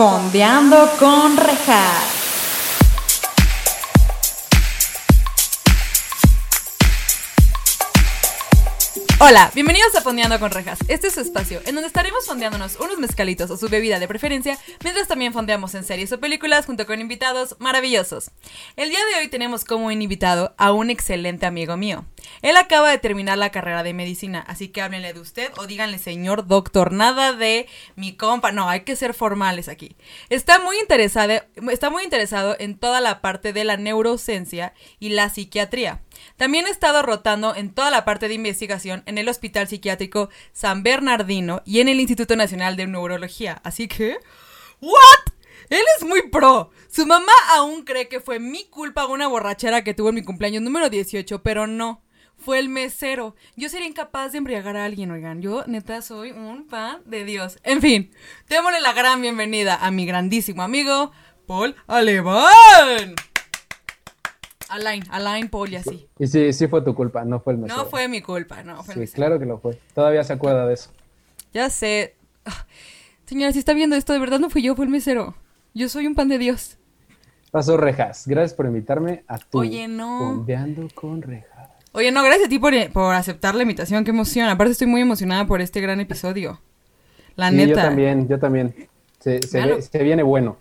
Fondeando 0.00 0.96
con 0.98 1.36
Rejas. 1.36 2.19
Hola, 9.22 9.50
bienvenidos 9.54 9.94
a 9.96 10.00
Fondeando 10.00 10.40
con 10.40 10.50
Rejas. 10.50 10.78
Este 10.88 11.08
es 11.08 11.12
su 11.12 11.20
espacio 11.20 11.60
en 11.66 11.74
donde 11.74 11.88
estaremos 11.88 12.24
fondeándonos 12.24 12.76
unos 12.80 12.96
mezcalitos 12.96 13.50
o 13.50 13.58
su 13.58 13.68
bebida 13.68 13.98
de 13.98 14.08
preferencia, 14.08 14.58
mientras 14.82 15.08
también 15.08 15.34
fondeamos 15.34 15.74
en 15.74 15.84
series 15.84 16.10
o 16.12 16.20
películas 16.20 16.64
junto 16.64 16.86
con 16.86 17.02
invitados 17.02 17.54
maravillosos. 17.58 18.30
El 18.76 18.88
día 18.88 19.00
de 19.04 19.20
hoy 19.20 19.28
tenemos 19.28 19.66
como 19.66 19.90
invitado 19.90 20.54
a 20.56 20.72
un 20.72 20.88
excelente 20.88 21.44
amigo 21.44 21.76
mío. 21.76 22.06
Él 22.40 22.56
acaba 22.56 22.88
de 22.88 22.96
terminar 22.96 23.36
la 23.36 23.50
carrera 23.50 23.82
de 23.82 23.92
medicina, 23.92 24.42
así 24.48 24.68
que 24.68 24.80
háblenle 24.80 25.12
de 25.12 25.20
usted 25.20 25.52
o 25.58 25.66
díganle 25.66 25.98
señor 25.98 26.46
doctor, 26.46 26.90
nada 26.90 27.34
de 27.34 27.68
mi 27.96 28.16
compa, 28.16 28.52
no, 28.52 28.70
hay 28.70 28.84
que 28.84 28.96
ser 28.96 29.12
formales 29.12 29.68
aquí. 29.68 29.96
Está 30.30 30.60
muy 30.60 30.78
interesado, 30.78 31.42
está 31.70 31.90
muy 31.90 32.04
interesado 32.04 32.56
en 32.58 32.78
toda 32.78 33.02
la 33.02 33.20
parte 33.20 33.52
de 33.52 33.64
la 33.64 33.76
neurociencia 33.76 34.72
y 34.98 35.10
la 35.10 35.28
psiquiatría. 35.28 36.00
También 36.36 36.66
ha 36.66 36.70
estado 36.70 37.02
rotando 37.02 37.54
en 37.54 37.72
toda 37.72 37.90
la 37.90 38.04
parte 38.04 38.28
de 38.28 38.34
investigación 38.34 39.02
en 39.06 39.18
el 39.18 39.28
Hospital 39.28 39.68
Psiquiátrico 39.68 40.30
San 40.52 40.82
Bernardino 40.82 41.62
y 41.64 41.80
en 41.80 41.88
el 41.88 42.00
Instituto 42.00 42.36
Nacional 42.36 42.76
de 42.76 42.86
Neurología. 42.86 43.60
Así 43.64 43.88
que... 43.88 44.18
¿What? 44.80 45.34
Él 45.70 45.82
es 45.96 46.04
muy 46.04 46.28
pro. 46.30 46.70
Su 46.88 47.06
mamá 47.06 47.32
aún 47.54 47.84
cree 47.84 48.08
que 48.08 48.20
fue 48.20 48.40
mi 48.40 48.64
culpa 48.64 49.06
una 49.06 49.28
borrachera 49.28 49.84
que 49.84 49.94
tuvo 49.94 50.08
en 50.08 50.16
mi 50.16 50.24
cumpleaños 50.24 50.62
número 50.62 50.90
18, 50.90 51.42
pero 51.42 51.66
no. 51.66 52.02
Fue 52.36 52.58
el 52.58 52.68
mesero. 52.68 53.36
Yo 53.54 53.68
sería 53.68 53.86
incapaz 53.86 54.32
de 54.32 54.38
embriagar 54.38 54.76
a 54.76 54.86
alguien, 54.86 55.10
oigan. 55.10 55.42
Yo, 55.42 55.64
neta, 55.66 56.02
soy 56.02 56.32
un 56.32 56.66
fan 56.68 57.02
de 57.04 57.24
Dios. 57.24 57.58
En 57.62 57.80
fin, 57.80 58.10
démosle 58.48 58.80
la 58.80 58.92
gran 58.94 59.20
bienvenida 59.20 59.76
a 59.76 59.90
mi 59.90 60.06
grandísimo 60.06 60.62
amigo, 60.62 61.12
Paul 61.46 61.76
Alemán. 61.86 63.14
Alain, 64.70 65.04
Alain, 65.10 65.48
Paul 65.48 65.70
y 65.72 65.76
así. 65.76 66.08
Y 66.18 66.26
sí, 66.26 66.52
sí 66.52 66.66
fue 66.68 66.82
tu 66.82 66.94
culpa, 66.94 67.24
no 67.24 67.40
fue 67.40 67.52
el 67.54 67.58
mesero. 67.58 67.82
No 67.82 67.88
fue 67.88 68.08
mi 68.08 68.22
culpa, 68.22 68.62
no 68.62 68.82
fue 68.82 69.06
Sí, 69.06 69.12
claro 69.12 69.38
que 69.38 69.46
lo 69.46 69.58
fue. 69.58 69.78
Todavía 69.94 70.22
se 70.24 70.32
acuerda 70.32 70.66
de 70.66 70.74
eso. 70.74 70.90
Ya 71.52 71.68
sé. 71.70 72.14
Ah, 72.44 72.66
Señora, 73.26 73.52
si 73.52 73.58
está 73.60 73.72
viendo 73.74 73.96
esto, 73.96 74.12
de 74.12 74.18
verdad 74.18 74.38
no 74.40 74.50
fui 74.50 74.62
yo, 74.62 74.74
fue 74.74 74.84
el 74.86 74.90
mesero. 74.90 75.34
Yo 75.74 75.88
soy 75.88 76.06
un 76.06 76.14
pan 76.14 76.28
de 76.28 76.38
Dios. 76.38 76.78
Pasó 77.50 77.76
Rejas. 77.76 78.26
Gracias 78.26 78.54
por 78.54 78.66
invitarme 78.66 79.24
a 79.28 79.38
tu 79.38 79.58
Oye, 79.58 79.86
no. 79.88 80.18
Fondeando 80.18 80.88
con 80.94 81.20
Rejas. 81.22 81.68
Oye, 81.92 82.12
no, 82.12 82.22
gracias 82.22 82.46
a 82.46 82.48
ti 82.48 82.58
por, 82.60 82.72
por 82.92 83.14
aceptar 83.14 83.54
la 83.56 83.62
invitación, 83.62 84.04
qué 84.04 84.10
emoción. 84.10 84.48
Aparte 84.48 84.72
estoy 84.72 84.86
muy 84.86 85.00
emocionada 85.00 85.46
por 85.46 85.60
este 85.60 85.80
gran 85.80 85.98
episodio. 86.00 86.60
La 87.36 87.50
Sí, 87.50 87.56
neta. 87.56 87.68
yo 87.68 87.74
también, 87.76 88.28
yo 88.28 88.38
también. 88.38 88.74
Se, 89.18 89.40
se, 89.42 89.58
Claro. 89.58 89.76
ve- 89.76 89.82
se 89.82 89.98
viene 90.02 90.22
bueno. 90.22 90.56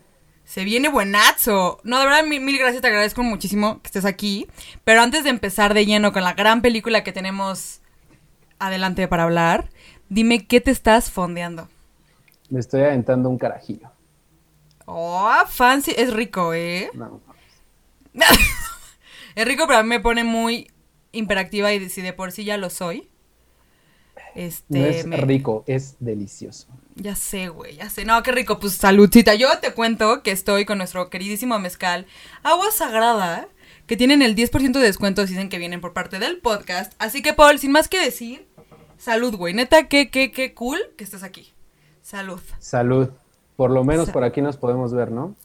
Se 0.50 0.64
viene 0.64 0.89
buenazo. 0.89 1.80
No, 1.83 2.00
de 2.00 2.05
verdad, 2.05 2.23
mil, 2.25 2.42
mil 2.42 2.58
gracias, 2.58 2.81
te 2.81 2.88
agradezco 2.88 3.22
muchísimo 3.22 3.83
que 3.83 3.88
estés 3.88 4.03
aquí. 4.03 4.47
Pero 4.83 5.03
antes 5.03 5.23
de 5.23 5.30
empezar 5.30 5.75
de 5.75 5.86
lleno 5.86 6.11
con 6.11 6.23
la 6.23 6.33
gran 6.33 6.64
película 6.64 7.03
que 7.03 7.11
tenemos 7.11 7.81
adelante 8.58 9.08
para 9.08 9.25
hablar, 9.25 9.70
dime 10.09 10.47
qué 10.47 10.59
te 10.59 10.72
estás 10.72 11.11
fondeando. 11.11 11.70
Me 12.50 12.59
estoy 12.59 12.81
aventando 12.81 13.30
un 13.30 13.38
carajillo. 13.38 13.92
Oh, 14.88 15.31
fancy. 15.47 15.94
Es 15.95 16.11
rico, 16.11 16.55
¿eh? 16.55 16.89
No, 16.95 17.22
Es 19.36 19.45
rico, 19.45 19.66
pero 19.67 19.77
a 19.77 19.83
mí 19.83 19.89
me 19.89 20.00
pone 20.00 20.23
muy 20.23 20.72
imperactiva 21.11 21.72
y 21.73 21.89
si 21.89 22.02
de 22.02 22.14
por 22.14 22.31
sí 22.31 22.44
ya 22.44 22.58
lo 22.58 22.72
soy. 22.72 23.08
Este, 24.33 24.80
no 24.80 24.86
es 24.88 25.05
me- 25.05 25.17
rico, 25.17 25.64
es 25.67 25.95
delicioso. 26.00 26.67
Ya 27.02 27.16
sé, 27.16 27.47
güey, 27.47 27.78
ya 27.78 27.89
sé. 27.89 28.03
No, 28.03 28.22
qué 28.23 28.31
rico. 28.33 28.59
Pues 28.59 28.73
saludcita. 28.73 29.33
Yo 29.33 29.47
te 29.59 29.73
cuento 29.73 30.22
que 30.22 30.31
estoy 30.31 30.66
con 30.66 30.78
nuestro 30.80 31.09
queridísimo 31.09 31.58
mezcal 31.58 32.05
Agua 32.44 32.72
Sagrada, 32.72 33.47
que 33.88 33.95
tienen 33.95 34.22
el 34.22 34.36
10% 34.36 34.73
de 34.73 34.80
descuento 34.81 35.25
si 35.25 35.33
dicen 35.33 35.47
que 35.50 35.58
vienen 35.59 35.80
por 35.80 35.94
parte 35.94 36.20
del 36.20 36.39
podcast. 36.39 36.93
Así 36.99 37.21
que, 37.21 37.33
Paul, 37.33 37.58
sin 37.58 37.71
más 37.71 37.88
que 37.88 38.04
decir, 38.04 38.45
salud, 38.98 39.33
güey. 39.36 39.54
Neta, 39.54 39.88
qué, 39.88 40.09
qué, 40.09 40.32
qué 40.32 40.54
cool 40.54 40.77
que 40.98 41.05
estés 41.05 41.23
aquí. 41.23 41.54
Salud. 42.02 42.42
Salud. 42.59 43.09
Por 43.55 43.71
lo 43.71 43.83
menos 43.86 44.08
Sa- 44.08 44.14
por 44.14 44.23
aquí 44.26 44.42
nos 44.42 44.58
podemos 44.58 44.93
ver, 44.93 45.09
¿no? 45.11 45.36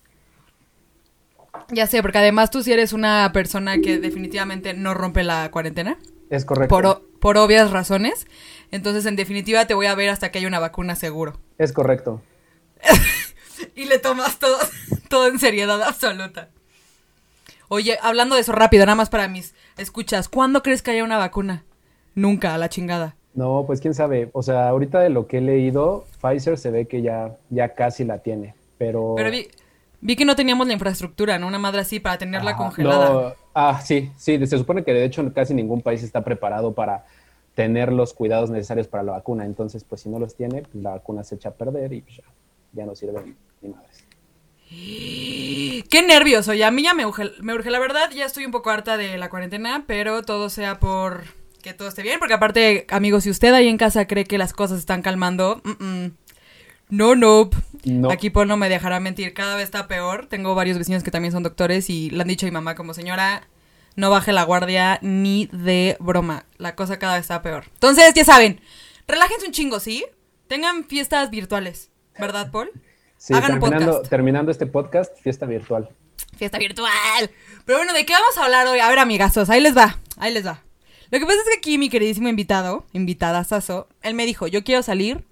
Ya 1.70 1.86
sé, 1.86 2.02
porque 2.02 2.18
además 2.18 2.50
tú 2.50 2.62
sí 2.62 2.72
eres 2.72 2.92
una 2.92 3.30
persona 3.32 3.78
que 3.78 3.98
definitivamente 3.98 4.74
no 4.74 4.92
rompe 4.92 5.22
la 5.22 5.50
cuarentena. 5.52 5.96
Es 6.34 6.44
correcto. 6.44 6.74
Por, 6.74 7.02
por 7.20 7.38
obvias 7.38 7.70
razones. 7.70 8.26
Entonces, 8.70 9.06
en 9.06 9.16
definitiva, 9.16 9.66
te 9.66 9.74
voy 9.74 9.86
a 9.86 9.94
ver 9.94 10.10
hasta 10.10 10.30
que 10.30 10.38
haya 10.38 10.48
una 10.48 10.58
vacuna 10.60 10.94
seguro. 10.96 11.38
Es 11.58 11.72
correcto. 11.72 12.20
Y 13.76 13.84
le 13.86 13.98
tomas 13.98 14.38
todo, 14.38 14.56
todo 15.08 15.28
en 15.28 15.38
seriedad 15.38 15.80
absoluta. 15.82 16.50
Oye, 17.68 17.98
hablando 18.02 18.34
de 18.34 18.40
eso 18.42 18.52
rápido, 18.52 18.84
nada 18.84 18.96
más 18.96 19.10
para 19.10 19.26
mis 19.28 19.54
escuchas, 19.78 20.28
¿cuándo 20.28 20.62
crees 20.62 20.82
que 20.82 20.90
haya 20.90 21.04
una 21.04 21.18
vacuna? 21.18 21.64
Nunca, 22.14 22.54
a 22.54 22.58
la 22.58 22.68
chingada. 22.68 23.16
No, 23.34 23.64
pues 23.66 23.80
quién 23.80 23.94
sabe. 23.94 24.28
O 24.32 24.42
sea, 24.42 24.68
ahorita 24.68 25.00
de 25.00 25.08
lo 25.10 25.26
que 25.26 25.38
he 25.38 25.40
leído, 25.40 26.04
Pfizer 26.20 26.58
se 26.58 26.70
ve 26.70 26.86
que 26.86 27.02
ya, 27.02 27.36
ya 27.50 27.74
casi 27.74 28.04
la 28.04 28.18
tiene. 28.18 28.54
Pero. 28.78 29.14
Pero 29.16 29.30
vi, 29.30 29.48
vi 30.00 30.14
que 30.16 30.24
no 30.24 30.36
teníamos 30.36 30.66
la 30.66 30.72
infraestructura, 30.74 31.38
¿no? 31.38 31.46
Una 31.48 31.58
madre 31.58 31.80
así 31.80 32.00
para 32.00 32.18
tenerla 32.18 32.52
Ah, 32.52 32.56
congelada. 32.56 33.10
no, 33.10 33.34
ah, 33.54 33.80
sí, 33.82 34.10
sí, 34.16 34.44
se 34.46 34.58
supone 34.58 34.84
que 34.84 34.92
de 34.92 35.04
hecho 35.04 35.32
casi 35.32 35.54
ningún 35.54 35.80
país 35.80 36.02
está 36.02 36.22
preparado 36.22 36.74
para 36.74 37.06
tener 37.54 37.92
los 37.92 38.12
cuidados 38.12 38.50
necesarios 38.50 38.88
para 38.88 39.04
la 39.04 39.12
vacuna. 39.12 39.44
Entonces, 39.44 39.84
pues 39.84 40.02
si 40.02 40.08
no 40.08 40.18
los 40.18 40.34
tiene, 40.34 40.62
pues, 40.62 40.82
la 40.82 40.90
vacuna 40.90 41.24
se 41.24 41.36
echa 41.36 41.50
a 41.50 41.52
perder 41.52 41.92
y 41.92 42.04
ya, 42.08 42.24
ya 42.72 42.84
no 42.84 42.94
sirve 42.94 43.34
ni 43.62 43.68
madres. 43.68 44.04
Qué 44.68 46.04
nervios, 46.06 46.48
oye, 46.48 46.64
a 46.64 46.70
mí 46.70 46.82
ya 46.82 46.94
me 46.94 47.06
urge, 47.06 47.30
me 47.40 47.54
urge, 47.54 47.70
la 47.70 47.78
verdad, 47.78 48.10
ya 48.10 48.24
estoy 48.24 48.44
un 48.44 48.50
poco 48.50 48.70
harta 48.70 48.96
de 48.96 49.18
la 49.18 49.30
cuarentena, 49.30 49.84
pero 49.86 50.22
todo 50.22 50.50
sea 50.50 50.80
por 50.80 51.22
que 51.62 51.72
todo 51.72 51.88
esté 51.88 52.02
bien, 52.02 52.18
porque 52.18 52.34
aparte, 52.34 52.84
amigos, 52.90 53.24
si 53.24 53.30
usted 53.30 53.54
ahí 53.54 53.68
en 53.68 53.78
casa 53.78 54.06
cree 54.06 54.24
que 54.24 54.36
las 54.36 54.52
cosas 54.52 54.78
están 54.78 55.00
calmando, 55.00 55.62
no, 56.96 57.14
no, 57.14 57.50
No. 57.84 58.10
aquí 58.10 58.30
Paul 58.30 58.48
no 58.48 58.56
me 58.56 58.68
dejará 58.68 59.00
mentir, 59.00 59.34
cada 59.34 59.56
vez 59.56 59.64
está 59.64 59.86
peor, 59.88 60.26
tengo 60.26 60.54
varios 60.54 60.78
vecinos 60.78 61.02
que 61.02 61.10
también 61.10 61.32
son 61.32 61.42
doctores 61.42 61.90
y 61.90 62.10
le 62.10 62.22
han 62.22 62.28
dicho 62.28 62.46
a 62.46 62.48
mi 62.48 62.52
mamá 62.52 62.74
como 62.74 62.94
señora, 62.94 63.48
no 63.96 64.10
baje 64.10 64.32
la 64.32 64.42
guardia 64.44 64.98
ni 65.02 65.46
de 65.52 65.96
broma, 66.00 66.44
la 66.58 66.74
cosa 66.74 66.98
cada 66.98 67.14
vez 67.14 67.22
está 67.22 67.42
peor. 67.42 67.64
Entonces, 67.74 68.12
ya 68.14 68.24
saben, 68.24 68.60
relájense 69.06 69.46
un 69.46 69.52
chingo, 69.52 69.80
¿sí? 69.80 70.04
Tengan 70.48 70.84
fiestas 70.84 71.30
virtuales, 71.30 71.90
¿verdad, 72.18 72.50
Paul? 72.50 72.70
Sí, 73.16 73.32
Hagan 73.34 73.54
un 73.54 73.60
terminando, 73.60 73.92
podcast. 73.92 74.10
terminando 74.10 74.50
este 74.50 74.66
podcast, 74.66 75.18
fiesta 75.20 75.46
virtual. 75.46 75.88
Fiesta 76.36 76.58
virtual. 76.58 77.30
Pero 77.64 77.78
bueno, 77.78 77.92
¿de 77.94 78.04
qué 78.04 78.12
vamos 78.12 78.36
a 78.36 78.44
hablar 78.44 78.66
hoy? 78.66 78.80
A 78.80 78.88
ver, 78.88 78.98
amigazos, 78.98 79.48
ahí 79.50 79.60
les 79.60 79.76
va, 79.76 79.98
ahí 80.18 80.32
les 80.34 80.44
va. 80.46 80.62
Lo 81.10 81.18
que 81.18 81.24
pasa 81.26 81.38
es 81.38 81.44
que 81.48 81.58
aquí 81.58 81.78
mi 81.78 81.88
queridísimo 81.88 82.28
invitado, 82.28 82.84
invitada 82.92 83.44
Sasso, 83.44 83.88
él 84.02 84.14
me 84.14 84.26
dijo, 84.26 84.46
yo 84.48 84.64
quiero 84.64 84.82
salir, 84.82 85.24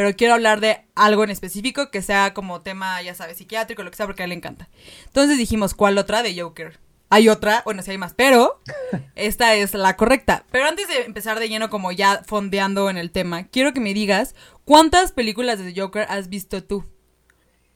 pero 0.00 0.16
quiero 0.16 0.32
hablar 0.32 0.60
de 0.60 0.78
algo 0.94 1.24
en 1.24 1.28
específico 1.28 1.90
que 1.90 2.00
sea 2.00 2.32
como 2.32 2.62
tema, 2.62 3.02
ya 3.02 3.14
sabes, 3.14 3.36
psiquiátrico, 3.36 3.82
lo 3.82 3.90
que 3.90 3.98
sea, 3.98 4.06
porque 4.06 4.22
a 4.22 4.24
él 4.24 4.30
le 4.30 4.36
encanta. 4.36 4.70
Entonces 5.04 5.36
dijimos, 5.36 5.74
¿cuál 5.74 5.98
otra? 5.98 6.22
De 6.22 6.40
Joker. 6.40 6.78
Hay 7.10 7.28
otra, 7.28 7.60
bueno, 7.66 7.82
sí 7.82 7.90
hay 7.90 7.98
más, 7.98 8.14
pero 8.14 8.62
esta 9.14 9.54
es 9.56 9.74
la 9.74 9.98
correcta. 9.98 10.46
Pero 10.50 10.64
antes 10.64 10.88
de 10.88 11.02
empezar 11.02 11.38
de 11.38 11.50
lleno, 11.50 11.68
como 11.68 11.92
ya 11.92 12.22
fondeando 12.24 12.88
en 12.88 12.96
el 12.96 13.10
tema, 13.10 13.48
quiero 13.48 13.74
que 13.74 13.80
me 13.80 13.92
digas, 13.92 14.34
¿cuántas 14.64 15.12
películas 15.12 15.62
de 15.62 15.78
Joker 15.78 16.06
has 16.08 16.30
visto 16.30 16.64
tú? 16.64 16.82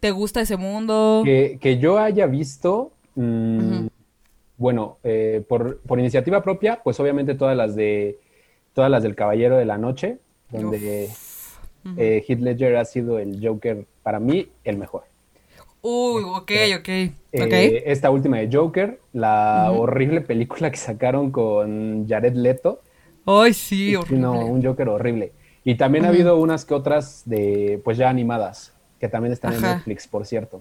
¿Te 0.01 0.11
gusta 0.11 0.41
ese 0.41 0.56
mundo? 0.56 1.21
Que, 1.27 1.59
que 1.61 1.77
yo 1.77 1.99
haya 1.99 2.25
visto, 2.25 2.93
mm, 3.17 3.59
Ujú. 3.59 3.91
bueno, 4.56 4.97
eh, 5.05 5.45
por, 5.47 5.81
por 5.81 6.01
iniciativa 6.01 6.43
propia, 6.43 6.81
pues 6.83 6.99
obviamente 7.01 7.35
todas 7.35 7.55
las 7.55 7.77
de 7.77 8.19
todas 8.73 8.91
las 8.91 9.03
del 9.03 9.15
Caballero 9.15 9.59
de 9.59 9.67
la 9.67 9.77
Noche, 9.77 10.21
donde 10.51 11.11
Ujú. 11.84 11.95
eh, 12.00 12.25
Heath 12.27 12.41
Ledger 12.41 12.77
ha 12.77 12.84
sido 12.84 13.19
el 13.19 13.39
Joker 13.47 13.87
para 14.03 14.21
mí 14.21 14.49
el 14.65 14.78
mejor. 14.78 15.05
Uy, 15.82 16.23
ok, 16.25 16.50
ok. 16.79 16.88
Eh, 16.88 17.12
ok. 17.32 17.82
Esta 17.87 18.11
última 18.11 18.38
de 18.38 18.49
Joker, 18.50 19.00
la 19.12 19.70
horrible 19.73 20.20
película 20.20 20.70
que 20.70 20.76
sacaron 20.76 21.31
con 21.31 22.06
Jared 22.08 22.35
Leto, 22.35 22.81
Ay, 23.26 23.53
sí, 23.55 23.91
y 23.91 23.94
horrible. 23.97 24.20
no, 24.20 24.35
un 24.47 24.62
Joker 24.64 24.88
horrible. 24.88 25.32
Y 25.64 25.76
también 25.76 26.05
ha 26.05 26.08
habido 26.08 26.37
unas 26.37 26.64
que 26.64 26.75
otras 26.75 27.23
de, 27.26 27.81
pues 27.85 27.97
ya 27.97 28.08
animadas, 28.08 28.73
que 29.00 29.08
también 29.08 29.32
están 29.32 29.55
en. 29.55 29.62
Netflix, 29.62 30.06
por 30.06 30.26
cierto. 30.26 30.61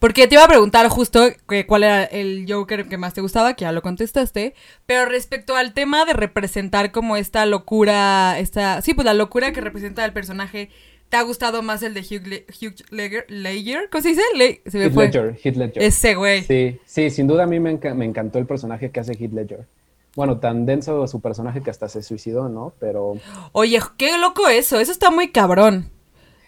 Porque 0.00 0.26
te 0.26 0.34
iba 0.34 0.44
a 0.44 0.48
preguntar 0.48 0.88
justo 0.88 1.28
que 1.48 1.66
cuál 1.66 1.84
era 1.84 2.02
el 2.04 2.46
Joker 2.48 2.88
que 2.88 2.96
más 2.96 3.14
te 3.14 3.20
gustaba, 3.20 3.54
que 3.54 3.62
ya 3.62 3.72
lo 3.72 3.82
contestaste. 3.82 4.54
Pero 4.86 5.04
respecto 5.08 5.54
al 5.56 5.74
tema 5.74 6.04
de 6.06 6.14
representar 6.14 6.90
como 6.90 7.16
esta 7.16 7.44
locura, 7.46 8.38
esta. 8.38 8.80
Sí, 8.82 8.94
pues 8.94 9.04
la 9.04 9.14
locura 9.14 9.52
que 9.52 9.60
representa 9.60 10.04
el 10.04 10.12
personaje. 10.12 10.70
¿Te 11.10 11.16
ha 11.16 11.22
gustado 11.22 11.62
más 11.62 11.82
el 11.82 11.92
de 11.92 12.00
Hugh, 12.02 12.24
Le- 12.26 12.46
Hugh 12.62 12.76
Ledger? 12.90 13.26
Ledger? 13.28 13.88
¿Cómo 13.90 14.00
se 14.00 14.10
dice? 14.10 14.22
Le- 14.36 14.62
se 14.66 14.78
me 14.78 14.84
Heath 14.84 14.94
fue. 14.94 15.04
Ledger, 15.06 15.38
Heath 15.42 15.56
Ledger. 15.56 15.82
Ese 15.82 16.14
güey. 16.14 16.44
Sí, 16.44 16.78
sí, 16.86 17.10
sin 17.10 17.26
duda 17.26 17.42
a 17.42 17.46
mí 17.46 17.58
me, 17.60 17.78
enca- 17.78 17.94
me 17.94 18.04
encantó 18.04 18.38
el 18.38 18.46
personaje 18.46 18.90
que 18.92 19.00
hace 19.00 19.12
Heath 19.14 19.32
Ledger. 19.32 19.66
Bueno, 20.14 20.38
tan 20.38 20.66
denso 20.66 21.06
su 21.08 21.20
personaje 21.20 21.62
que 21.62 21.70
hasta 21.70 21.88
se 21.88 22.02
suicidó, 22.04 22.48
¿no? 22.48 22.72
Pero 22.78 23.14
Oye, 23.52 23.80
qué 23.96 24.18
loco 24.18 24.48
eso. 24.48 24.78
Eso 24.80 24.92
está 24.92 25.10
muy 25.10 25.30
cabrón. 25.32 25.90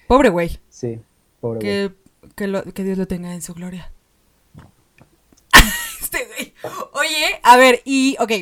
Pobre 0.06 0.28
güey. 0.30 0.58
sí, 0.68 1.00
pobre 1.40 1.58
güey. 1.60 2.01
Que 2.36 2.46
lo- 2.46 2.62
que 2.64 2.84
Dios 2.84 2.98
lo 2.98 3.06
tenga 3.06 3.34
en 3.34 3.42
su 3.42 3.54
gloria. 3.54 3.92
este 6.00 6.26
güey. 6.26 6.54
Oye, 6.92 7.40
a 7.42 7.56
ver, 7.56 7.82
y, 7.84 8.16
ok. 8.18 8.32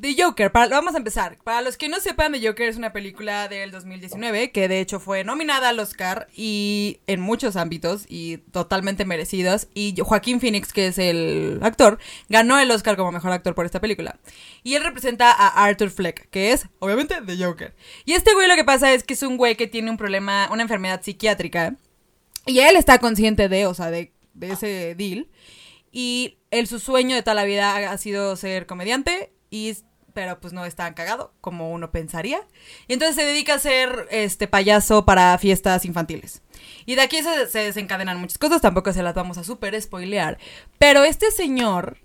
The 0.00 0.16
Joker, 0.20 0.50
para, 0.50 0.66
vamos 0.68 0.94
a 0.94 0.98
empezar. 0.98 1.38
Para 1.44 1.62
los 1.62 1.76
que 1.76 1.88
no 1.88 2.00
sepan, 2.00 2.32
The 2.32 2.44
Joker 2.44 2.68
es 2.68 2.76
una 2.76 2.92
película 2.92 3.46
del 3.46 3.70
2019 3.70 4.50
que 4.50 4.66
de 4.66 4.80
hecho 4.80 4.98
fue 4.98 5.22
nominada 5.22 5.68
al 5.68 5.78
Oscar 5.78 6.26
y 6.34 6.98
en 7.06 7.20
muchos 7.20 7.54
ámbitos 7.54 8.06
y 8.08 8.38
totalmente 8.38 9.04
merecidos. 9.04 9.68
Y 9.74 9.94
Joaquín 10.00 10.40
Phoenix, 10.40 10.72
que 10.72 10.88
es 10.88 10.98
el 10.98 11.60
actor, 11.62 12.00
ganó 12.28 12.58
el 12.58 12.72
Oscar 12.72 12.96
como 12.96 13.12
mejor 13.12 13.30
actor 13.30 13.54
por 13.54 13.64
esta 13.64 13.80
película. 13.80 14.18
Y 14.64 14.74
él 14.74 14.82
representa 14.82 15.30
a 15.30 15.46
Arthur 15.64 15.90
Fleck, 15.90 16.28
que 16.30 16.50
es 16.50 16.66
obviamente 16.80 17.20
The 17.24 17.36
Joker. 17.44 17.72
Y 18.04 18.14
este 18.14 18.34
güey 18.34 18.48
lo 18.48 18.56
que 18.56 18.64
pasa 18.64 18.92
es 18.92 19.04
que 19.04 19.14
es 19.14 19.22
un 19.22 19.36
güey 19.36 19.54
que 19.56 19.68
tiene 19.68 19.88
un 19.88 19.98
problema, 19.98 20.48
una 20.50 20.62
enfermedad 20.62 21.00
psiquiátrica. 21.02 21.76
Y 22.46 22.58
él 22.60 22.76
está 22.76 22.98
consciente 22.98 23.48
de, 23.48 23.66
o 23.66 23.74
sea, 23.74 23.90
de, 23.90 24.12
ese 24.40 24.94
deal. 24.94 25.28
Y 25.90 26.38
él, 26.50 26.66
su 26.66 26.78
sueño 26.78 27.14
de 27.14 27.22
toda 27.22 27.34
la 27.34 27.44
vida 27.44 27.90
ha, 27.90 27.98
sido 27.98 28.34
ser 28.36 28.66
comediante, 28.66 29.32
y, 29.50 29.76
pero 30.14 30.40
pues 30.40 30.52
no 30.52 30.64
es 30.64 30.74
tan 30.74 30.94
cagado 30.94 31.34
como 31.40 31.70
uno 31.70 31.92
pensaría. 31.92 32.40
Y 32.88 32.94
entonces 32.94 33.16
se 33.16 33.24
dedica 33.24 33.54
a 33.54 33.58
ser 33.58 34.08
este 34.10 34.48
payaso 34.48 35.04
para 35.04 35.36
fiestas 35.38 35.84
infantiles. 35.84 36.42
Y 36.86 36.94
de 36.94 37.02
aquí 37.02 37.22
se, 37.22 37.46
se 37.48 37.60
desencadenan 37.60 38.18
muchas 38.18 38.38
cosas, 38.38 38.60
tampoco 38.60 38.92
se 38.92 39.02
las 39.02 39.14
vamos 39.14 39.38
a 39.38 39.44
super 39.44 39.80
spoilear. 39.80 40.38
Pero 40.78 41.04
este 41.04 41.30
señor, 41.30 41.98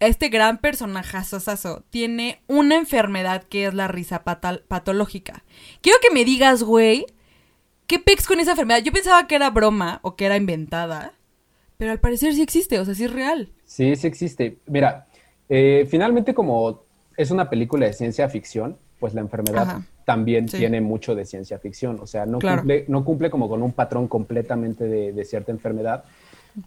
este 0.00 0.28
gran 0.28 0.58
personajazo, 0.58 1.84
tiene 1.90 2.42
una 2.46 2.76
enfermedad 2.76 3.44
que 3.44 3.66
es 3.66 3.74
la 3.74 3.88
risa 3.88 4.24
patológica. 4.24 5.44
Quiero 5.80 5.98
que 6.00 6.10
me 6.10 6.24
digas, 6.24 6.62
güey, 6.62 7.06
¿qué 7.92 7.98
pex 7.98 8.26
con 8.26 8.40
esa 8.40 8.52
enfermedad? 8.52 8.80
Yo 8.82 8.90
pensaba 8.90 9.26
que 9.26 9.34
era 9.34 9.50
broma 9.50 10.00
o 10.00 10.16
que 10.16 10.24
era 10.24 10.38
inventada. 10.38 11.12
Pero 11.76 11.90
al 11.92 12.00
parecer 12.00 12.32
sí 12.32 12.40
existe, 12.40 12.78
o 12.78 12.86
sea, 12.86 12.94
sí 12.94 13.04
es 13.04 13.12
real. 13.12 13.50
Sí, 13.66 13.94
sí 13.96 14.06
existe. 14.06 14.56
Mira, 14.66 15.08
eh, 15.50 15.86
finalmente 15.90 16.32
como 16.32 16.84
es 17.18 17.30
una 17.30 17.50
película 17.50 17.84
de 17.84 17.92
ciencia 17.92 18.30
ficción, 18.30 18.78
pues 18.98 19.12
la 19.12 19.20
enfermedad 19.20 19.62
Ajá. 19.68 19.86
también 20.06 20.48
Sí. 20.48 20.56
tiene 20.56 20.80
mucho 20.80 21.14
de 21.14 21.26
ciencia 21.26 21.58
ficción. 21.58 21.98
O 22.00 22.06
sea, 22.06 22.24
no, 22.24 22.38
Claro. 22.38 22.62
cumple, 22.62 22.86
no 22.88 23.04
cumple 23.04 23.28
como 23.28 23.46
con 23.46 23.62
un 23.62 23.72
patrón 23.72 24.08
completamente 24.08 24.84
de, 24.84 25.12
de 25.12 25.24
cierta 25.26 25.52
enfermedad, 25.52 26.04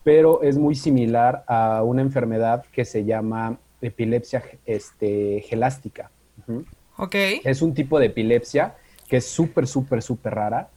pero 0.04 0.44
es 0.44 0.60
muy 0.60 0.76
similar 0.76 1.44
a 1.48 1.82
una 1.82 2.04
enfermedad 2.04 2.66
que 2.72 2.86
se 2.86 3.04
llama 3.04 3.58
epilepsia 3.82 4.44
este, 4.68 5.44
gelástica. 5.50 6.12
Ujú. 6.48 6.66
Ok. 6.98 7.16
Es 7.44 7.64
un 7.64 7.74
tipo 7.74 7.98
de 8.00 8.06
epilepsia 8.08 8.76
que 9.08 9.18
es 9.18 9.26
súper, 9.26 9.66
súper, 9.66 10.04
súper 10.04 10.36
rara 10.36 10.70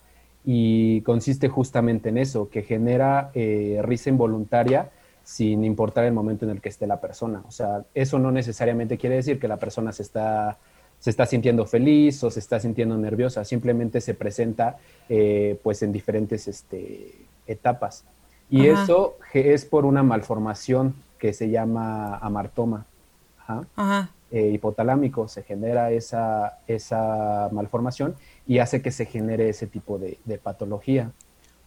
y 0.45 1.03
consiste 1.03 1.49
justamente 1.49 2.09
en 2.09 2.19
eso, 2.19 2.49
que 2.49 2.63
genera 2.63 3.31
eh, 3.35 3.81
risa 3.83 4.11
involuntaria 4.11 4.91
sin 5.25 5.63
importar 5.65 6.05
el 6.05 6.15
momento 6.15 6.47
en 6.47 6.53
el 6.53 6.61
que 6.61 6.71
esté 6.71 6.87
la 6.87 7.01
persona. 7.01 7.43
O 7.47 7.51
sea, 7.51 7.85
eso 7.95 8.19
no 8.19 8.31
necesariamente 8.31 8.97
quiere 8.97 9.17
decir 9.17 9.39
que 9.39 9.47
la 9.47 9.59
persona 9.59 9.93
se 9.93 10.03
está, 10.03 10.57
se 10.99 11.11
está 11.11 11.27
sintiendo 11.27 11.67
feliz 11.67 12.25
o 12.25 12.31
se 12.31 12.41
está 12.41 12.59
sintiendo 12.61 12.97
nerviosa, 12.97 13.45
simplemente 13.45 14.01
se 14.01 14.15
presenta 14.15 14.79
eh, 15.09 15.59
pues 15.63 15.83
en 15.83 15.93
diferentes 15.93 16.49
este, 16.49 17.15
etapas. 17.47 18.05
Y 18.49 18.71
Ajá. 18.71 18.85
eso 18.85 19.17
es 19.35 19.67
por 19.67 19.85
una 19.85 20.03
malformación 20.03 20.95
que 21.19 21.35
se 21.35 21.51
llama 21.51 22.17
amartoma. 22.17 22.87
Ajá 23.39 23.67
Ajá. 23.77 24.11
Eh, 24.31 24.51
hipotalámico 24.53 25.29
se 25.29 25.43
genera 25.43 25.91
esa, 25.91 26.59
esa 26.67 27.49
malformación 27.53 28.15
y 28.47 28.59
hace 28.59 28.83
que 28.83 28.91
se 28.91 29.07
genere 29.07 29.49
ese 29.49 29.67
tipo 29.67 29.99
de, 29.99 30.19
de 30.25 30.39
patología. 30.39 31.11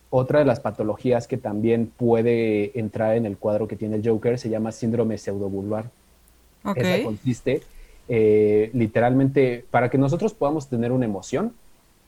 Otra 0.09 0.39
de 0.39 0.45
las 0.45 0.59
patologías 0.59 1.27
que 1.27 1.37
también 1.37 1.91
puede 1.95 2.77
entrar 2.77 3.15
en 3.15 3.25
el 3.25 3.37
cuadro 3.37 3.67
que 3.67 3.75
tiene 3.75 3.95
el 3.95 4.07
Joker 4.07 4.37
se 4.37 4.49
llama 4.49 4.71
síndrome 4.71 5.17
pseudovulvar. 5.17 5.85
Ok. 6.63 6.77
Esa 6.77 7.03
consiste 7.03 7.61
eh, 8.13 8.69
literalmente, 8.73 9.65
para 9.71 9.89
que 9.89 9.97
nosotros 9.97 10.33
podamos 10.33 10.67
tener 10.67 10.91
una 10.91 11.05
emoción, 11.05 11.53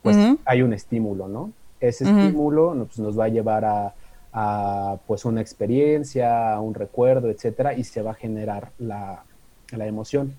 pues 0.02 0.18
hay 0.44 0.62
un 0.62 0.74
estímulo, 0.74 1.30
¿no? 1.30 1.52
Ese 1.80 2.04
estímulo 2.04 2.74
pues, 2.88 3.00
nos 3.00 3.18
va 3.18 3.26
a 3.26 3.30
llevar 3.30 3.64
a, 3.64 3.94
a, 4.34 4.98
pues 5.08 5.24
una 5.24 5.40
experiencia, 5.40 6.54
a 6.56 6.60
un 6.60 6.74
recuerdo, 6.74 7.30
etcétera, 7.30 7.74
y 7.74 7.86
se 7.86 8.02
va 8.02 8.12
a 8.12 8.16
generar 8.16 8.72
la, 8.80 9.24
la 9.72 9.88
emoción. 9.88 10.34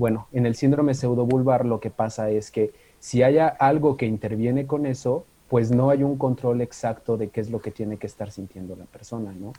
Bueno, 0.00 0.28
en 0.32 0.46
el 0.46 0.54
síndrome 0.54 0.94
pseudovulvar 0.94 1.66
lo 1.66 1.78
que 1.78 1.90
pasa 1.90 2.30
es 2.30 2.50
que 2.50 2.70
si 3.00 3.22
haya 3.22 3.48
algo 3.48 3.98
que 3.98 4.06
interviene 4.06 4.66
con 4.66 4.86
eso, 4.86 5.26
pues 5.50 5.70
no 5.72 5.90
hay 5.90 6.02
un 6.02 6.16
control 6.16 6.62
exacto 6.62 7.18
de 7.18 7.28
qué 7.28 7.42
es 7.42 7.50
lo 7.50 7.60
que 7.60 7.70
tiene 7.70 7.98
que 7.98 8.06
estar 8.06 8.30
sintiendo 8.30 8.76
la 8.76 8.86
persona, 8.86 9.30
¿no? 9.38 9.52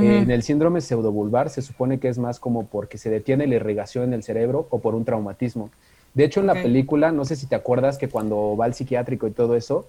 Eh, 0.00 0.20
en 0.22 0.30
el 0.30 0.44
síndrome 0.44 0.80
pseudovulvar 0.80 1.50
se 1.50 1.60
supone 1.60 1.98
que 1.98 2.06
es 2.06 2.18
más 2.18 2.38
como 2.38 2.66
porque 2.66 2.98
se 2.98 3.10
detiene 3.10 3.48
la 3.48 3.56
irrigación 3.56 4.04
en 4.04 4.12
el 4.14 4.22
cerebro 4.22 4.68
o 4.70 4.78
por 4.78 4.94
un 4.94 5.04
traumatismo. 5.04 5.70
De 6.14 6.22
hecho, 6.22 6.38
en 6.38 6.46
la 6.46 6.54
película, 6.54 7.10
no 7.10 7.24
sé 7.24 7.34
si 7.34 7.46
te 7.46 7.56
acuerdas 7.56 7.98
que 7.98 8.08
cuando 8.08 8.56
va 8.56 8.66
al 8.66 8.74
psiquiátrico 8.74 9.26
y 9.26 9.32
todo 9.32 9.56
eso, 9.56 9.86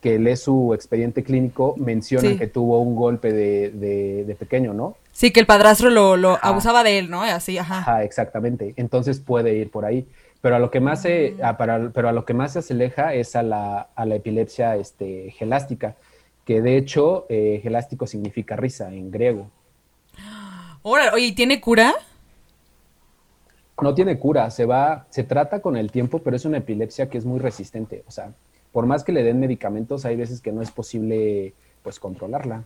que 0.00 0.18
lee 0.18 0.34
su 0.36 0.74
expediente 0.74 1.22
clínico, 1.22 1.76
menciona 1.78 2.30
Sí. 2.30 2.36
que 2.36 2.48
tuvo 2.48 2.80
un 2.80 2.96
golpe 2.96 3.32
de, 3.32 3.70
de- 3.70 4.24
de 4.24 4.34
pequeño, 4.34 4.74
¿no? 4.74 4.96
Sí, 5.12 5.32
que 5.32 5.40
el 5.40 5.46
padrastro 5.46 5.90
lo, 5.90 6.16
lo 6.16 6.38
abusaba 6.42 6.82
de 6.84 6.98
él, 6.98 7.10
¿no? 7.10 7.22
Así, 7.22 7.58
ajá. 7.58 7.78
Ajá, 7.86 8.04
exactamente. 8.04 8.74
Entonces 8.76 9.20
puede 9.20 9.54
ir 9.56 9.70
por 9.70 9.84
ahí. 9.84 10.06
Pero 10.40 10.56
a 10.56 10.58
lo 10.58 10.70
que 10.70 10.80
más 10.80 11.02
se, 11.02 11.36
a- 11.42 11.56
para- 11.56 11.90
pero 11.92 12.08
a 12.08 12.12
lo 12.12 12.24
que 12.24 12.34
más 12.34 12.52
se 12.54 12.60
asemeja 12.60 13.14
es 13.14 13.36
a 13.36 13.42
la, 13.42 13.90
a 13.94 14.06
la 14.06 14.14
epilepsia 14.16 14.76
este, 14.76 15.30
gelástica, 15.32 15.96
que 16.44 16.62
de 16.62 16.76
hecho 16.76 17.26
eh, 17.28 17.60
gelástico 17.62 18.06
significa 18.06 18.56
risa 18.56 18.92
en 18.92 19.10
griego. 19.10 19.50
Oye, 20.82 21.26
¿y 21.26 21.32
tiene 21.32 21.60
cura? 21.60 21.94
No 23.80 23.94
tiene 23.94 24.18
cura, 24.18 24.50
se 24.50 24.66
va, 24.66 25.06
se 25.10 25.24
trata 25.24 25.60
con 25.60 25.76
el 25.76 25.90
tiempo, 25.90 26.18
pero 26.22 26.36
es 26.36 26.44
una 26.44 26.58
epilepsia 26.58 27.08
que 27.08 27.16
es 27.18 27.24
muy 27.24 27.38
resistente. 27.40 28.04
O 28.06 28.10
sea, 28.10 28.34
por 28.72 28.86
más 28.86 29.04
que 29.04 29.12
le 29.12 29.22
den 29.22 29.40
medicamentos, 29.40 30.04
hay 30.04 30.16
veces 30.16 30.40
que 30.42 30.52
no 30.52 30.60
es 30.62 30.70
posible 30.70 31.54
pues 31.82 31.98
controlarla. 31.98 32.64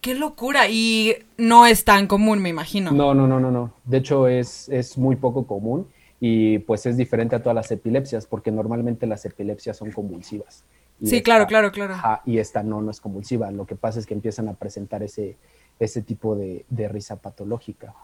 ¡Qué 0.00 0.14
locura! 0.14 0.68
Y 0.68 1.14
no 1.38 1.66
es 1.66 1.84
tan 1.84 2.06
común, 2.06 2.40
me 2.40 2.48
imagino. 2.48 2.90
No, 2.92 3.14
no, 3.14 3.26
no, 3.26 3.40
no, 3.40 3.50
no. 3.50 3.72
De 3.84 3.98
hecho, 3.98 4.28
es, 4.28 4.68
es 4.68 4.98
muy 4.98 5.16
poco 5.16 5.46
común 5.46 5.88
y 6.20 6.58
pues 6.60 6.86
es 6.86 6.96
diferente 6.96 7.36
a 7.36 7.40
todas 7.42 7.54
las 7.56 7.70
epilepsias, 7.70 8.26
porque 8.26 8.50
normalmente 8.50 9.06
las 9.06 9.24
epilepsias 9.24 9.76
son 9.76 9.90
convulsivas. 9.90 10.64
Y 11.00 11.06
Sí, 11.08 11.16
esta- 11.16 11.24
claro, 11.24 11.46
claro, 11.46 11.72
claro. 11.72 11.94
y 12.24 12.38
esta 12.38 12.62
no, 12.62 12.80
no 12.82 12.90
es 12.90 13.00
convulsiva. 13.00 13.50
Lo 13.50 13.66
que 13.66 13.74
pasa 13.74 13.98
es 13.98 14.06
que 14.06 14.14
empiezan 14.14 14.48
a 14.48 14.54
presentar 14.54 15.02
ese, 15.02 15.36
ese 15.80 16.02
tipo 16.02 16.36
de, 16.36 16.64
de 16.68 16.88
risa 16.88 17.16
patológica. 17.16 17.94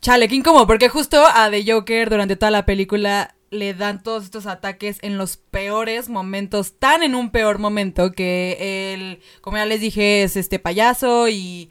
Chale, 0.00 0.26
qué 0.28 0.34
incómodo, 0.34 0.66
porque 0.66 0.88
justo 0.88 1.22
a 1.32 1.50
The 1.50 1.70
Joker 1.70 2.10
durante 2.10 2.36
toda 2.36 2.50
la 2.50 2.64
película 2.64 3.34
le 3.52 3.74
dan 3.74 4.02
todos 4.02 4.24
estos 4.24 4.46
ataques 4.46 4.98
en 5.02 5.18
los 5.18 5.36
peores 5.36 6.08
momentos, 6.08 6.78
tan 6.78 7.02
en 7.02 7.14
un 7.14 7.30
peor 7.30 7.58
momento 7.58 8.12
que 8.12 8.94
él, 8.94 9.20
como 9.42 9.58
ya 9.58 9.66
les 9.66 9.80
dije, 9.80 10.22
es 10.22 10.36
este 10.36 10.58
payaso 10.58 11.28
y, 11.28 11.70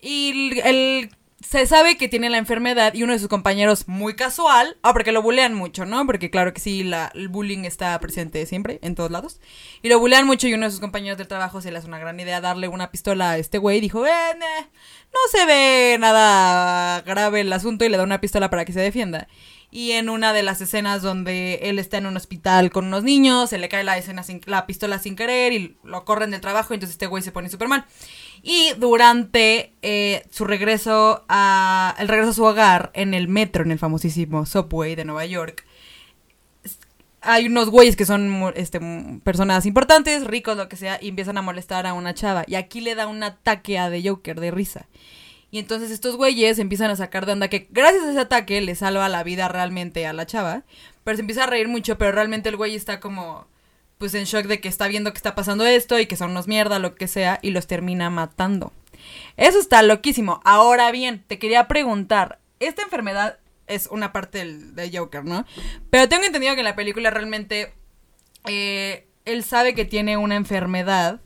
y 0.00 0.58
él 0.64 1.10
se 1.46 1.66
sabe 1.66 1.98
que 1.98 2.08
tiene 2.08 2.30
la 2.30 2.38
enfermedad 2.38 2.94
y 2.94 3.02
uno 3.02 3.12
de 3.12 3.18
sus 3.18 3.28
compañeros 3.28 3.88
muy 3.88 4.16
casual, 4.16 4.78
ah, 4.82 4.94
porque 4.94 5.12
lo 5.12 5.20
bulean 5.20 5.52
mucho, 5.54 5.84
¿no? 5.84 6.06
Porque 6.06 6.30
claro 6.30 6.54
que 6.54 6.60
sí, 6.60 6.82
la, 6.82 7.12
el 7.14 7.28
bullying 7.28 7.64
está 7.64 7.98
presente 8.00 8.46
siempre, 8.46 8.78
en 8.82 8.94
todos 8.94 9.10
lados. 9.10 9.38
Y 9.82 9.90
lo 9.90 10.00
bulean 10.00 10.26
mucho 10.26 10.48
y 10.48 10.54
uno 10.54 10.64
de 10.64 10.70
sus 10.72 10.80
compañeros 10.80 11.18
de 11.18 11.26
trabajo 11.26 11.60
se 11.60 11.70
le 11.70 11.78
hace 11.78 11.88
una 11.88 11.98
gran 11.98 12.18
idea 12.18 12.40
darle 12.40 12.68
una 12.68 12.90
pistola 12.90 13.32
a 13.32 13.38
este 13.38 13.58
güey 13.58 13.78
y 13.78 13.80
dijo, 13.82 14.06
eh, 14.06 14.10
no 14.40 15.18
se 15.30 15.44
ve 15.44 15.98
nada 16.00 17.02
grave 17.02 17.42
el 17.42 17.52
asunto 17.52 17.84
y 17.84 17.90
le 17.90 17.98
da 17.98 18.04
una 18.04 18.20
pistola 18.20 18.48
para 18.48 18.64
que 18.64 18.72
se 18.72 18.80
defienda. 18.80 19.28
Y 19.70 19.92
en 19.92 20.08
una 20.08 20.32
de 20.32 20.42
las 20.42 20.60
escenas 20.60 21.02
donde 21.02 21.56
él 21.62 21.78
está 21.78 21.98
en 21.98 22.06
un 22.06 22.16
hospital 22.16 22.70
con 22.70 22.86
unos 22.86 23.02
niños, 23.02 23.50
se 23.50 23.58
le 23.58 23.68
cae 23.68 23.84
la, 23.84 23.98
escena 23.98 24.22
sin- 24.22 24.40
la 24.46 24.66
pistola 24.66 24.98
sin 24.98 25.16
querer 25.16 25.52
y 25.52 25.76
lo 25.84 26.04
corren 26.04 26.30
del 26.30 26.40
trabajo, 26.40 26.72
entonces 26.72 26.94
este 26.94 27.06
güey 27.08 27.22
se 27.22 27.32
pone 27.32 27.50
súper 27.50 27.68
mal. 27.68 27.84
Y 28.42 28.72
durante 28.78 29.72
eh, 29.82 30.24
su 30.30 30.44
regreso 30.44 31.24
a. 31.28 31.94
el 31.98 32.08
regreso 32.08 32.30
a 32.30 32.34
su 32.34 32.44
hogar 32.44 32.90
en 32.94 33.12
el 33.12 33.28
metro, 33.28 33.64
en 33.64 33.72
el 33.72 33.78
famosísimo 33.78 34.46
subway 34.46 34.94
de 34.94 35.04
Nueva 35.04 35.26
York, 35.26 35.64
hay 37.22 37.46
unos 37.46 37.70
güeyes 37.70 37.96
que 37.96 38.06
son 38.06 38.52
este, 38.54 38.80
personas 39.24 39.66
importantes, 39.66 40.24
ricos, 40.24 40.56
lo 40.56 40.68
que 40.68 40.76
sea, 40.76 40.98
y 41.02 41.08
empiezan 41.08 41.36
a 41.38 41.42
molestar 41.42 41.86
a 41.86 41.92
una 41.92 42.14
chava. 42.14 42.44
Y 42.46 42.54
aquí 42.54 42.80
le 42.80 42.94
da 42.94 43.08
un 43.08 43.22
ataque 43.22 43.78
a 43.80 43.90
The 43.90 44.08
Joker 44.08 44.38
de 44.38 44.52
risa. 44.52 44.86
Y 45.56 45.58
entonces 45.58 45.90
estos 45.90 46.16
güeyes 46.16 46.58
empiezan 46.58 46.90
a 46.90 46.96
sacar 46.96 47.24
de 47.24 47.32
onda 47.32 47.48
que 47.48 47.66
gracias 47.70 48.04
a 48.04 48.10
ese 48.10 48.20
ataque 48.20 48.60
le 48.60 48.74
salva 48.74 49.08
la 49.08 49.22
vida 49.22 49.48
realmente 49.48 50.06
a 50.06 50.12
la 50.12 50.26
chava. 50.26 50.64
Pero 51.02 51.16
se 51.16 51.22
empieza 51.22 51.44
a 51.44 51.46
reír 51.46 51.66
mucho, 51.66 51.96
pero 51.96 52.12
realmente 52.12 52.50
el 52.50 52.58
güey 52.58 52.74
está 52.74 53.00
como 53.00 53.46
pues 53.96 54.12
en 54.12 54.24
shock 54.24 54.44
de 54.44 54.60
que 54.60 54.68
está 54.68 54.86
viendo 54.86 55.14
que 55.14 55.16
está 55.16 55.34
pasando 55.34 55.64
esto 55.64 55.98
y 55.98 56.04
que 56.04 56.16
son 56.16 56.32
unos 56.32 56.46
mierda, 56.46 56.78
lo 56.78 56.94
que 56.94 57.08
sea, 57.08 57.38
y 57.40 57.52
los 57.52 57.66
termina 57.66 58.10
matando. 58.10 58.74
Eso 59.38 59.58
está 59.58 59.80
loquísimo. 59.80 60.42
Ahora 60.44 60.92
bien, 60.92 61.24
te 61.26 61.38
quería 61.38 61.68
preguntar, 61.68 62.38
esta 62.60 62.82
enfermedad 62.82 63.38
es 63.66 63.86
una 63.86 64.12
parte 64.12 64.36
del, 64.40 64.74
de 64.74 64.94
Joker, 64.94 65.24
¿no? 65.24 65.46
Pero 65.88 66.06
tengo 66.06 66.24
entendido 66.24 66.52
que 66.52 66.60
en 66.60 66.66
la 66.66 66.76
película 66.76 67.08
realmente 67.08 67.72
eh, 68.44 69.06
él 69.24 69.42
sabe 69.42 69.74
que 69.74 69.86
tiene 69.86 70.18
una 70.18 70.36
enfermedad 70.36 71.22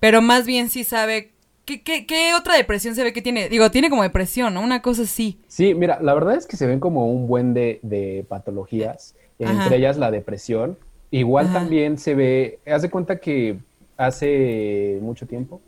pero 0.00 0.22
más 0.22 0.46
bien 0.46 0.70
sí 0.70 0.82
sabe 0.82 1.32
¿Qué, 1.70 1.82
qué, 1.82 2.04
qué 2.04 2.34
otra 2.34 2.56
depresión 2.56 2.96
se 2.96 3.04
ve 3.04 3.12
que 3.12 3.22
tiene? 3.22 3.48
Digo, 3.48 3.70
tiene 3.70 3.90
como 3.90 4.02
depresión, 4.02 4.54
¿no? 4.54 4.60
Una 4.60 4.82
cosa 4.82 5.02
así. 5.02 5.38
Sí, 5.46 5.72
mira, 5.72 6.00
la 6.02 6.14
verdad 6.14 6.34
es 6.34 6.46
que 6.46 6.56
se 6.56 6.66
ven 6.66 6.80
como 6.80 7.06
un 7.08 7.28
buen 7.28 7.54
de, 7.54 7.78
de 7.82 8.26
patologías, 8.28 9.14
entre 9.38 9.76
ellas 9.76 9.96
la 9.96 10.10
depresión. 10.10 10.76
Igual 11.12 11.52
también 11.52 11.96
se 11.96 12.16
ve, 12.16 12.58
haz 12.66 12.82
de 12.82 12.90
cuenta 12.90 13.20
que 13.20 13.58
hace 13.96 14.98
mucho 15.00 15.28
tiempo, 15.28 15.60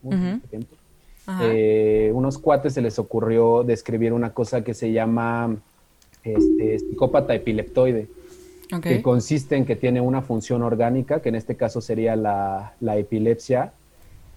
mucho 0.00 0.46
tiempo, 0.48 0.76
eh, 1.40 2.12
unos 2.14 2.38
cuates 2.38 2.74
se 2.74 2.80
les 2.80 3.00
ocurrió 3.00 3.64
describir 3.64 4.12
una 4.12 4.32
cosa 4.32 4.62
que 4.62 4.74
se 4.74 4.92
llama 4.92 5.56
este, 6.22 6.78
psicópata 6.78 7.34
epileptoide, 7.34 8.06
que 8.80 9.02
consiste 9.02 9.56
en 9.56 9.64
que 9.64 9.74
tiene 9.74 10.00
una 10.00 10.22
función 10.22 10.62
orgánica, 10.62 11.20
que 11.20 11.30
en 11.30 11.34
este 11.34 11.56
caso 11.56 11.80
sería 11.80 12.14
la, 12.14 12.74
la 12.80 12.96
epilepsia, 12.96 13.72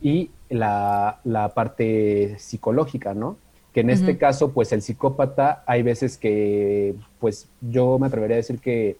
y 0.02 0.32
la, 0.52 1.20
la, 1.24 1.50
parte 1.50 2.38
psicológica, 2.40 3.14
¿no? 3.14 3.38
Que 3.74 3.82
en 3.82 3.90
este 3.90 4.18
caso, 4.18 4.52
pues 4.52 4.72
el 4.74 4.82
psicópata, 4.82 5.64
hay 5.66 5.82
veces 5.82 6.18
que, 6.18 6.94
pues 7.20 7.48
yo 7.62 7.98
me 8.00 8.08
atrevería 8.08 8.36
a 8.36 8.38
decir 8.38 8.60
que 8.60 8.98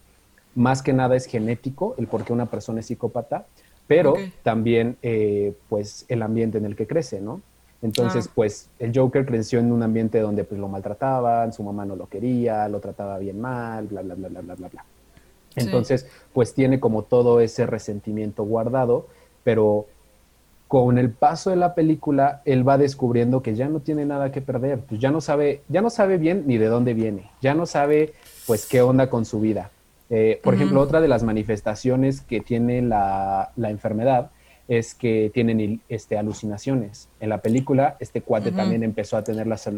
más 0.56 0.82
que 0.82 0.94
nada 0.94 1.16
es 1.16 1.26
genético 1.26 1.96
el 1.98 2.08
por 2.08 2.24
qué 2.24 2.34
una 2.34 2.46
persona 2.46 2.80
es 2.80 2.86
psicópata, 2.86 3.46
pero 3.88 4.14
también, 4.44 4.96
eh, 5.02 5.54
pues, 5.68 6.06
el 6.08 6.22
ambiente 6.22 6.58
en 6.58 6.66
el 6.66 6.78
que 6.78 6.88
crece, 6.88 7.20
¿no? 7.20 7.42
Entonces, 7.82 8.28
ah. 8.30 8.32
pues, 8.34 8.70
el 8.80 8.98
Joker 8.98 9.26
creció 9.26 9.60
en 9.60 9.72
un 9.72 9.84
ambiente 9.84 10.20
donde, 10.22 10.46
pues, 10.46 10.62
lo 10.62 10.70
maltrataban, 10.70 11.52
su 11.52 11.64
mamá 11.64 11.84
no 11.84 11.98
lo 11.98 12.08
quería, 12.08 12.70
lo 12.70 12.80
trataba 12.80 13.18
bien 13.18 13.42
mal, 13.42 13.88
bla, 13.88 14.02
bla, 14.02 14.16
bla, 14.16 14.30
bla, 14.30 14.42
bla, 14.42 14.56
bla, 14.56 14.68
bla. 14.70 14.86
Entonces, 15.58 16.08
pues, 16.32 16.54
tiene 16.54 16.80
como 16.80 17.04
todo 17.04 17.42
ese 17.42 17.66
resentimiento 17.66 18.46
guardado, 18.46 19.08
pero 19.44 19.88
con 20.72 20.98
el 20.98 21.10
paso 21.10 21.50
de 21.50 21.58
la 21.58 21.76
película, 21.76 22.42
él 22.46 22.66
va 22.66 22.78
descubriendo 22.78 23.42
que 23.44 23.56
ya 23.56 23.68
no 23.68 23.82
tiene 23.82 24.06
nada 24.06 24.32
que 24.32 24.40
perder, 24.40 24.80
pues 24.80 25.02
ya 25.02 25.12
no 25.12 25.20
sabe, 25.20 25.64
ya 25.68 25.82
no 25.82 25.90
sabe 25.90 26.18
bien 26.18 26.46
ni 26.48 26.58
de 26.58 26.68
dónde 26.68 26.94
viene, 26.94 27.30
ya 27.42 27.54
no 27.54 27.66
sabe, 27.66 28.14
pues, 28.48 28.68
qué 28.68 28.82
onda 28.82 29.10
con 29.10 29.26
su 29.26 29.42
vida. 29.42 29.70
Eh, 30.10 30.40
por 30.42 30.54
ejemplo, 30.54 30.80
otra 30.80 31.02
de 31.02 31.10
las 31.10 31.24
manifestaciones 31.24 32.22
que 32.22 32.40
tiene 32.40 32.82
la, 32.82 33.52
la 33.58 33.70
enfermedad 33.70 34.32
es 34.72 34.94
que 34.94 35.30
tienen 35.34 35.82
este, 35.90 36.18
alucinaciones. 36.18 37.10
En 37.20 37.28
la 37.28 37.42
película, 37.42 37.98
este 38.00 38.22
cuate 38.22 38.54
también 38.54 38.84
empezó 38.84 39.18
a 39.18 39.24
tener 39.26 39.46
las, 39.46 39.70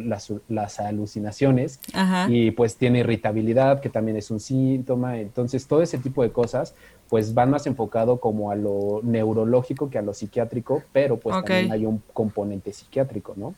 las, 0.47 0.79
alucinaciones 0.79 1.79
y 2.27 2.51
pues 2.51 2.77
tiene 2.77 2.99
irritabilidad, 2.99 3.79
que 3.79 3.89
también 3.89 4.17
es 4.17 4.29
un 4.29 4.39
síntoma. 4.39 5.17
Entonces, 5.17 5.65
todo 5.65 5.81
ese 5.81 5.97
tipo 5.97 6.21
de 6.21 6.31
cosas, 6.31 6.75
pues 7.09 7.33
van 7.33 7.49
más 7.51 7.67
enfocado 7.67 8.19
como 8.19 8.51
a 8.51 8.55
lo 8.55 9.01
neurológico 9.03 9.89
que 9.89 9.97
a 9.97 10.01
lo 10.01 10.13
psiquiátrico, 10.13 10.83
pero 10.91 11.17
pues 11.17 11.35
también 11.35 11.71
hay 11.71 11.85
un 11.85 12.01
componente 12.13 12.73
psiquiátrico, 12.73 13.33
¿no? 13.35 13.53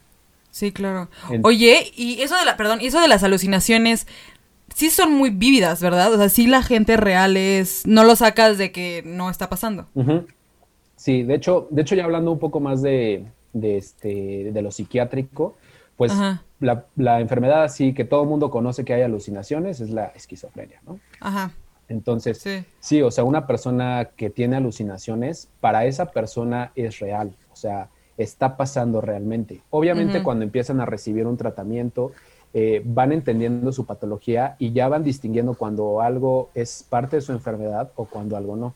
Sí, 0.51 0.71
claro. 0.71 1.09
Oye, 1.43 1.91
y 1.95 2.21
eso 2.21 2.37
de 2.37 2.45
la, 2.45 2.55
perdón, 2.55 2.79
y 2.81 2.87
eso 2.87 3.01
de 3.01 3.09
las 3.09 3.23
alucinaciones, 3.23 4.07
sí 4.73 4.89
son 4.89 5.13
muy 5.13 5.29
vívidas, 5.29 5.81
¿verdad? 5.81 6.13
O 6.13 6.17
sea, 6.17 6.29
sí 6.29 6.47
la 6.47 6.63
gente 6.63 6.97
real 6.97 7.37
es, 7.37 7.85
no 7.85 8.03
lo 8.03 8.15
sacas 8.15 8.57
de 8.57 8.71
que 8.71 9.03
no 9.05 9.29
está 9.29 9.49
pasando. 9.49 9.85
Sí, 10.95 11.23
de 11.23 11.35
hecho, 11.35 11.67
de 11.71 11.81
hecho 11.81 11.95
ya 11.95 12.05
hablando 12.05 12.31
un 12.31 12.39
poco 12.39 12.59
más 12.59 12.81
de, 12.81 13.25
este, 13.53 14.51
de 14.51 14.61
lo 14.61 14.71
psiquiátrico, 14.71 15.57
pues 15.97 16.13
la, 16.59 17.19
enfermedad 17.19 17.63
así 17.63 17.93
que 17.93 18.05
todo 18.05 18.23
el 18.23 18.29
mundo 18.29 18.49
conoce 18.49 18.85
que 18.85 18.93
hay 18.93 19.01
alucinaciones 19.01 19.81
es 19.81 19.89
la 19.89 20.05
esquizofrenia, 20.07 20.81
¿no? 20.85 20.99
Ajá. 21.19 21.51
Entonces, 21.87 22.43
sí. 22.79 23.01
o 23.01 23.11
sea, 23.11 23.23
una 23.23 23.45
persona 23.45 24.09
que 24.15 24.29
tiene 24.29 24.55
alucinaciones, 24.55 25.49
para 25.59 25.85
esa 25.85 26.11
persona 26.11 26.71
es 26.75 26.99
real, 26.99 27.35
o 27.51 27.55
sea, 27.55 27.89
está 28.17 28.57
pasando 28.57 29.01
realmente. 29.01 29.61
Obviamente 29.69 30.23
cuando 30.23 30.43
empiezan 30.43 30.79
a 30.79 30.85
recibir 30.85 31.27
un 31.27 31.37
tratamiento, 31.37 32.11
eh, 32.53 32.81
van 32.85 33.11
entendiendo 33.11 33.71
su 33.73 33.85
patología 33.85 34.55
y 34.59 34.71
ya 34.71 34.87
van 34.87 35.03
distinguiendo 35.03 35.55
cuando 35.55 36.01
algo 36.01 36.49
es 36.55 36.85
parte 36.87 37.17
de 37.17 37.21
su 37.21 37.33
enfermedad 37.33 37.91
o 37.95 38.05
cuando 38.05 38.37
algo 38.37 38.55
no. 38.55 38.73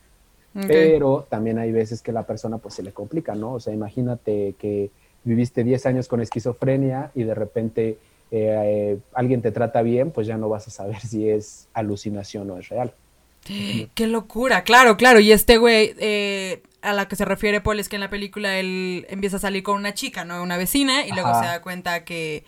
Pero 0.67 1.25
también 1.29 1.59
hay 1.59 1.71
veces 1.71 2.01
que 2.01 2.11
la 2.11 2.23
persona 2.23 2.57
pues 2.57 2.73
se 2.73 2.83
le 2.83 2.91
complica, 2.91 3.35
¿no? 3.35 3.53
O 3.53 3.59
sea, 3.59 3.73
imagínate 3.73 4.55
que 4.57 4.91
viviste 5.23 5.63
10 5.63 5.85
años 5.85 6.07
con 6.07 6.19
esquizofrenia 6.21 7.11
y 7.15 7.23
de 7.23 7.35
repente 7.35 7.97
eh, 8.31 8.99
alguien 9.13 9.41
te 9.41 9.51
trata 9.51 9.81
bien, 9.81 10.11
pues 10.11 10.27
ya 10.27 10.37
no 10.37 10.49
vas 10.49 10.67
a 10.67 10.71
saber 10.71 10.99
si 11.01 11.29
es 11.29 11.67
alucinación 11.73 12.49
o 12.51 12.57
es 12.57 12.69
real. 12.69 12.93
Qué 13.95 14.07
locura, 14.07 14.63
claro, 14.63 14.97
claro. 14.97 15.19
Y 15.19 15.31
este 15.31 15.57
güey 15.57 15.95
eh, 15.99 16.61
a 16.81 16.93
la 16.93 17.07
que 17.07 17.15
se 17.15 17.25
refiere 17.25 17.61
Paul 17.61 17.79
es 17.79 17.89
que 17.89 17.95
en 17.95 18.01
la 18.01 18.09
película 18.09 18.59
él 18.59 19.05
empieza 19.09 19.37
a 19.37 19.39
salir 19.39 19.63
con 19.63 19.75
una 19.75 19.93
chica, 19.93 20.25
¿no? 20.25 20.41
Una 20.41 20.57
vecina, 20.57 21.05
y 21.05 21.11
luego 21.11 21.33
se 21.39 21.45
da 21.45 21.61
cuenta 21.61 22.05
que, 22.05 22.43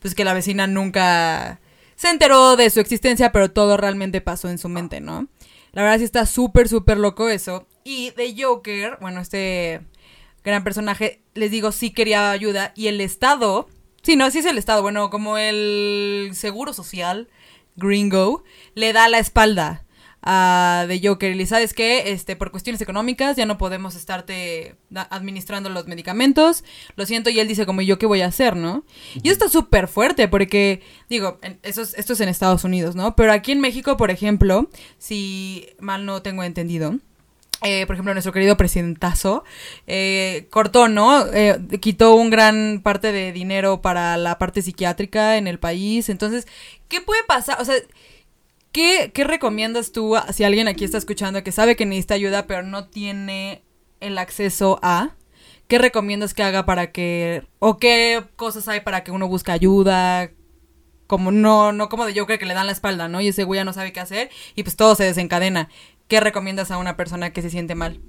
pues 0.00 0.14
que 0.14 0.24
la 0.24 0.34
vecina 0.34 0.66
nunca 0.66 1.60
se 1.96 2.10
enteró 2.10 2.56
de 2.56 2.70
su 2.70 2.80
existencia, 2.80 3.32
pero 3.32 3.50
todo 3.50 3.76
realmente 3.76 4.20
pasó 4.20 4.48
en 4.48 4.58
su 4.58 4.68
mente, 4.68 5.00
¿no? 5.00 5.28
La 5.72 5.82
verdad 5.82 5.98
sí 5.98 6.04
está 6.04 6.26
súper, 6.26 6.68
súper 6.68 6.98
loco 6.98 7.28
eso. 7.28 7.66
Y 7.82 8.10
de 8.10 8.34
Joker, 8.40 8.98
bueno, 9.00 9.20
este 9.20 9.80
gran 10.44 10.62
personaje, 10.62 11.20
les 11.34 11.50
digo, 11.50 11.72
sí 11.72 11.90
quería 11.90 12.30
ayuda. 12.30 12.72
Y 12.76 12.86
el 12.86 13.00
Estado, 13.00 13.68
sí, 14.04 14.14
no, 14.14 14.30
sí 14.30 14.38
es 14.38 14.46
el 14.46 14.58
Estado, 14.58 14.82
bueno, 14.82 15.10
como 15.10 15.36
el 15.38 16.30
Seguro 16.34 16.72
Social, 16.72 17.28
Gringo, 17.74 18.44
le 18.74 18.92
da 18.92 19.08
la 19.08 19.18
espalda 19.18 19.84
de 20.24 21.00
Joker. 21.02 21.38
Y 21.38 21.46
sabes 21.46 21.74
que, 21.74 22.12
este, 22.12 22.36
por 22.36 22.50
cuestiones 22.50 22.80
económicas 22.80 23.36
ya 23.36 23.44
no 23.44 23.58
podemos 23.58 23.94
estarte 23.94 24.76
administrando 25.10 25.68
los 25.68 25.86
medicamentos. 25.86 26.64
Lo 26.96 27.04
siento, 27.04 27.30
y 27.30 27.40
él 27.40 27.48
dice 27.48 27.66
como 27.66 27.82
yo 27.82 27.98
qué 27.98 28.06
voy 28.06 28.22
a 28.22 28.26
hacer, 28.26 28.56
¿no? 28.56 28.84
Y 29.22 29.28
esto 29.28 29.46
está 29.46 29.58
súper 29.58 29.88
fuerte 29.88 30.28
porque, 30.28 30.82
digo, 31.10 31.38
eso 31.62 31.82
es, 31.82 31.94
esto 31.94 32.14
es 32.14 32.20
en 32.20 32.28
Estados 32.28 32.64
Unidos, 32.64 32.96
¿no? 32.96 33.14
Pero 33.16 33.32
aquí 33.32 33.52
en 33.52 33.60
México, 33.60 33.96
por 33.96 34.10
ejemplo, 34.10 34.70
si 34.98 35.68
mal 35.78 36.06
no 36.06 36.22
tengo 36.22 36.42
entendido, 36.42 36.98
eh, 37.62 37.86
por 37.86 37.94
ejemplo, 37.94 38.12
nuestro 38.12 38.32
querido 38.32 38.56
presidentazo, 38.56 39.44
eh, 39.86 40.48
cortó, 40.50 40.88
¿no? 40.88 41.26
Eh, 41.32 41.58
quitó 41.80 42.14
un 42.14 42.30
gran 42.30 42.80
parte 42.82 43.12
de 43.12 43.32
dinero 43.32 43.80
para 43.80 44.16
la 44.16 44.38
parte 44.38 44.60
psiquiátrica 44.62 45.36
en 45.36 45.46
el 45.46 45.58
país. 45.58 46.08
Entonces, 46.08 46.46
¿qué 46.88 47.00
puede 47.00 47.24
pasar? 47.24 47.60
O 47.60 47.64
sea, 47.64 47.76
¿Qué, 48.74 49.12
recomiendas 49.14 49.92
tú 49.92 50.16
si 50.32 50.42
alguien 50.42 50.66
aquí 50.66 50.84
está 50.84 50.98
escuchando 50.98 51.44
que 51.44 51.52
sabe 51.52 51.76
que 51.76 51.86
necesita 51.86 52.14
ayuda 52.14 52.48
pero 52.48 52.64
no 52.64 52.88
tiene 52.88 53.62
el 54.00 54.18
acceso 54.18 54.80
a? 54.82 55.14
¿Qué 55.68 55.78
recomiendas 55.78 56.34
que 56.34 56.42
haga 56.42 56.66
para 56.66 56.90
que... 56.90 57.46
o 57.60 57.78
qué 57.78 58.24
cosas 58.34 58.66
hay 58.66 58.80
para 58.80 59.04
que 59.04 59.12
uno 59.12 59.28
busque 59.28 59.52
ayuda? 59.52 60.32
Como 61.06 61.30
no, 61.30 61.70
no 61.70 61.88
como 61.88 62.04
de 62.04 62.14
creo 62.14 62.26
que 62.26 62.46
le 62.46 62.54
dan 62.54 62.66
la 62.66 62.72
espalda, 62.72 63.06
¿no? 63.06 63.20
Y 63.20 63.28
ese 63.28 63.44
güey 63.44 63.60
ya 63.60 63.64
no 63.64 63.72
sabe 63.72 63.92
qué 63.92 64.00
hacer 64.00 64.30
y 64.56 64.64
pues 64.64 64.74
todo 64.74 64.96
se 64.96 65.04
desencadena. 65.04 65.68
¿Qué 66.08 66.20
recomiendas 66.20 66.70
a 66.70 66.78
una 66.78 66.96
persona 66.96 67.32
que 67.32 67.42
se 67.42 67.50
siente 67.50 67.74
mal? 67.74 68.00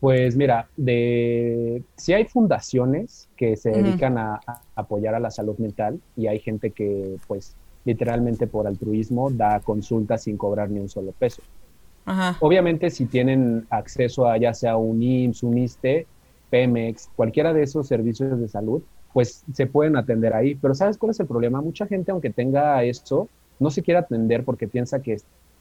Pues 0.00 0.36
mira, 0.36 0.68
de 0.76 1.82
si 1.96 2.14
hay 2.14 2.24
fundaciones 2.24 3.28
que 3.36 3.56
se 3.56 3.70
dedican 3.70 4.16
a, 4.16 4.40
apoyar 4.74 5.14
a 5.14 5.20
la 5.20 5.30
salud 5.30 5.58
mental 5.58 6.00
y 6.16 6.26
hay 6.26 6.38
gente 6.38 6.70
que 6.70 7.16
pues 7.26 7.54
literalmente 7.84 8.46
por 8.46 8.66
altruismo, 8.66 9.30
da 9.30 9.60
consultas 9.60 10.24
sin 10.24 10.36
cobrar 10.36 10.70
ni 10.70 10.80
un 10.80 10.88
solo 10.88 11.12
peso. 11.12 11.42
Obviamente, 12.40 12.90
si 12.90 13.06
tienen 13.06 13.66
acceso 13.70 14.26
a 14.26 14.36
ya 14.36 14.52
sea 14.52 14.76
un 14.76 15.00
IMSS, 15.02 15.42
un 15.44 15.58
ISTE, 15.58 16.06
Pemex, 16.50 17.08
cualquiera 17.14 17.52
de 17.52 17.62
esos 17.62 17.86
servicios 17.86 18.40
de 18.40 18.48
salud, 18.48 18.82
pues 19.12 19.44
se 19.52 19.66
pueden 19.66 19.96
atender 19.96 20.34
ahí. 20.34 20.56
Pero 20.56 20.74
¿sabes 20.74 20.98
cuál 20.98 21.10
es 21.10 21.20
el 21.20 21.26
problema? 21.26 21.60
Mucha 21.60 21.86
gente, 21.86 22.10
aunque 22.10 22.30
tenga 22.30 22.82
esto, 22.82 23.28
no 23.60 23.70
se 23.70 23.82
quiere 23.82 24.00
atender 24.00 24.44
porque 24.44 24.66
piensa 24.66 25.00
que, 25.00 25.18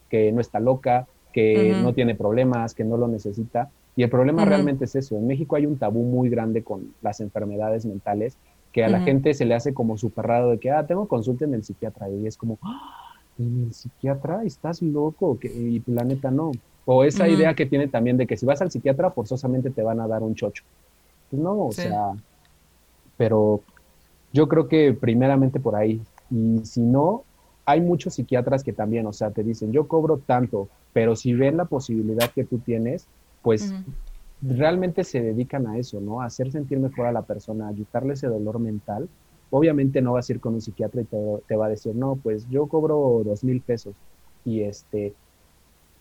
que 0.09 0.31
no 0.31 0.41
está 0.41 0.59
loca, 0.59 1.07
que 1.33 1.75
no 1.81 1.93
tiene 1.93 2.15
problemas, 2.15 2.73
que 2.73 2.83
no 2.83 2.97
lo 2.97 3.07
necesita. 3.07 3.69
Y 3.95 4.03
el 4.03 4.09
problema 4.09 4.45
realmente 4.45 4.85
es 4.85 4.95
eso. 4.95 5.17
En 5.17 5.27
México 5.27 5.55
hay 5.55 5.65
un 5.65 5.77
tabú 5.77 6.03
muy 6.03 6.29
grande 6.29 6.63
con 6.63 6.93
las 7.01 7.19
enfermedades 7.19 7.85
mentales 7.85 8.37
que 8.71 8.83
a 8.83 8.89
la 8.89 9.01
gente 9.01 9.33
se 9.33 9.45
le 9.45 9.55
hace 9.55 9.73
como 9.73 9.97
súper 9.97 10.27
raro 10.27 10.51
de 10.51 10.59
que, 10.59 10.69
ah, 10.71 10.85
tengo 10.85 11.07
consulta 11.07 11.45
en 11.45 11.55
el 11.55 11.63
psiquiatra 11.63 12.09
y 12.09 12.27
es 12.27 12.37
como, 12.37 12.59
ah, 12.61 13.15
¿en 13.39 13.63
el 13.65 13.73
psiquiatra? 13.73 14.43
¿Estás 14.43 14.81
loco? 14.81 15.37
Y 15.41 15.81
la 15.87 16.03
neta 16.03 16.29
no. 16.29 16.51
O 16.85 17.03
esa 17.03 17.27
idea 17.27 17.53
que 17.55 17.65
tiene 17.65 17.87
también 17.87 18.17
de 18.17 18.27
que 18.27 18.37
si 18.37 18.45
vas 18.45 18.61
al 18.61 18.71
psiquiatra 18.71 19.11
forzosamente 19.11 19.69
te 19.69 19.81
van 19.81 19.99
a 19.99 20.07
dar 20.07 20.23
un 20.23 20.35
chocho. 20.35 20.63
Pues 21.29 21.41
no, 21.41 21.67
o 21.67 21.71
sea, 21.71 22.11
pero 23.17 23.61
yo 24.33 24.47
creo 24.47 24.67
que 24.67 24.93
primeramente 24.93 25.59
por 25.59 25.75
ahí. 25.75 26.01
Y 26.31 26.59
si 26.63 26.81
no, 26.81 27.23
hay 27.69 27.81
muchos 27.81 28.15
psiquiatras 28.15 28.63
que 28.63 28.73
también, 28.73 29.05
o 29.05 29.13
sea, 29.13 29.29
te 29.29 29.43
dicen, 29.43 29.71
yo 29.71 29.87
cobro 29.87 30.17
tanto, 30.17 30.69
pero 30.91 31.15
si 31.15 31.33
ven 31.33 31.55
la 31.55 31.65
posibilidad 31.65 32.31
que 32.31 32.43
tú 32.43 32.57
tienes, 32.57 33.05
pues 33.43 33.71
realmente 34.41 35.03
se 35.03 35.21
dedican 35.21 35.67
a 35.67 35.77
eso, 35.77 36.01
¿no? 36.01 36.21
A 36.21 36.25
hacer 36.25 36.51
sentir 36.51 36.79
mejor 36.79 37.05
a 37.05 37.11
la 37.11 37.21
persona, 37.21 37.67
a 37.67 37.73
quitarle 37.73 38.15
ese 38.15 38.25
dolor 38.25 38.57
mental. 38.57 39.07
Obviamente 39.51 40.01
no 40.01 40.13
vas 40.13 40.27
a 40.27 40.33
ir 40.33 40.39
con 40.39 40.55
un 40.55 40.61
psiquiatra 40.61 41.01
y 41.01 41.05
te, 41.05 41.55
va 41.55 41.67
a 41.67 41.69
decir, 41.69 41.93
no, 41.93 42.15
pues 42.15 42.49
yo 42.49 42.65
cobro 42.65 43.21
dos 43.23 43.43
mil 43.43 43.61
pesos 43.61 43.93
y 44.45 44.61
este, 44.61 45.13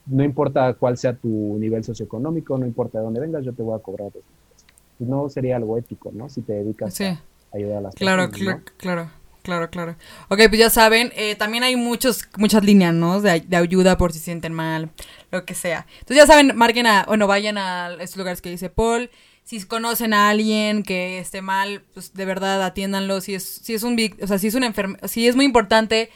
no 0.07 0.25
importa 0.25 0.73
cuál 0.73 0.97
sea 0.97 1.13
tu 1.13 1.59
nivel 1.59 1.85
socioeconómico, 1.85 2.57
no 2.57 2.65
importa 2.65 2.99
de 2.99 3.05
dónde 3.05 3.21
vengas, 3.21 3.45
yo 3.45 3.53
te 3.53 3.63
voy 3.63 3.77
a 3.77 3.83
cobrar 3.83 4.11
dos 4.11 4.23
mil 4.25 4.39
pesos. 4.49 4.67
no 5.01 5.29
sería 5.29 5.57
algo 5.57 5.77
ético, 5.77 6.13
¿no? 6.15 6.31
Si 6.31 6.41
te 6.41 6.55
dedicas 6.55 6.99
a 6.99 7.21
ayudar 7.53 7.77
a 7.77 7.81
las 7.83 7.95
claro, 7.95 8.31
personas. 8.31 8.63
Claro, 8.63 9.05
claro, 9.05 9.11
claro, 9.43 9.71
claro. 9.71 9.97
Ok, 10.29 10.41
pues 10.49 10.59
ya 10.59 10.71
saben, 10.71 11.13
eh, 11.17 11.35
también 11.35 11.65
hay 11.65 11.77
muchos, 11.77 12.29
muchas 12.37 12.65
líneas, 12.65 12.95
¿no? 12.95 13.21
De, 13.21 13.41
de, 13.41 13.57
ayuda 13.57 13.97
por 13.97 14.13
si 14.13 14.19
sienten 14.19 14.53
mal, 14.53 14.91
lo 15.31 15.45
que 15.45 15.55
sea. 15.55 15.87
Entonces 16.01 16.17
ya 16.17 16.27
saben, 16.27 16.57
marquen 16.57 16.87
a, 16.87 17.05
bueno, 17.07 17.27
vayan 17.27 17.59
a 17.59 17.95
estos 18.01 18.17
lugares 18.17 18.41
que 18.41 18.51
dice 18.51 18.71
Paul. 18.71 19.11
Si 19.45 19.65
conocen 19.65 20.13
a 20.13 20.29
alguien 20.29 20.83
que 20.83 21.19
esté 21.19 21.41
mal, 21.41 21.83
pues 21.95 22.13
de 22.13 22.25
verdad 22.27 22.63
atiéndanlo. 22.63 23.21
Si 23.23 23.35
es, 23.35 23.45
si 23.45 23.73
es 23.73 23.83
un, 23.83 23.97
o 24.21 24.27
sea, 24.27 24.39
si 24.39 24.49
es 24.49 24.55
una 24.55 24.67
enfermedad, 24.67 25.09
si 25.09 25.27
es 25.27 25.37
muy 25.37 25.47
importante 25.47 26.11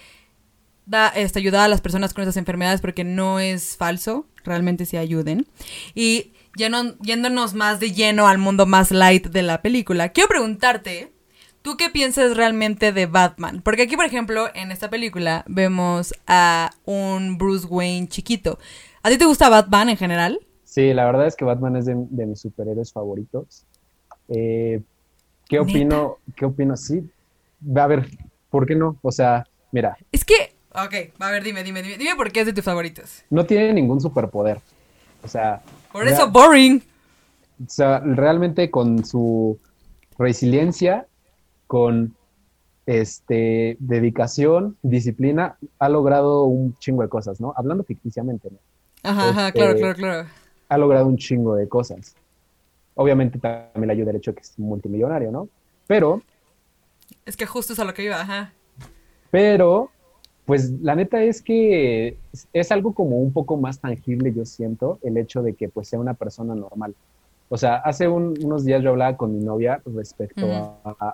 da, 0.87 1.09
este, 1.09 1.39
ayudar 1.39 1.63
a 1.63 1.69
las 1.69 1.81
personas 1.81 2.13
con 2.13 2.23
esas 2.23 2.37
enfermedades 2.37 2.81
porque 2.81 3.05
no 3.05 3.41
es 3.41 3.77
falso, 3.77 4.27
realmente 4.45 4.87
se 4.87 4.99
ayuden. 4.99 5.47
Y 5.95 6.33
yéndonos 6.57 7.55
más 7.55 7.81
de 7.81 7.93
lleno 7.93 8.29
al 8.29 8.39
mundo 8.39 8.67
más 8.67 8.91
light 8.91 9.29
de 9.29 9.43
la 9.43 9.63
película, 9.63 10.11
quiero 10.11 10.29
preguntarte, 10.29 11.12
¿tú 11.63 11.77
qué 11.77 11.91
piensas 11.91 12.37
realmente 12.37 12.93
de 12.93 13.07
Batman? 13.07 13.63
Porque 13.63 13.83
aquí, 13.83 13.97
por 13.97 14.05
ejemplo, 14.05 14.49
en 14.55 14.71
esta 14.71 14.91
película 14.91 15.45
vemos 15.49 16.15
a 16.27 16.71
un 16.85 17.39
Bruce 17.39 17.67
Wayne 17.67 18.09
chiquito. 18.09 18.59
¿A 19.03 19.11
ti 19.11 19.19
te 19.19 19.25
gusta 19.25 19.49
Batman 19.49 19.89
en 19.89 19.97
general? 19.97 20.41
Sí, 20.65 20.93
la 20.93 21.05
verdad 21.05 21.27
es 21.27 21.37
que 21.37 21.45
Batman 21.45 21.77
es 21.77 21.87
de, 21.87 21.95
mis 21.95 22.41
superhéroes 22.41 22.93
favoritos. 22.93 23.65
Eh, 24.29 24.81
¿Qué 25.49 25.59
opino? 25.59 26.19
¿Qué 26.37 26.45
opino? 26.45 26.77
Sí, 26.77 27.03
a 27.77 27.87
ver, 27.87 28.09
¿por 28.51 28.67
qué 28.67 28.75
no? 28.75 28.97
O 29.03 29.13
sea, 29.13 29.47
mira. 29.71 29.97
Es 30.11 30.25
que 30.25 30.55
Ok, 30.75 30.95
a 31.19 31.31
ver, 31.31 31.43
dime, 31.43 31.63
dime, 31.63 31.83
dime, 31.83 31.99
dime 31.99 32.17
por 32.17 32.33
qué 32.33 32.41
es 32.41 32.47
de 32.47 32.55
tus 32.55 32.65
favoritos. 32.65 33.25
No 33.29 33.45
tiene 33.45 33.75
ningún 33.75 34.01
superpoder. 34.01 34.59
O 35.23 35.29
sea. 35.29 35.61
Por 35.93 36.09
eso, 36.09 36.31
boring. 36.31 36.83
O 37.63 37.69
sea, 37.69 38.01
realmente 38.01 38.71
con 38.71 39.05
su 39.05 39.59
resiliencia, 40.19 41.07
con 41.73 42.15
este 42.85 43.79
dedicación, 43.81 44.77
disciplina, 44.83 45.57
ha 45.79 45.89
logrado 45.89 46.45
un 46.45 46.77
chingo 46.77 47.01
de 47.01 47.09
cosas, 47.09 47.41
¿no? 47.41 47.55
Hablando 47.57 47.83
ficticiamente, 47.83 48.51
¿no? 48.51 48.59
Ajá, 49.03 49.31
ajá, 49.31 49.47
este, 49.47 49.59
claro, 49.59 49.79
claro, 49.79 49.95
claro. 49.95 50.29
Ha 50.69 50.77
logrado 50.77 51.07
un 51.07 51.17
chingo 51.17 51.55
de 51.55 51.67
cosas. 51.71 52.15
Obviamente 52.95 53.39
también 53.39 53.87
le 53.87 53.93
ayuda 53.95 54.11
el 54.11 54.19
hecho 54.19 54.35
que 54.35 54.43
es 54.43 54.59
multimillonario, 54.59 55.33
¿no? 55.33 55.49
Pero. 55.87 56.21
Es 57.25 57.39
que 57.39 57.47
justo 57.47 57.73
es 57.73 57.79
a 57.79 57.85
lo 57.87 57.95
que 57.95 58.05
iba, 58.05 58.21
ajá. 58.21 58.53
Pero 59.31 59.89
pues 60.45 60.73
la 60.83 60.95
neta 60.95 61.23
es 61.23 61.41
que 61.41 62.19
es 62.53 62.71
algo 62.71 62.93
como 62.93 63.17
un 63.17 63.33
poco 63.33 63.57
más 63.57 63.81
tangible, 63.81 64.35
yo 64.35 64.45
siento, 64.45 64.99
el 65.03 65.17
hecho 65.17 65.43
de 65.43 65.55
que 65.55 65.71
pues 65.71 65.89
sea 65.89 65.99
una 65.99 66.13
persona 66.13 66.55
normal. 66.55 66.95
O 67.55 67.59
sea, 67.59 67.75
hace 67.75 68.09
unos 68.09 68.65
días 68.65 68.83
yo 68.83 68.89
hablaba 68.89 69.15
con 69.19 69.37
mi 69.37 69.45
novia 69.45 69.83
respecto 69.85 70.47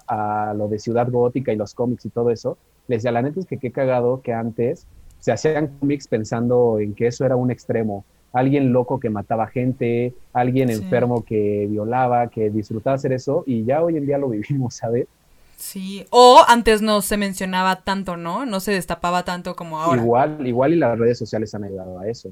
a, 0.07 0.55
lo 0.57 0.69
de 0.69 0.79
Ciudad 0.79 1.11
Gótica 1.11 1.53
y 1.53 1.57
los 1.57 1.75
cómics 1.75 2.05
y 2.05 2.11
todo 2.11 2.31
eso. 2.31 2.57
Le 2.87 2.95
decía, 2.95 3.11
la 3.11 3.23
neta 3.23 3.41
es 3.41 3.47
que 3.47 3.59
qué 3.59 3.73
cagado 3.73 4.23
que 4.23 4.33
antes 4.33 4.87
se 5.19 5.33
hacían 5.33 5.67
cómics 5.81 6.07
pensando 6.07 6.79
en 6.79 6.95
que 6.95 7.09
eso 7.09 7.25
era 7.27 7.35
un 7.35 7.51
extremo. 7.51 8.05
Alguien 8.33 8.73
loco 8.73 9.01
que 9.01 9.11
mataba 9.11 9.49
gente, 9.49 10.15
alguien 10.33 10.71
enfermo 10.71 11.25
que 11.25 11.67
violaba, 11.69 12.29
que 12.29 12.51
disfrutaba 12.51 12.95
hacer 12.95 13.13
eso, 13.13 13.43
y 13.45 13.65
ya 13.65 13.83
hoy 13.83 13.97
en 13.97 14.07
día 14.07 14.17
lo 14.19 14.29
vivimos, 14.29 14.77
¿sabes? 14.77 15.09
Sí, 15.57 16.07
o 16.11 16.45
antes 16.47 16.83
no 16.83 17.03
se 17.03 17.17
mencionaba 17.17 17.83
tanto, 17.83 18.17
¿no? 18.17 18.47
No 18.47 18.61
se 18.61 18.71
destapaba 18.71 19.25
tanto 19.25 19.57
como 19.57 19.81
ahora. 19.81 20.01
Igual, 20.01 20.47
igual 20.47 20.73
y 20.73 20.77
las 20.77 20.97
redes 20.97 21.19
sociales 21.19 21.53
han 21.57 21.65
ayudado 21.65 21.99
a 21.99 22.07
eso. 22.07 22.31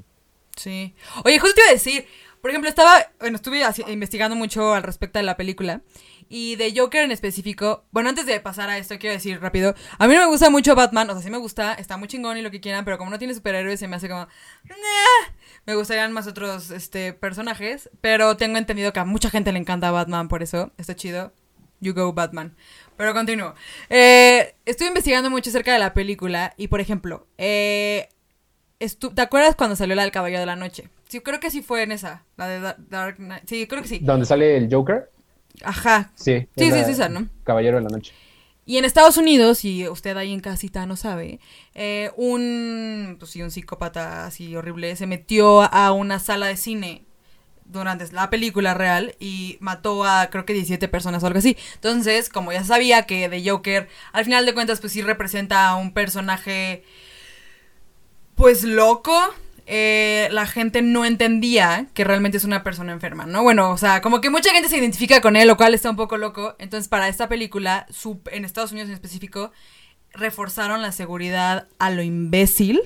Sí. 0.57 0.95
Oye, 1.23 1.37
justo 1.39 1.55
te 1.55 1.61
iba 1.61 1.69
a 1.69 1.73
decir, 1.73 2.05
por 2.47 2.51
ejemplo, 2.51 2.69
estaba, 2.69 3.11
bueno, 3.19 3.35
estuve 3.35 3.61
investigando 3.89 4.33
mucho 4.33 4.73
al 4.73 4.81
respecto 4.81 5.19
de 5.19 5.23
la 5.23 5.35
película 5.35 5.81
y 6.29 6.55
de 6.55 6.73
Joker 6.73 7.03
en 7.03 7.11
específico. 7.11 7.83
Bueno, 7.91 8.07
antes 8.07 8.25
de 8.25 8.39
pasar 8.39 8.69
a 8.69 8.77
esto, 8.77 8.97
quiero 8.97 9.15
decir 9.15 9.41
rápido, 9.41 9.75
a 9.99 10.07
mí 10.07 10.15
no 10.15 10.21
me 10.21 10.27
gusta 10.27 10.49
mucho 10.49 10.73
Batman, 10.73 11.09
o 11.09 11.13
sea, 11.13 11.21
sí 11.21 11.29
me 11.29 11.39
gusta, 11.39 11.73
está 11.73 11.97
muy 11.97 12.07
chingón 12.07 12.37
y 12.37 12.41
lo 12.41 12.49
que 12.49 12.61
quieran, 12.61 12.85
pero 12.85 12.97
como 12.97 13.11
no 13.11 13.19
tiene 13.19 13.33
superhéroes 13.33 13.81
se 13.81 13.89
me 13.89 13.97
hace 13.97 14.07
como... 14.07 14.29
Me 15.65 15.75
gustarían 15.75 16.13
más 16.13 16.25
otros 16.25 16.71
este, 16.71 17.11
personajes, 17.11 17.89
pero 17.99 18.37
tengo 18.37 18.57
entendido 18.57 18.93
que 18.93 19.01
a 19.01 19.03
mucha 19.03 19.29
gente 19.29 19.51
le 19.51 19.59
encanta 19.59 19.91
Batman, 19.91 20.29
por 20.29 20.41
eso 20.41 20.71
está 20.77 20.95
chido. 20.95 21.33
You 21.81 21.93
go 21.93 22.13
Batman. 22.13 22.55
Pero 22.95 23.13
continúo. 23.13 23.55
Eh, 23.89 24.55
estuve 24.65 24.87
investigando 24.87 25.29
mucho 25.29 25.49
acerca 25.49 25.73
de 25.73 25.79
la 25.79 25.93
película 25.93 26.53
y, 26.55 26.69
por 26.69 26.79
ejemplo, 26.79 27.27
eh, 27.37 28.07
¿te 28.79 29.21
acuerdas 29.21 29.57
cuando 29.57 29.75
salió 29.75 29.95
la 29.95 30.03
del 30.03 30.13
Caballero 30.13 30.39
de 30.39 30.45
la 30.45 30.55
Noche? 30.55 30.89
Sí, 31.07 31.21
creo 31.21 31.39
que 31.39 31.51
sí 31.51 31.61
fue 31.61 31.83
en 31.83 31.91
esa, 31.91 32.23
la 32.35 32.47
de 32.47 32.75
Dark 32.89 33.17
Knight. 33.17 33.43
Sí, 33.47 33.67
creo 33.67 33.81
que 33.81 33.87
sí. 33.87 33.99
¿Dónde 34.01 34.25
sale 34.25 34.57
el 34.57 34.73
Joker? 34.73 35.09
Ajá. 35.63 36.11
Sí. 36.15 36.47
Sí, 36.57 36.71
sí, 36.71 36.93
sí, 36.93 37.01
¿no? 37.09 37.27
Caballero 37.43 37.77
de 37.77 37.83
la 37.83 37.89
Noche. 37.89 38.13
Y 38.65 38.77
en 38.77 38.83
Estados 38.83 39.15
Unidos, 39.15 39.63
y 39.63 39.87
usted 39.87 40.17
ahí 40.17 40.33
en 40.33 40.41
casita 40.41 40.85
no 40.85 40.97
sabe, 40.97 41.39
eh, 41.73 42.11
un, 42.17 43.15
pues 43.17 43.31
sí, 43.31 43.41
un 43.41 43.49
psicópata 43.49 44.25
así 44.25 44.53
horrible 44.57 44.93
se 44.97 45.07
metió 45.07 45.61
a 45.61 45.93
una 45.93 46.19
sala 46.19 46.47
de 46.47 46.57
cine 46.57 47.05
durante 47.63 48.11
la 48.11 48.29
película 48.29 48.73
real 48.73 49.15
y 49.19 49.57
mató 49.61 50.03
a 50.03 50.27
creo 50.29 50.45
que 50.45 50.51
17 50.51 50.89
personas 50.89 51.23
o 51.23 51.27
algo 51.27 51.39
así. 51.39 51.55
Entonces, 51.75 52.27
como 52.27 52.51
ya 52.51 52.65
sabía 52.65 53.03
que 53.03 53.29
The 53.29 53.49
Joker, 53.49 53.87
al 54.11 54.25
final 54.25 54.45
de 54.45 54.53
cuentas, 54.53 54.81
pues 54.81 54.91
sí 54.91 55.01
representa 55.01 55.69
a 55.69 55.77
un 55.77 55.93
personaje 55.93 56.83
pues 58.35 58.63
loco, 58.63 59.17
eh, 59.69 60.29
la 60.31 60.47
gente 60.47 60.81
no 60.81 61.03
entendía 61.03 61.87
que 61.93 62.05
realmente 62.05 62.37
es 62.37 62.45
una 62.45 62.63
persona 62.63 62.93
enferma, 62.93 63.25
¿no? 63.25 63.43
Bueno, 63.43 63.71
o 63.71 63.77
sea, 63.77 64.01
como 64.01 64.21
que 64.21 64.29
mucha 64.29 64.51
gente 64.53 64.69
se 64.69 64.77
identifica 64.77 65.19
con 65.19 65.35
él, 65.35 65.45
lo 65.45 65.57
cual 65.57 65.73
está 65.73 65.89
un 65.89 65.97
poco 65.97 66.15
loco. 66.15 66.55
Entonces, 66.57 66.87
para 66.87 67.09
esta 67.09 67.27
película, 67.27 67.85
en 68.31 68.45
Estados 68.45 68.71
Unidos 68.71 68.87
en 68.87 68.95
específico, 68.95 69.51
reforzaron 70.13 70.81
la 70.81 70.93
seguridad 70.93 71.67
a 71.79 71.89
lo 71.89 72.01
imbécil 72.01 72.79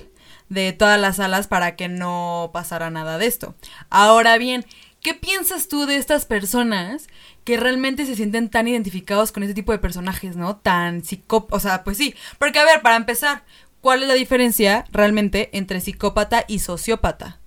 de 0.48 0.72
todas 0.72 1.00
las 1.00 1.16
salas 1.16 1.46
para 1.46 1.76
que 1.76 1.88
no 1.88 2.50
pasara 2.52 2.90
nada 2.90 3.16
de 3.16 3.26
esto. 3.26 3.54
Ahora 3.88 4.36
bien, 4.36 4.66
¿qué 5.00 5.14
piensas 5.14 5.68
tú 5.68 5.86
de 5.86 5.96
estas 5.96 6.26
personas 6.26 7.06
que 7.44 7.56
realmente 7.56 8.06
se 8.06 8.16
sienten 8.16 8.50
tan 8.50 8.68
identificados 8.68 9.32
con 9.32 9.44
este 9.44 9.54
tipo 9.54 9.72
de 9.72 9.78
personajes, 9.78 10.36
¿no? 10.36 10.56
Tan 10.56 11.04
psicópatas, 11.04 11.64
o 11.64 11.68
sea, 11.68 11.84
pues 11.84 11.96
sí, 11.96 12.14
porque 12.38 12.58
a 12.58 12.64
ver, 12.64 12.82
para 12.82 12.96
empezar, 12.96 13.44
¿cuál 13.82 14.02
es 14.02 14.08
la 14.08 14.14
diferencia 14.14 14.86
realmente 14.90 15.50
entre 15.52 15.80
psicópata 15.80 16.44
y 16.48 16.60
sociópata? 16.60 17.40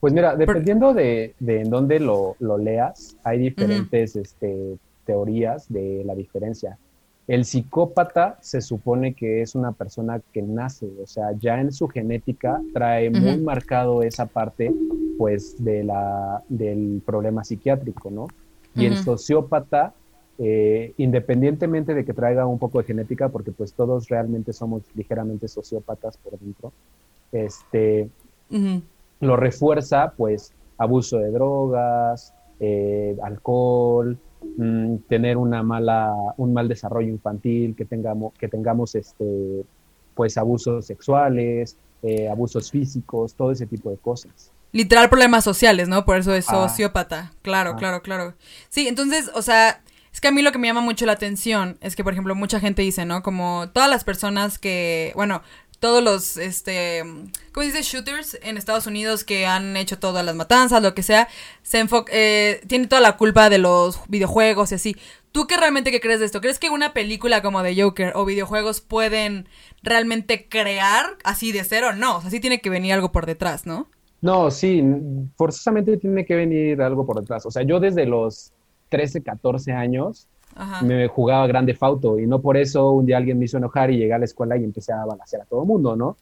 Pues 0.00 0.12
mira, 0.14 0.36
dependiendo 0.36 0.94
de, 0.94 1.34
de, 1.40 1.60
en 1.60 1.70
dónde 1.70 2.00
lo, 2.00 2.36
leas, 2.58 3.16
hay 3.24 3.38
diferentes 3.38 4.16
este, 4.16 4.76
teorías 5.04 5.70
de 5.70 6.02
la 6.04 6.14
diferencia. 6.14 6.78
El 7.26 7.46
psicópata 7.46 8.36
se 8.42 8.60
supone 8.60 9.14
que 9.14 9.40
es 9.40 9.54
una 9.54 9.72
persona 9.72 10.20
que 10.32 10.42
nace, 10.42 10.90
o 11.02 11.06
sea, 11.06 11.32
ya 11.38 11.58
en 11.58 11.72
su 11.72 11.88
genética 11.88 12.60
trae 12.74 13.08
muy 13.08 13.38
marcado 13.38 14.02
esa 14.02 14.26
parte, 14.26 14.74
pues, 15.16 15.56
de 15.64 15.84
la, 15.84 16.42
del 16.50 17.02
problema 17.04 17.42
psiquiátrico, 17.42 18.10
¿no? 18.10 18.28
Y 18.74 18.84
el 18.84 18.98
sociópata, 18.98 19.94
eh, 20.38 20.92
independientemente 20.96 21.94
de 21.94 22.04
que 22.04 22.12
traiga 22.12 22.46
un 22.46 22.58
poco 22.58 22.78
de 22.78 22.84
genética, 22.84 23.28
porque 23.28 23.52
pues 23.52 23.72
todos 23.72 24.08
realmente 24.08 24.52
somos 24.52 24.82
ligeramente 24.94 25.48
sociópatas 25.48 26.16
por 26.16 26.38
dentro, 26.38 26.72
este, 27.32 28.08
lo 29.20 29.36
refuerza, 29.36 30.12
pues, 30.16 30.52
abuso 30.78 31.18
de 31.18 31.30
drogas, 31.30 32.34
eh, 32.60 33.16
alcohol, 33.22 34.18
Mm, 34.56 34.98
tener 35.08 35.36
una 35.36 35.62
mala, 35.62 36.12
un 36.36 36.52
mal 36.52 36.68
desarrollo 36.68 37.08
infantil, 37.08 37.74
que 37.74 37.84
tengamos, 37.84 38.32
que 38.34 38.48
tengamos 38.48 38.94
este, 38.94 39.64
pues 40.14 40.38
abusos 40.38 40.86
sexuales, 40.86 41.76
eh, 42.02 42.28
abusos 42.28 42.70
físicos, 42.70 43.34
todo 43.34 43.50
ese 43.50 43.66
tipo 43.66 43.90
de 43.90 43.96
cosas. 43.96 44.52
Literal 44.70 45.08
problemas 45.08 45.44
sociales, 45.44 45.88
¿no? 45.88 46.04
Por 46.04 46.18
eso 46.18 46.34
es 46.34 46.48
ah. 46.48 46.68
sociópata. 46.68 47.32
Claro, 47.42 47.70
ah. 47.70 47.76
claro, 47.76 48.02
claro. 48.02 48.34
Sí, 48.68 48.86
entonces, 48.86 49.30
o 49.34 49.42
sea, 49.42 49.82
es 50.14 50.20
que 50.20 50.28
a 50.28 50.30
mí 50.30 50.42
lo 50.42 50.52
que 50.52 50.58
me 50.58 50.68
llama 50.68 50.80
mucho 50.80 51.06
la 51.06 51.12
atención 51.12 51.76
es 51.80 51.96
que, 51.96 52.04
por 52.04 52.12
ejemplo, 52.12 52.36
mucha 52.36 52.60
gente 52.60 52.82
dice, 52.82 53.04
¿no? 53.04 53.24
Como 53.24 53.68
todas 53.72 53.90
las 53.90 54.04
personas 54.04 54.60
que, 54.60 55.10
bueno, 55.16 55.42
todos 55.80 56.04
los, 56.04 56.36
este, 56.36 57.02
¿cómo 57.50 57.66
dice? 57.66 57.82
Shooters 57.82 58.38
en 58.44 58.56
Estados 58.56 58.86
Unidos 58.86 59.24
que 59.24 59.44
han 59.44 59.76
hecho 59.76 59.98
todas 59.98 60.24
las 60.24 60.36
matanzas, 60.36 60.84
lo 60.84 60.94
que 60.94 61.02
sea, 61.02 61.26
se 61.64 61.84
eh, 62.12 62.60
tiene 62.68 62.86
toda 62.86 63.02
la 63.02 63.16
culpa 63.16 63.50
de 63.50 63.58
los 63.58 63.98
videojuegos 64.06 64.70
y 64.70 64.76
así. 64.76 64.96
¿Tú 65.32 65.48
qué 65.48 65.56
realmente 65.56 65.90
qué 65.90 66.00
crees 66.00 66.20
de 66.20 66.26
esto? 66.26 66.40
¿Crees 66.40 66.60
que 66.60 66.70
una 66.70 66.92
película 66.92 67.42
como 67.42 67.64
The 67.64 67.82
Joker 67.82 68.12
o 68.14 68.24
videojuegos 68.24 68.80
pueden 68.80 69.48
realmente 69.82 70.48
crear 70.48 71.06
así 71.24 71.50
de 71.50 71.64
cero? 71.64 71.92
No, 71.92 72.18
o 72.18 72.20
sea, 72.20 72.30
sí 72.30 72.38
tiene 72.38 72.60
que 72.60 72.70
venir 72.70 72.92
algo 72.92 73.10
por 73.10 73.26
detrás, 73.26 73.66
¿no? 73.66 73.88
No, 74.20 74.52
sí, 74.52 74.82
forzosamente 75.36 75.96
tiene 75.96 76.24
que 76.24 76.36
venir 76.36 76.80
algo 76.80 77.04
por 77.04 77.18
detrás. 77.20 77.44
O 77.46 77.50
sea, 77.50 77.64
yo 77.64 77.80
desde 77.80 78.06
los 78.06 78.53
13, 78.94 79.22
14 79.24 79.72
años 79.72 80.28
me 80.82 81.08
jugaba 81.08 81.48
grande 81.48 81.74
fauto 81.74 82.16
y 82.16 82.28
no 82.28 82.40
por 82.40 82.56
eso 82.56 82.92
un 82.92 83.06
día 83.06 83.16
alguien 83.16 83.40
me 83.40 83.46
hizo 83.46 83.56
enojar 83.56 83.90
y 83.90 83.96
llegué 83.96 84.12
a 84.12 84.18
la 84.18 84.24
escuela 84.24 84.56
y 84.56 84.62
empecé 84.62 84.92
a 84.92 85.04
balancear 85.04 85.42
a 85.42 85.44
todo 85.46 85.62
el 85.62 85.66
mundo, 85.66 85.96
¿no? 85.96 86.16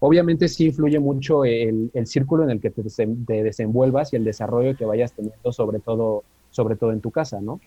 obviamente 0.00 0.48
sí 0.48 0.66
influye 0.66 0.98
mucho 0.98 1.44
el, 1.44 1.90
círculo 2.06 2.44
en 2.44 2.50
el 2.50 2.60
que 2.60 2.70
te, 2.70 2.82
desenvuelvas 3.42 4.14
y 4.14 4.16
el 4.16 4.24
desarrollo 4.24 4.74
que 4.78 4.86
vayas 4.86 5.12
teniendo, 5.12 5.52
sobre 5.52 5.78
todo 5.80 6.24
sobre 6.50 6.76
todo 6.76 6.92
en 6.92 7.02
tu 7.02 7.10
casa, 7.10 7.38
¿no? 7.42 7.60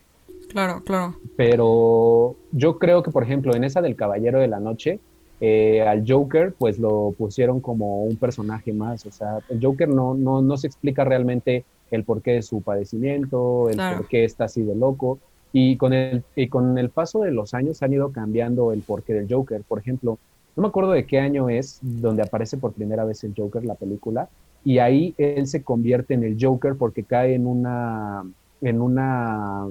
Claro, 0.50 0.82
claro. 0.84 1.16
Pero 1.38 2.36
yo 2.52 2.80
creo 2.80 3.04
que, 3.04 3.12
por 3.12 3.22
ejemplo, 3.22 3.56
en 3.56 3.64
esa 3.64 3.82
del 3.82 3.96
Caballero 3.96 4.40
de 4.40 4.48
la 4.48 4.60
Noche, 4.60 5.00
eh, 5.40 5.82
al 5.82 6.04
Joker, 6.08 6.56
pues 6.58 6.80
lo 6.80 7.14
pusieron 7.16 7.62
como 7.62 8.04
un 8.04 8.16
personaje 8.16 8.74
más. 8.74 9.06
O 9.06 9.12
sea, 9.12 9.38
el 9.50 9.64
Joker 9.64 9.88
no, 9.88 10.16
no, 10.16 10.42
no 10.42 10.58
se 10.58 10.66
explica 10.66 11.04
realmente 11.04 11.64
el 11.92 12.04
porqué 12.04 12.32
de 12.32 12.42
su 12.42 12.62
padecimiento, 12.62 13.70
el 13.70 13.78
por 13.78 14.08
qué 14.08 14.24
está 14.24 14.46
así 14.46 14.64
de 14.64 14.76
loco. 14.76 15.20
Y 15.54 15.76
con, 15.76 15.92
el, 15.92 16.24
y 16.36 16.48
con 16.48 16.78
el 16.78 16.90
paso 16.90 17.20
de 17.20 17.32
los 17.32 17.54
años 17.54 17.84
han 17.84 17.94
ido 17.94 18.12
cambiando 18.12 18.72
el 18.72 18.82
porqué 18.82 19.14
del 19.14 19.28
Joker. 19.30 19.62
Por 19.68 19.80
ejemplo, 19.80 20.18
no 20.56 20.62
me 20.62 20.70
acuerdo 20.70 20.92
de 20.92 21.06
qué 21.06 21.20
año 21.20 21.50
es 21.50 21.80
donde 21.82 22.24
aparece 22.24 22.58
por 22.58 22.72
primera 22.74 23.04
vez 23.04 23.24
el 23.24 23.34
Joker, 23.36 23.66
la 23.66 23.76
película, 23.76 24.30
y 24.64 24.80
ahí 24.80 25.14
él 25.18 25.48
se 25.48 25.64
convierte 25.64 26.14
en 26.14 26.24
el 26.24 26.38
Joker 26.40 26.76
porque 26.76 27.04
cae 27.04 27.36
en 27.36 27.48
una, 27.48 28.24
en 28.62 28.82
una, 28.82 29.66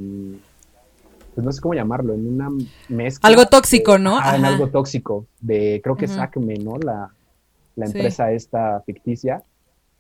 pues 1.35 1.45
no 1.45 1.53
sé 1.53 1.61
cómo 1.61 1.75
llamarlo, 1.75 2.15
en 2.15 2.27
una 2.27 2.49
mezcla. 2.89 3.29
Algo 3.29 3.47
tóxico, 3.47 3.99
¿no? 3.99 4.19
en 4.19 4.45
algo 4.45 4.69
tóxico, 4.69 5.27
de 5.41 5.81
creo 5.83 5.97
que 5.97 6.07
es 6.07 6.17
Acme, 6.17 6.55
¿no? 6.57 6.79
La, 6.79 7.11
la 7.77 7.87
empresa 7.87 8.33
esta 8.33 8.81
ficticia, 8.81 9.43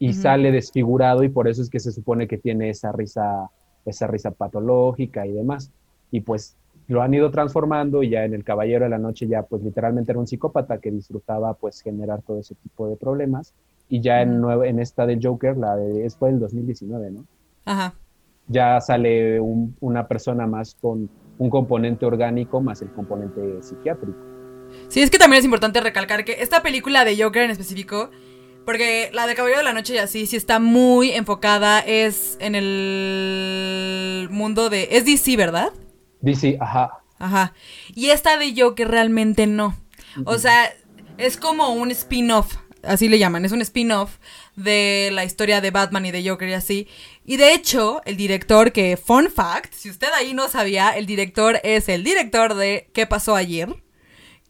y 0.00 0.14
sale 0.14 0.50
desfigurado 0.50 1.22
y 1.22 1.28
por 1.28 1.46
eso 1.46 1.60
es 1.60 1.68
que 1.68 1.78
se 1.78 1.92
supone 1.92 2.26
que 2.26 2.38
tiene 2.38 2.70
esa 2.70 2.90
risa, 2.90 3.50
esa 3.84 4.06
risa 4.06 4.30
patológica 4.30 5.26
y 5.26 5.32
demás. 5.32 5.70
Y 6.10 6.22
pues 6.22 6.56
lo 6.88 7.02
han 7.02 7.12
ido 7.12 7.30
transformando 7.30 8.02
y 8.02 8.08
ya 8.08 8.24
en 8.24 8.32
El 8.32 8.42
Caballero 8.42 8.84
de 8.84 8.90
la 8.90 8.98
Noche 8.98 9.28
ya 9.28 9.42
pues 9.42 9.62
literalmente 9.62 10.10
era 10.10 10.18
un 10.18 10.26
psicópata 10.26 10.78
que 10.78 10.90
disfrutaba 10.90 11.52
pues 11.52 11.82
generar 11.82 12.22
todo 12.22 12.40
ese 12.40 12.54
tipo 12.54 12.88
de 12.88 12.96
problemas 12.96 13.52
y 13.90 14.00
ya 14.00 14.22
en, 14.22 14.42
en 14.64 14.80
esta 14.80 15.04
de 15.04 15.18
Joker, 15.22 15.56
la 15.58 15.76
de, 15.76 16.08
fue 16.10 16.30
del 16.30 16.40
2019, 16.40 17.10
¿no? 17.10 17.24
Ajá. 17.66 17.94
Ya 18.48 18.80
sale 18.80 19.38
una 19.38 20.08
persona 20.08 20.46
más 20.46 20.74
con 20.80 21.10
un 21.38 21.50
componente 21.50 22.06
orgánico 22.06 22.60
más 22.62 22.80
el 22.80 22.90
componente 22.90 23.62
psiquiátrico. 23.62 24.18
Sí, 24.88 25.02
es 25.02 25.10
que 25.10 25.18
también 25.18 25.40
es 25.40 25.44
importante 25.44 25.80
recalcar 25.80 26.24
que 26.24 26.40
esta 26.40 26.62
película 26.62 27.04
de 27.04 27.22
Joker 27.22 27.42
en 27.42 27.50
específico, 27.50 28.10
porque 28.64 29.10
la 29.12 29.26
de 29.26 29.34
Caballero 29.34 29.58
de 29.58 29.64
la 29.64 29.72
Noche 29.72 29.94
y 29.94 29.98
así, 29.98 30.26
sí 30.26 30.36
está 30.36 30.58
muy 30.58 31.10
enfocada, 31.12 31.80
es 31.80 32.36
en 32.40 32.54
el 32.54 34.28
mundo 34.30 34.70
de... 34.70 34.88
Es 34.92 35.04
DC, 35.04 35.36
¿verdad? 35.36 35.72
DC, 36.20 36.58
ajá. 36.60 37.02
Ajá. 37.18 37.52
Y 37.94 38.10
esta 38.10 38.38
de 38.38 38.54
Joker 38.56 38.88
realmente 38.88 39.46
no. 39.46 39.76
O 40.24 40.38
sea, 40.38 40.72
es 41.18 41.36
como 41.36 41.70
un 41.70 41.90
spin-off, 41.90 42.56
así 42.82 43.08
le 43.08 43.18
llaman, 43.18 43.44
es 43.44 43.52
un 43.52 43.60
spin-off 43.62 44.18
de 44.56 45.10
la 45.12 45.24
historia 45.24 45.60
de 45.60 45.70
Batman 45.70 46.06
y 46.06 46.10
de 46.10 46.28
Joker 46.28 46.48
y 46.48 46.54
así. 46.54 46.88
Y 47.24 47.36
de 47.36 47.52
hecho, 47.52 48.02
el 48.04 48.16
director 48.16 48.72
que, 48.72 48.96
fun 48.96 49.30
fact, 49.30 49.72
si 49.74 49.90
usted 49.90 50.08
ahí 50.16 50.34
no 50.34 50.48
sabía, 50.48 50.90
el 50.90 51.06
director 51.06 51.60
es 51.62 51.88
el 51.88 52.04
director 52.04 52.54
de 52.54 52.88
¿Qué 52.92 53.06
pasó 53.06 53.36
ayer? 53.36 53.74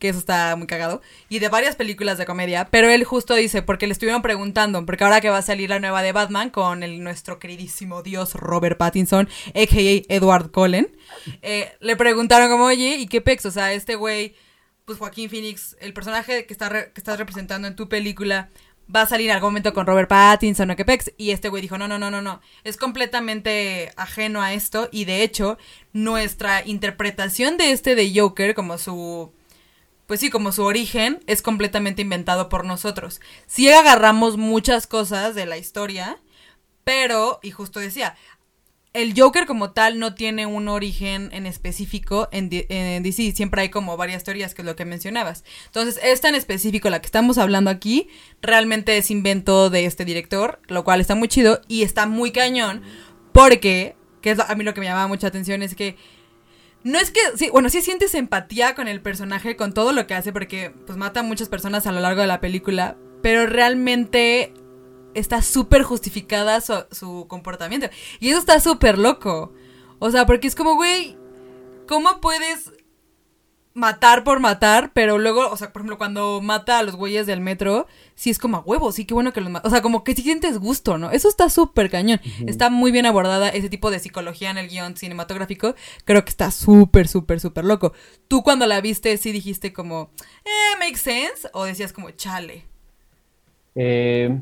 Que 0.00 0.08
eso 0.08 0.18
está 0.18 0.56
muy 0.56 0.66
cagado, 0.66 1.02
y 1.28 1.38
de 1.38 1.48
varias 1.48 1.76
películas 1.76 2.18
de 2.18 2.24
comedia, 2.24 2.68
pero 2.70 2.88
él 2.88 3.04
justo 3.04 3.34
dice, 3.34 3.62
porque 3.62 3.86
le 3.86 3.92
estuvieron 3.92 4.22
preguntando, 4.22 4.84
porque 4.86 5.04
ahora 5.04 5.20
que 5.20 5.28
va 5.28 5.38
a 5.38 5.42
salir 5.42 5.68
la 5.68 5.78
nueva 5.78 6.02
de 6.02 6.12
Batman 6.12 6.48
con 6.48 6.82
el, 6.82 7.04
nuestro 7.04 7.38
queridísimo 7.38 8.02
dios 8.02 8.34
Robert 8.34 8.78
Pattinson, 8.78 9.28
a.k.a. 9.48 10.14
Edward 10.14 10.50
Cullen, 10.50 10.90
eh, 11.42 11.76
le 11.80 11.96
preguntaron 11.96 12.50
como, 12.50 12.64
oye, 12.64 12.96
¿y 12.96 13.06
qué 13.06 13.20
pex? 13.20 13.44
O 13.44 13.50
sea, 13.50 13.74
este 13.74 13.94
güey, 13.94 14.34
pues 14.86 14.98
Joaquín 14.98 15.28
Phoenix, 15.28 15.76
el 15.80 15.92
personaje 15.92 16.46
que, 16.46 16.54
está 16.54 16.70
que 16.70 17.00
estás 17.00 17.18
representando 17.18 17.68
en 17.68 17.76
tu 17.76 17.86
película, 17.88 18.48
va 18.94 19.02
a 19.02 19.06
salir 19.06 19.30
algún 19.30 19.50
momento 19.50 19.74
con 19.74 19.86
Robert 19.86 20.08
Pattinson 20.08 20.70
o 20.70 20.76
qué 20.76 20.86
pex, 20.86 21.12
y 21.18 21.30
este 21.30 21.50
güey 21.50 21.60
dijo, 21.60 21.76
no, 21.76 21.86
no, 21.86 21.98
no, 21.98 22.10
no, 22.10 22.22
no, 22.22 22.40
es 22.64 22.78
completamente 22.78 23.92
ajeno 23.96 24.40
a 24.40 24.54
esto, 24.54 24.88
y 24.90 25.04
de 25.04 25.22
hecho, 25.22 25.58
nuestra 25.92 26.66
interpretación 26.66 27.58
de 27.58 27.72
este 27.72 27.94
de 27.94 28.10
Joker, 28.18 28.54
como 28.54 28.78
su 28.78 29.32
pues 30.10 30.18
sí, 30.18 30.28
como 30.28 30.50
su 30.50 30.64
origen 30.64 31.20
es 31.28 31.40
completamente 31.40 32.02
inventado 32.02 32.48
por 32.48 32.64
nosotros. 32.64 33.20
Sí 33.46 33.68
agarramos 33.70 34.36
muchas 34.38 34.88
cosas 34.88 35.36
de 35.36 35.46
la 35.46 35.56
historia, 35.56 36.18
pero, 36.82 37.38
y 37.44 37.52
justo 37.52 37.78
decía, 37.78 38.16
el 38.92 39.14
Joker 39.16 39.46
como 39.46 39.70
tal 39.70 40.00
no 40.00 40.16
tiene 40.16 40.46
un 40.46 40.66
origen 40.66 41.28
en 41.32 41.46
específico 41.46 42.28
en, 42.32 42.48
DC. 42.48 43.30
Siempre 43.36 43.62
hay 43.62 43.68
como 43.68 43.96
varias 43.96 44.24
teorías, 44.24 44.52
que 44.52 44.62
es 44.62 44.66
lo 44.66 44.74
que 44.74 44.84
mencionabas. 44.84 45.44
Entonces, 45.66 46.00
esta 46.02 46.28
en 46.28 46.34
específico, 46.34 46.90
la 46.90 47.00
que 47.00 47.06
estamos 47.06 47.38
hablando 47.38 47.70
aquí, 47.70 48.08
realmente 48.42 48.98
es 48.98 49.12
invento 49.12 49.70
de 49.70 49.84
este 49.84 50.04
director, 50.04 50.58
lo 50.66 50.82
cual 50.82 51.00
está 51.00 51.14
muy 51.14 51.28
chido 51.28 51.60
y 51.68 51.84
está 51.84 52.06
muy 52.06 52.32
cañón, 52.32 52.82
porque, 53.30 53.94
que 54.22 54.32
es 54.32 54.40
a 54.40 54.52
mí 54.56 54.64
lo 54.64 54.74
que 54.74 54.80
me 54.80 54.86
llamaba 54.86 55.06
mucha 55.06 55.28
atención, 55.28 55.62
es 55.62 55.76
que 55.76 55.96
no 56.82 56.98
es 56.98 57.10
que, 57.10 57.20
sí, 57.36 57.50
bueno, 57.50 57.68
sí 57.68 57.82
sientes 57.82 58.14
empatía 58.14 58.74
con 58.74 58.88
el 58.88 59.02
personaje, 59.02 59.56
con 59.56 59.74
todo 59.74 59.92
lo 59.92 60.06
que 60.06 60.14
hace, 60.14 60.32
porque 60.32 60.72
pues 60.86 60.96
mata 60.96 61.20
a 61.20 61.24
muchas 61.24 61.48
personas 61.48 61.86
a 61.86 61.92
lo 61.92 62.00
largo 62.00 62.22
de 62.22 62.26
la 62.26 62.40
película, 62.40 62.96
pero 63.22 63.46
realmente 63.46 64.54
está 65.14 65.42
súper 65.42 65.82
justificada 65.82 66.60
su, 66.60 66.84
su, 66.90 67.26
comportamiento. 67.28 67.88
Y 68.18 68.30
eso 68.30 68.38
está 68.38 68.60
súper 68.60 68.98
loco. 68.98 69.52
O 69.98 70.10
sea, 70.10 70.24
porque 70.24 70.48
es 70.48 70.54
como, 70.54 70.76
güey, 70.76 71.18
¿cómo 71.86 72.20
puedes 72.20 72.70
matar 73.72 74.24
por 74.24 74.40
matar, 74.40 74.90
pero 74.94 75.18
luego, 75.18 75.48
o 75.48 75.56
sea, 75.56 75.72
por 75.72 75.80
ejemplo, 75.80 75.98
cuando 75.98 76.40
mata 76.40 76.78
a 76.78 76.82
los 76.82 76.96
güeyes 76.96 77.26
del 77.26 77.40
metro, 77.40 77.86
sí 78.14 78.30
es 78.30 78.38
como 78.38 78.58
a 78.58 78.60
huevo, 78.60 78.90
sí, 78.92 79.04
qué 79.04 79.14
bueno 79.14 79.32
que 79.32 79.40
los 79.40 79.50
mata. 79.50 79.66
O 79.68 79.70
sea, 79.70 79.80
como 79.80 80.02
que 80.02 80.14
si 80.14 80.22
sientes 80.22 80.58
gusto, 80.58 80.98
¿no? 80.98 81.10
Eso 81.10 81.28
está 81.28 81.48
súper 81.48 81.90
cañón. 81.90 82.20
Está 82.46 82.70
muy 82.70 82.90
bien 82.90 83.06
abordada 83.06 83.48
ese 83.48 83.68
tipo 83.68 83.90
de 83.90 84.00
psicología 84.00 84.50
en 84.50 84.58
el 84.58 84.68
guion 84.68 84.96
cinematográfico. 84.96 85.74
Creo 86.04 86.24
que 86.24 86.30
está 86.30 86.50
súper, 86.50 87.06
súper, 87.06 87.40
súper 87.40 87.64
loco. 87.64 87.92
Tú 88.28 88.42
cuando 88.42 88.66
la 88.66 88.80
viste, 88.80 89.16
sí 89.16 89.32
dijiste 89.32 89.72
como, 89.72 90.10
eh, 90.44 90.78
makes 90.78 90.98
sense, 90.98 91.48
o 91.52 91.64
decías 91.64 91.92
como, 91.92 92.10
chale. 92.10 92.64
Eh, 93.76 94.40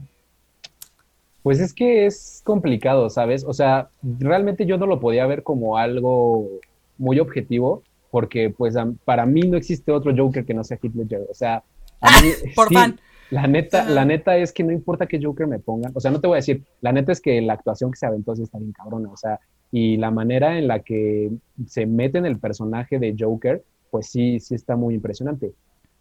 pues 1.42 1.60
es 1.60 1.74
que 1.74 2.06
es 2.06 2.40
complicado, 2.44 3.10
¿sabes? 3.10 3.44
O 3.44 3.52
sea, 3.52 3.90
realmente 4.02 4.64
yo 4.64 4.78
no 4.78 4.86
lo 4.86 5.00
podía 5.00 5.26
ver 5.26 5.42
como 5.42 5.76
algo 5.76 6.48
muy 6.96 7.20
objetivo 7.20 7.82
porque 8.10 8.50
pues 8.50 8.74
para 9.04 9.26
mí 9.26 9.42
no 9.42 9.56
existe 9.56 9.92
otro 9.92 10.14
Joker 10.16 10.44
que 10.44 10.54
no 10.54 10.64
sea 10.64 10.78
Heath 10.82 10.94
Ledger, 10.94 11.26
o 11.30 11.34
sea, 11.34 11.62
a 12.00 12.22
mí, 12.22 12.30
por 12.54 12.72
fan. 12.72 12.98
La 13.30 13.46
neta, 13.46 13.84
la 13.84 14.06
neta 14.06 14.38
es 14.38 14.52
que 14.52 14.64
no 14.64 14.72
importa 14.72 15.06
qué 15.06 15.20
Joker 15.22 15.46
me 15.46 15.58
pongan, 15.58 15.92
o 15.94 16.00
sea, 16.00 16.10
no 16.10 16.20
te 16.20 16.26
voy 16.26 16.36
a 16.36 16.42
decir, 16.42 16.64
la 16.80 16.92
neta 16.92 17.12
es 17.12 17.20
que 17.20 17.40
la 17.42 17.52
actuación 17.52 17.90
que 17.90 17.98
se 17.98 18.06
aventó 18.06 18.34
sí 18.34 18.42
está 18.42 18.58
bien 18.58 18.72
cabrona, 18.72 19.10
o 19.10 19.16
sea, 19.16 19.38
y 19.70 19.98
la 19.98 20.10
manera 20.10 20.58
en 20.58 20.66
la 20.66 20.80
que 20.80 21.30
se 21.66 21.84
mete 21.84 22.18
en 22.18 22.26
el 22.26 22.38
personaje 22.38 22.98
de 22.98 23.14
Joker, 23.18 23.62
pues 23.90 24.08
sí, 24.08 24.40
sí 24.40 24.54
está 24.54 24.76
muy 24.76 24.94
impresionante. 24.94 25.52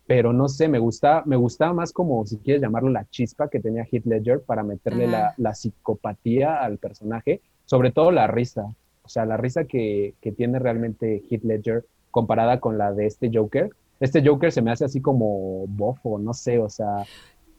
Pero 0.05 0.31
no 0.31 0.47
sé, 0.47 0.69
me 0.69 0.79
gusta, 0.79 1.23
me 1.25 1.35
gustaba 1.35 1.73
más 1.73 1.91
como, 1.91 2.25
si 2.25 2.37
quieres 2.37 2.61
llamarlo, 2.61 2.89
la 2.89 3.09
chispa 3.09 3.49
que 3.49 3.59
tenía 3.59 3.85
Heath 3.91 4.05
Ledger 4.05 4.41
para 4.41 4.63
meterle 4.63 5.07
la, 5.07 5.33
la, 5.35 5.53
psicopatía 5.53 6.63
al 6.63 6.77
personaje, 6.77 7.41
sobre 7.65 7.91
todo 7.91 8.11
la 8.11 8.27
risa. 8.27 8.73
O 9.03 9.09
sea, 9.09 9.25
la 9.25 9.35
risa 9.35 9.65
que, 9.65 10.15
que 10.21 10.31
tiene 10.31 10.59
realmente 10.59 11.23
Heath 11.29 11.43
Ledger 11.43 11.85
comparada 12.11 12.59
con 12.59 12.77
la 12.77 12.93
de 12.93 13.05
este 13.05 13.29
Joker. 13.33 13.69
Este 13.99 14.25
Joker 14.25 14.51
se 14.51 14.61
me 14.61 14.71
hace 14.71 14.85
así 14.85 15.01
como 15.01 15.65
bofo, 15.67 16.19
no 16.19 16.33
sé, 16.33 16.59
o 16.59 16.69
sea... 16.69 17.05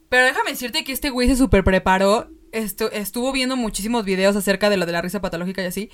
Pero 0.09 0.27
déjame 0.27 0.51
decirte 0.51 0.85
que 0.85 0.93
este 0.93 1.11
güey 1.11 1.29
se 1.29 1.37
super 1.37 1.65
preparó. 1.65 2.29
estuvo 2.53 3.33
viendo 3.33 3.57
muchísimos 3.57 4.05
videos 4.05 4.37
acerca 4.37 4.71
de 4.71 4.77
lo 4.77 4.87
de 4.87 4.93
la 4.93 5.03
risa 5.03 5.21
patológica 5.21 5.63
y 5.63 5.67
así. 5.67 5.91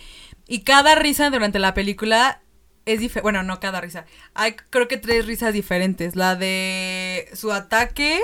Y 0.46 0.60
cada 0.60 0.94
risa 0.94 1.30
durante 1.30 1.58
la 1.58 1.74
película 1.74 2.42
es 2.84 3.00
diferente. 3.00 3.22
Bueno, 3.22 3.42
no 3.42 3.58
cada 3.58 3.80
risa. 3.80 4.04
Hay 4.34 4.52
creo 4.70 4.86
que 4.86 4.98
tres 4.98 5.26
risas 5.26 5.52
diferentes. 5.52 6.14
La 6.14 6.36
de 6.36 7.26
su 7.32 7.50
ataque 7.50 8.20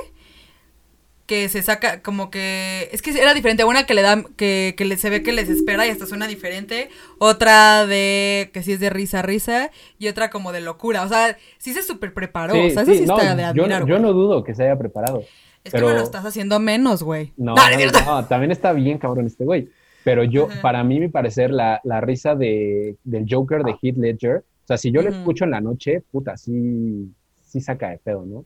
que 1.30 1.48
se 1.48 1.62
saca 1.62 2.02
como 2.02 2.28
que 2.28 2.88
es 2.90 3.02
que 3.02 3.12
era 3.12 3.34
diferente 3.34 3.62
una 3.62 3.86
que 3.86 3.94
le 3.94 4.02
da 4.02 4.24
que, 4.36 4.74
que 4.76 4.96
se 4.96 5.10
ve 5.10 5.22
que 5.22 5.30
les 5.30 5.48
espera 5.48 5.86
y 5.86 5.90
hasta 5.90 6.04
suena 6.04 6.26
diferente 6.26 6.88
otra 7.20 7.86
de 7.86 8.50
que 8.52 8.64
sí 8.64 8.72
es 8.72 8.80
de 8.80 8.90
risa 8.90 9.22
risa 9.22 9.70
y 10.00 10.08
otra 10.08 10.28
como 10.28 10.50
de 10.50 10.60
locura 10.60 11.04
o 11.04 11.08
sea 11.08 11.36
sí 11.58 11.72
se 11.72 11.84
super 11.84 12.12
preparó 12.12 12.54
o 12.54 12.70
sea 12.70 12.82
eso 12.82 12.92
sí 12.92 13.04
está 13.04 13.36
de 13.36 13.44
admirar, 13.44 13.86
yo, 13.86 14.00
no, 14.00 14.12
dudo 14.12 14.42
que 14.42 14.56
se 14.56 14.64
haya 14.64 14.76
preparado 14.76 15.22
es 15.62 15.72
que 15.72 15.80
me 15.80 15.94
lo 15.94 16.02
estás 16.02 16.24
haciendo 16.24 16.58
menos 16.58 17.04
güey. 17.04 17.32
No, 17.36 17.54
no, 17.54 18.26
también 18.26 18.50
está 18.50 18.72
bien 18.72 18.98
cabrón 18.98 19.26
este 19.26 19.44
güey 19.44 19.68
pero 20.02 20.24
yo 20.24 20.48
para 20.62 20.82
mí 20.82 20.98
mi 20.98 21.06
parecer 21.06 21.52
la, 21.52 21.80
la 21.84 22.00
risa 22.00 22.34
de 22.34 22.96
del 23.04 23.26
Joker 23.30 23.62
de 23.62 23.76
Heath 23.80 23.96
Ledger 23.98 24.38
o 24.38 24.66
sea 24.66 24.78
si 24.78 24.90
yo 24.90 25.00
le 25.00 25.10
escucho 25.10 25.44
en 25.44 25.52
la 25.52 25.60
noche 25.60 26.02
puta 26.10 26.36
sí 26.36 27.14
sí 27.44 27.60
saca 27.60 27.90
de 27.90 27.98
pedo 27.98 28.26
no 28.26 28.44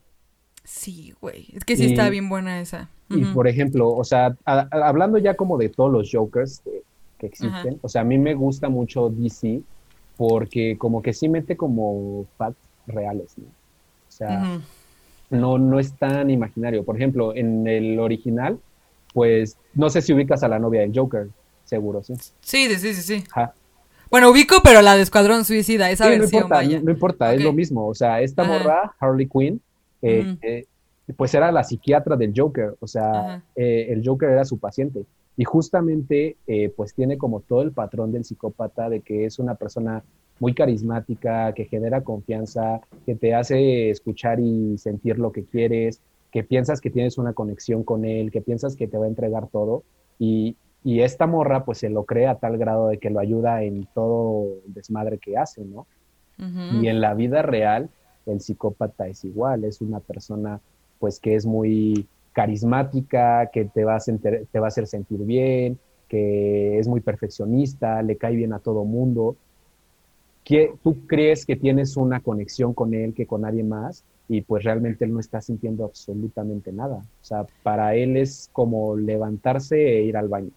Sí, 0.65 1.13
güey. 1.21 1.47
Es 1.53 1.63
que 1.63 1.77
sí 1.77 1.85
está 1.85 2.09
bien 2.09 2.27
buena 2.27 2.59
esa. 2.59 2.89
Y 3.09 3.23
por 3.25 3.47
ejemplo, 3.47 3.89
o 3.89 4.03
sea, 4.03 4.35
hablando 4.45 5.17
ya 5.19 5.35
como 5.35 5.57
de 5.57 5.69
todos 5.69 5.91
los 5.91 6.09
Jokers 6.11 6.61
que 7.19 7.27
existen, 7.27 7.79
o 7.81 7.87
sea, 7.87 8.01
a 8.01 8.03
mí 8.03 8.17
me 8.17 8.33
gusta 8.33 8.67
mucho 8.67 9.09
DC 9.09 9.61
porque 10.17 10.77
como 10.77 11.01
que 11.01 11.13
sí 11.13 11.29
mete 11.29 11.55
como 11.55 12.25
facts 12.37 12.67
reales, 12.87 13.37
¿no? 13.37 13.45
O 13.45 14.11
sea, 14.11 14.59
no, 15.29 15.57
no 15.57 15.79
es 15.79 15.93
tan 15.93 16.29
imaginario. 16.29 16.83
Por 16.83 16.95
ejemplo, 16.95 17.35
en 17.35 17.67
el 17.67 17.99
original, 17.99 18.59
pues 19.13 19.57
no 19.73 19.89
sé 19.89 20.01
si 20.01 20.13
ubicas 20.13 20.43
a 20.43 20.47
la 20.47 20.57
novia 20.57 20.81
del 20.81 20.97
Joker, 20.97 21.29
seguro, 21.63 22.03
¿sí? 22.03 22.15
Sí, 22.41 22.67
sí, 22.75 22.93
sí, 22.93 23.01
sí. 23.01 23.23
Ajá. 23.31 23.53
Bueno, 24.09 24.29
ubico, 24.29 24.57
pero 24.63 24.81
la 24.81 24.95
de 24.95 25.01
Escuadrón 25.01 25.45
Suicida, 25.45 25.89
esa 25.89 26.05
Sí, 26.09 26.17
no 26.17 26.23
importa, 26.23 26.55
vaya. 26.55 26.79
no 26.81 26.91
importa, 26.91 27.33
es 27.33 27.43
lo 27.43 27.53
mismo. 27.53 27.87
O 27.87 27.95
sea, 27.95 28.21
esta 28.21 28.43
morra, 28.43 28.95
Harley 28.99 29.27
Quinn, 29.27 29.61
eh, 30.05 30.37
eh, 30.41 30.65
pues 31.15 31.33
era 31.33 31.51
la 31.51 31.63
psiquiatra 31.63 32.15
del 32.15 32.33
Joker. 32.35 32.75
O 32.79 32.87
sea, 32.87 33.43
eh, 33.55 33.87
el 33.89 34.05
Joker 34.05 34.29
era 34.29 34.45
su 34.45 34.57
paciente. 34.57 35.05
Y 35.37 35.43
justamente, 35.43 36.37
pues 36.77 36.93
tiene 36.93 37.17
como 37.17 37.41
todo 37.41 37.61
el 37.61 37.73
patrón 37.73 38.13
del 38.13 38.23
psicópata 38.23 38.89
de 38.89 39.01
que 39.01 39.25
es 39.25 39.37
una 39.37 39.55
persona 39.55 40.01
muy 40.39 40.53
carismática, 40.53 41.53
que 41.53 41.65
genera 41.65 42.01
confianza, 42.01 42.79
que 43.05 43.15
te 43.15 43.33
hace 43.33 43.89
escuchar 43.89 44.39
y 44.39 44.77
sentir 44.77 45.19
lo 45.19 45.33
que 45.33 45.43
quieres, 45.43 45.99
que 46.31 46.45
piensas 46.45 46.79
que 46.79 46.89
tienes 46.89 47.17
una 47.17 47.33
conexión 47.33 47.83
con 47.83 48.05
él, 48.05 48.31
que 48.31 48.41
piensas 48.41 48.77
que 48.77 48.87
te 48.87 48.97
va 48.97 49.05
a 49.05 49.09
entregar 49.09 49.47
todo. 49.47 49.83
Y, 50.19 50.55
y 50.85 51.01
esta 51.01 51.27
morra, 51.27 51.65
pues 51.65 51.79
se 51.79 51.89
lo 51.89 52.05
cree 52.05 52.27
a 52.27 52.35
tal 52.35 52.57
grado 52.57 52.87
de 52.87 52.97
que 52.97 53.09
lo 53.09 53.19
ayuda 53.19 53.61
en 53.63 53.87
todo 53.93 54.45
el 54.65 54.73
desmadre 54.73 55.17
que 55.17 55.37
hace, 55.37 55.65
¿no? 55.65 55.85
Y 56.37 56.87
en 56.87 57.01
la 57.01 57.13
vida 57.13 57.41
real, 57.41 57.89
el 58.25 58.41
psicópata 58.41 59.07
es 59.07 59.23
igual, 59.23 59.63
es 59.63 59.81
una 59.81 59.99
persona 59.99 60.59
pues 60.99 61.19
que 61.19 61.35
es 61.35 61.45
muy 61.45 62.07
carismática, 62.33 63.49
que 63.51 63.65
te 63.65 63.83
va 63.83 63.95
a, 63.95 63.99
te 63.99 64.59
va 64.59 64.65
a 64.65 64.67
hacer 64.67 64.87
sentir 64.87 65.19
bien, 65.19 65.79
que 66.07 66.79
es 66.79 66.87
muy 66.87 67.01
perfeccionista, 67.01 68.01
le 68.01 68.17
cae 68.17 68.35
bien 68.35 68.53
a 68.53 68.59
todo 68.59 68.83
mundo. 68.85 69.35
Tú 70.83 71.07
crees 71.07 71.45
que 71.45 71.55
tienes 71.55 71.97
una 71.97 72.19
conexión 72.19 72.73
con 72.73 72.93
él 72.93 73.13
que 73.13 73.25
con 73.25 73.41
nadie 73.41 73.63
más 73.63 74.03
y 74.27 74.41
pues 74.41 74.63
realmente 74.63 75.05
él 75.05 75.13
no 75.13 75.19
está 75.19 75.41
sintiendo 75.41 75.85
absolutamente 75.85 76.71
nada. 76.71 76.97
O 76.97 77.25
sea, 77.25 77.45
para 77.63 77.95
él 77.95 78.17
es 78.17 78.49
como 78.53 78.95
levantarse 78.95 79.75
e 79.75 80.03
ir 80.03 80.17
al 80.17 80.27
baño. 80.27 80.51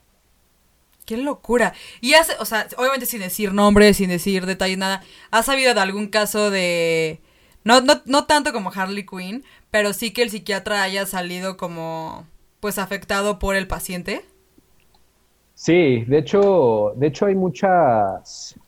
Qué 1.06 1.16
locura. 1.16 1.72
Y 2.02 2.14
hace, 2.14 2.34
o 2.38 2.44
sea, 2.44 2.66
obviamente 2.76 3.06
sin 3.06 3.20
decir 3.20 3.54
nombres, 3.54 3.96
sin 3.96 4.10
decir 4.10 4.44
detalles, 4.44 4.76
nada. 4.76 5.02
¿Has 5.30 5.46
sabido 5.46 5.72
de 5.72 5.80
algún 5.80 6.08
caso 6.08 6.50
de... 6.50 7.20
No, 7.68 7.82
no, 7.82 8.00
no 8.06 8.24
tanto 8.24 8.54
como 8.54 8.70
Harley 8.74 9.04
Quinn, 9.04 9.44
pero 9.70 9.92
sí 9.92 10.10
que 10.10 10.22
el 10.22 10.30
psiquiatra 10.30 10.82
haya 10.82 11.04
salido 11.04 11.58
como, 11.58 12.24
pues, 12.60 12.78
afectado 12.78 13.38
por 13.38 13.56
el 13.56 13.66
paciente? 13.66 14.22
Sí, 15.52 16.02
de 16.06 16.16
hecho, 16.16 16.94
de 16.96 17.08
hecho 17.08 17.26
hay 17.26 17.34
muchas, 17.34 18.58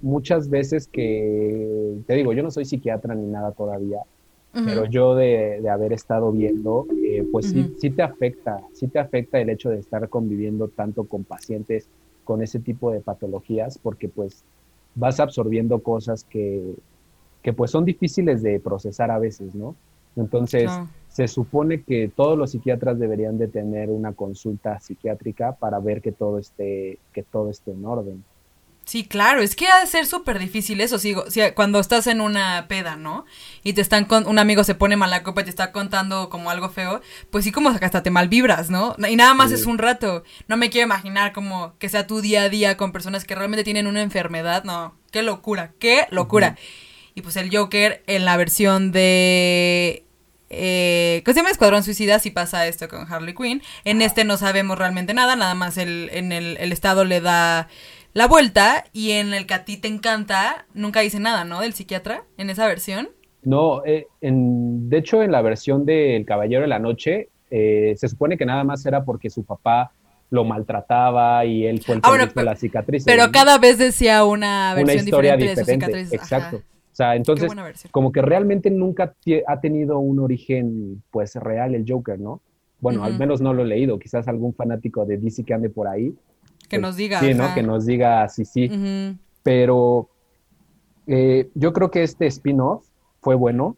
muchas 0.00 0.48
veces 0.48 0.88
que, 0.88 1.98
te 2.06 2.14
digo, 2.14 2.32
yo 2.32 2.42
no 2.42 2.50
soy 2.50 2.64
psiquiatra 2.64 3.14
ni 3.14 3.26
nada 3.26 3.52
todavía, 3.52 3.98
pero 4.54 4.86
yo 4.86 5.14
de, 5.14 5.60
de 5.60 5.68
haber 5.68 5.92
estado 5.92 6.32
viendo, 6.32 6.86
eh, 7.04 7.28
pues 7.30 7.50
sí, 7.50 7.70
sí 7.78 7.90
te 7.90 8.02
afecta, 8.02 8.62
sí 8.72 8.88
te 8.88 8.98
afecta 8.98 9.38
el 9.38 9.50
hecho 9.50 9.68
de 9.68 9.78
estar 9.78 10.08
conviviendo 10.08 10.68
tanto 10.68 11.04
con 11.04 11.22
pacientes 11.22 11.86
con 12.24 12.42
ese 12.42 12.60
tipo 12.60 12.92
de 12.92 13.00
patologías, 13.00 13.76
porque 13.76 14.08
pues 14.08 14.42
vas 14.94 15.20
absorbiendo 15.20 15.80
cosas 15.80 16.24
que, 16.24 16.74
que 17.48 17.54
pues 17.54 17.70
son 17.70 17.86
difíciles 17.86 18.42
de 18.42 18.60
procesar 18.60 19.10
a 19.10 19.18
veces, 19.18 19.54
¿no? 19.54 19.74
Entonces, 20.16 20.64
Claro. 20.64 20.86
se 21.08 21.28
supone 21.28 21.82
que 21.82 22.10
todos 22.14 22.36
los 22.36 22.50
psiquiatras 22.50 22.98
deberían 22.98 23.38
de 23.38 23.48
tener 23.48 23.88
una 23.88 24.12
consulta 24.12 24.78
psiquiátrica 24.80 25.52
para 25.52 25.78
ver 25.78 26.02
que 26.02 26.12
todo 26.12 26.38
esté, 26.38 26.98
que 27.14 27.22
todo 27.22 27.48
esté 27.48 27.70
en 27.70 27.86
orden. 27.86 28.22
Sí, 28.84 29.04
claro, 29.04 29.40
es 29.40 29.56
que 29.56 29.66
ha 29.66 29.80
de 29.80 29.86
ser 29.86 30.04
súper 30.04 30.38
difícil 30.38 30.82
eso, 30.82 30.98
sigo, 30.98 31.30
si, 31.30 31.40
cuando 31.54 31.78
estás 31.80 32.06
en 32.06 32.20
una 32.20 32.66
peda, 32.68 32.96
¿no? 32.96 33.24
Y 33.62 33.72
te 33.72 33.80
están 33.80 34.04
con, 34.04 34.26
un 34.26 34.38
amigo 34.38 34.62
se 34.62 34.74
pone 34.74 34.96
mal 34.96 35.08
la 35.10 35.22
copa 35.22 35.40
y 35.40 35.44
te 35.44 35.50
está 35.50 35.72
contando 35.72 36.28
como 36.28 36.50
algo 36.50 36.68
feo, 36.68 37.00
pues 37.30 37.44
sí 37.44 37.52
como 37.52 37.70
hasta 37.70 38.02
te 38.02 38.10
malvibras, 38.10 38.68
¿no? 38.68 38.94
Y 39.08 39.16
nada 39.16 39.32
más 39.32 39.48
Sí. 39.48 39.54
es 39.54 39.64
un 39.64 39.78
rato. 39.78 40.22
No 40.48 40.58
me 40.58 40.68
quiero 40.68 40.84
imaginar 40.86 41.32
como 41.32 41.72
que 41.78 41.88
sea 41.88 42.06
tu 42.06 42.20
día 42.20 42.42
a 42.42 42.48
día 42.50 42.76
con 42.76 42.92
personas 42.92 43.24
que 43.24 43.34
realmente 43.34 43.64
tienen 43.64 43.86
una 43.86 44.02
enfermedad, 44.02 44.64
no, 44.64 44.94
qué 45.10 45.22
locura, 45.22 45.72
qué 45.78 46.06
locura. 46.10 46.56
Y 47.18 47.22
pues 47.22 47.36
el 47.36 47.50
Joker 47.54 48.00
en 48.06 48.24
la 48.24 48.36
versión 48.36 48.92
de... 48.92 50.04
Eh, 50.50 51.20
¿Cómo 51.24 51.34
se 51.34 51.40
llama? 51.40 51.50
Escuadrón 51.50 51.82
Suicida, 51.82 52.20
si 52.20 52.30
pasa 52.30 52.68
esto 52.68 52.86
con 52.88 53.12
Harley 53.12 53.34
Quinn. 53.34 53.60
En 53.82 54.02
este 54.02 54.22
no 54.22 54.36
sabemos 54.36 54.78
realmente 54.78 55.14
nada, 55.14 55.34
nada 55.34 55.56
más 55.56 55.78
el, 55.78 56.10
en 56.12 56.30
el, 56.30 56.56
el 56.58 56.70
estado 56.70 57.04
le 57.04 57.20
da 57.20 57.66
la 58.12 58.28
vuelta 58.28 58.84
y 58.92 59.10
en 59.10 59.34
el 59.34 59.46
que 59.46 59.54
a 59.54 59.64
ti 59.64 59.78
te 59.78 59.88
encanta, 59.88 60.66
nunca 60.74 61.00
dice 61.00 61.18
nada, 61.18 61.44
¿no? 61.44 61.60
Del 61.60 61.72
psiquiatra, 61.74 62.22
en 62.36 62.50
esa 62.50 62.68
versión. 62.68 63.08
No, 63.42 63.84
eh, 63.84 64.06
en, 64.20 64.88
de 64.88 64.98
hecho 64.98 65.20
en 65.24 65.32
la 65.32 65.42
versión 65.42 65.84
de 65.84 66.14
El 66.14 66.24
Caballero 66.24 66.62
de 66.62 66.68
la 66.68 66.78
Noche, 66.78 67.30
eh, 67.50 67.94
se 67.96 68.08
supone 68.08 68.38
que 68.38 68.46
nada 68.46 68.62
más 68.62 68.86
era 68.86 69.02
porque 69.04 69.28
su 69.28 69.42
papá 69.44 69.90
lo 70.30 70.44
maltrataba 70.44 71.44
y 71.46 71.66
él 71.66 71.82
fue 71.82 71.96
el 71.96 72.00
que 72.00 72.06
Ah, 72.06 72.10
bueno, 72.10 72.24
hizo 72.26 72.34
pero- 72.34 72.44
las 72.44 72.60
cicatrices. 72.60 73.06
Pero 73.06 73.26
¿no? 73.26 73.32
cada 73.32 73.58
vez 73.58 73.76
decía 73.76 74.22
una 74.24 74.72
una 74.72 74.74
versión 74.74 75.04
historia 75.04 75.36
diferente, 75.36 75.60
de 75.60 75.64
sus 75.64 75.74
cicatrices. 75.74 76.12
Exacto. 76.12 76.62
Sea, 76.98 77.14
entonces, 77.14 77.48
como 77.92 78.10
que 78.10 78.20
realmente 78.22 78.70
nunca 78.70 79.14
ha 79.46 79.60
tenido 79.60 80.00
un 80.00 80.18
origen, 80.18 81.00
pues, 81.12 81.36
real 81.36 81.76
el 81.76 81.84
Joker, 81.86 82.18
¿no? 82.18 82.40
Bueno, 82.80 83.04
al 83.04 83.16
menos 83.16 83.40
no 83.40 83.54
lo 83.54 83.62
he 83.62 83.66
leído. 83.66 83.98
Quizás 83.98 84.26
algún 84.26 84.52
fanático 84.52 85.04
de 85.04 85.16
DC 85.16 85.44
que 85.44 85.54
ande 85.54 85.70
por 85.70 85.86
ahí. 85.86 86.12
Que 86.68 86.76
eh, 86.76 86.80
nos 86.80 86.96
diga. 86.96 87.20
Sí, 87.20 87.34
¿no? 87.34 87.44
ajá. 87.44 87.54
Que 87.54 87.62
nos 87.62 87.86
diga 87.86 88.28
sí, 88.28 88.44
sí. 88.44 88.68
Pero 89.44 90.08
eh, 91.06 91.48
yo 91.54 91.72
creo 91.72 91.90
que 91.90 92.02
este 92.02 92.26
spin-off 92.26 92.84
fue 93.20 93.36
bueno. 93.36 93.76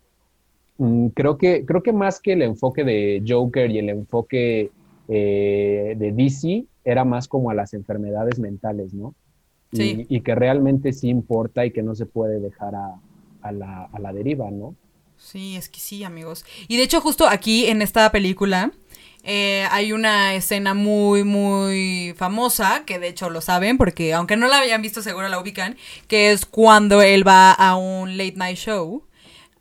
Mm, 0.78 1.08
creo 1.08 1.36
que, 1.36 1.66
creo 1.66 1.82
que 1.82 1.92
más 1.92 2.20
que 2.20 2.32
el 2.32 2.42
enfoque 2.42 2.84
de 2.84 3.22
Joker 3.26 3.70
y 3.70 3.78
el 3.78 3.90
enfoque 3.90 4.70
eh, 5.08 5.94
de 5.98 6.12
DC, 6.12 6.64
era 6.84 7.04
más 7.04 7.28
como 7.28 7.50
a 7.50 7.54
las 7.54 7.74
enfermedades 7.74 8.38
mentales, 8.38 8.94
¿no? 8.94 9.14
Y, 9.72 9.76
Sí. 9.76 10.06
y 10.08 10.20
que 10.22 10.34
realmente 10.34 10.92
sí 10.92 11.08
importa 11.08 11.66
y 11.66 11.70
que 11.70 11.82
no 11.82 11.94
se 11.94 12.06
puede 12.06 12.40
dejar 12.40 12.74
a, 12.74 12.98
a 13.42 13.52
la, 13.52 13.88
a 13.92 13.98
la 13.98 14.12
deriva, 14.12 14.50
¿no? 14.50 14.76
Sí, 15.16 15.56
es 15.56 15.68
que 15.68 15.80
sí, 15.80 16.02
amigos. 16.04 16.44
Y 16.68 16.76
de 16.78 16.82
hecho, 16.84 17.00
justo 17.00 17.28
aquí 17.28 17.66
en 17.66 17.82
esta 17.82 18.10
película 18.10 18.72
eh, 19.22 19.66
hay 19.70 19.92
una 19.92 20.34
escena 20.34 20.72
muy, 20.72 21.24
muy 21.24 22.14
famosa, 22.16 22.84
que 22.86 22.98
de 22.98 23.08
hecho 23.08 23.28
lo 23.30 23.40
saben, 23.42 23.76
porque 23.76 24.14
aunque 24.14 24.36
no 24.36 24.48
la 24.48 24.60
hayan 24.60 24.80
visto, 24.82 25.02
seguro 25.02 25.28
la 25.28 25.38
ubican, 25.38 25.76
que 26.08 26.32
es 26.32 26.46
cuando 26.46 27.02
él 27.02 27.26
va 27.26 27.52
a 27.52 27.76
un 27.76 28.16
late 28.16 28.36
night 28.36 28.56
show. 28.56 29.04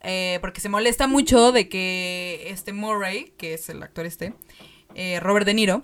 eh, 0.02 0.38
porque 0.42 0.62
se 0.62 0.70
molesta 0.70 1.08
mucho 1.08 1.52
de 1.52 1.68
que 1.70 2.48
este 2.50 2.74
Murray, 2.74 3.34
que 3.38 3.54
es 3.56 3.70
el 3.70 3.84
actor 3.84 4.06
este, 4.06 4.34
eh, 4.96 5.20
Robert 5.20 5.46
De 5.46 5.54
Niro, 5.54 5.84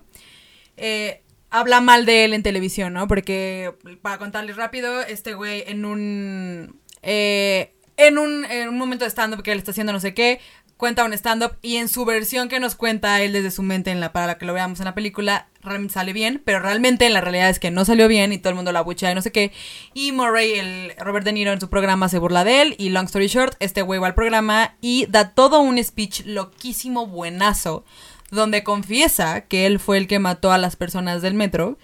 eh, 0.76 1.22
habla 1.50 1.80
mal 1.80 2.06
de 2.06 2.24
él 2.24 2.34
en 2.34 2.42
televisión, 2.42 2.92
¿no? 2.94 3.08
Porque, 3.08 3.74
para 4.02 4.18
contarles 4.18 4.56
rápido, 4.56 5.02
este 5.02 5.34
güey 5.34 5.64
en 5.66 5.84
un... 5.84 6.80
eh, 7.02 7.72
en, 7.96 8.18
un 8.18 8.44
en 8.44 8.68
un 8.68 8.78
momento 8.78 9.04
de 9.04 9.10
stand-up 9.10 9.42
que 9.42 9.52
él 9.52 9.58
está 9.58 9.70
haciendo 9.70 9.92
no 9.92 10.00
sé 10.00 10.14
qué, 10.14 10.40
cuenta 10.76 11.04
un 11.04 11.12
stand-up 11.12 11.56
y 11.62 11.76
en 11.76 11.88
su 11.88 12.04
versión 12.04 12.48
que 12.48 12.60
nos 12.60 12.74
cuenta 12.74 13.22
él 13.22 13.32
desde 13.32 13.50
su 13.50 13.62
mente 13.62 13.90
en 13.90 14.00
la, 14.00 14.12
para 14.12 14.26
la 14.26 14.38
que 14.38 14.44
lo 14.44 14.52
veamos 14.52 14.78
en 14.80 14.84
la 14.84 14.94
película, 14.94 15.48
realmente 15.62 15.94
sale 15.94 16.12
bien, 16.12 16.42
pero 16.44 16.60
realmente 16.60 17.06
en 17.06 17.14
la 17.14 17.20
realidad 17.20 17.48
es 17.48 17.58
que 17.58 17.70
no 17.70 17.84
salió 17.84 18.08
bien 18.08 18.32
y 18.32 18.38
todo 18.38 18.50
el 18.50 18.56
mundo 18.56 18.72
la 18.72 18.80
abuchea 18.80 19.12
y 19.12 19.14
no 19.14 19.22
sé 19.22 19.32
qué. 19.32 19.52
Y 19.94 20.12
Murray, 20.12 20.52
el 20.52 20.92
Robert 20.98 21.24
De 21.24 21.32
Niro 21.32 21.52
en 21.52 21.60
su 21.60 21.70
programa 21.70 22.08
se 22.08 22.18
burla 22.18 22.44
de 22.44 22.62
él 22.62 22.74
y 22.78 22.90
long 22.90 23.06
story 23.06 23.28
short, 23.28 23.54
este 23.58 23.82
güey 23.82 23.98
va 23.98 24.08
al 24.08 24.14
programa 24.14 24.76
y 24.80 25.06
da 25.06 25.30
todo 25.30 25.60
un 25.60 25.82
speech 25.82 26.26
loquísimo, 26.26 27.06
buenazo, 27.06 27.84
donde 28.30 28.62
confiesa 28.62 29.42
que 29.42 29.66
él 29.66 29.78
fue 29.78 29.98
el 29.98 30.06
que 30.06 30.18
mató 30.18 30.52
a 30.52 30.58
las 30.58 30.76
personas 30.76 31.22
del 31.22 31.34
metro 31.34 31.78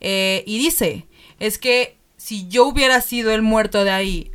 eh, 0.00 0.42
y 0.46 0.58
dice, 0.58 1.06
es 1.38 1.58
que 1.58 1.98
si 2.16 2.48
yo 2.48 2.66
hubiera 2.66 3.00
sido 3.00 3.32
el 3.32 3.42
muerto 3.42 3.84
de 3.84 3.90
ahí, 3.90 4.30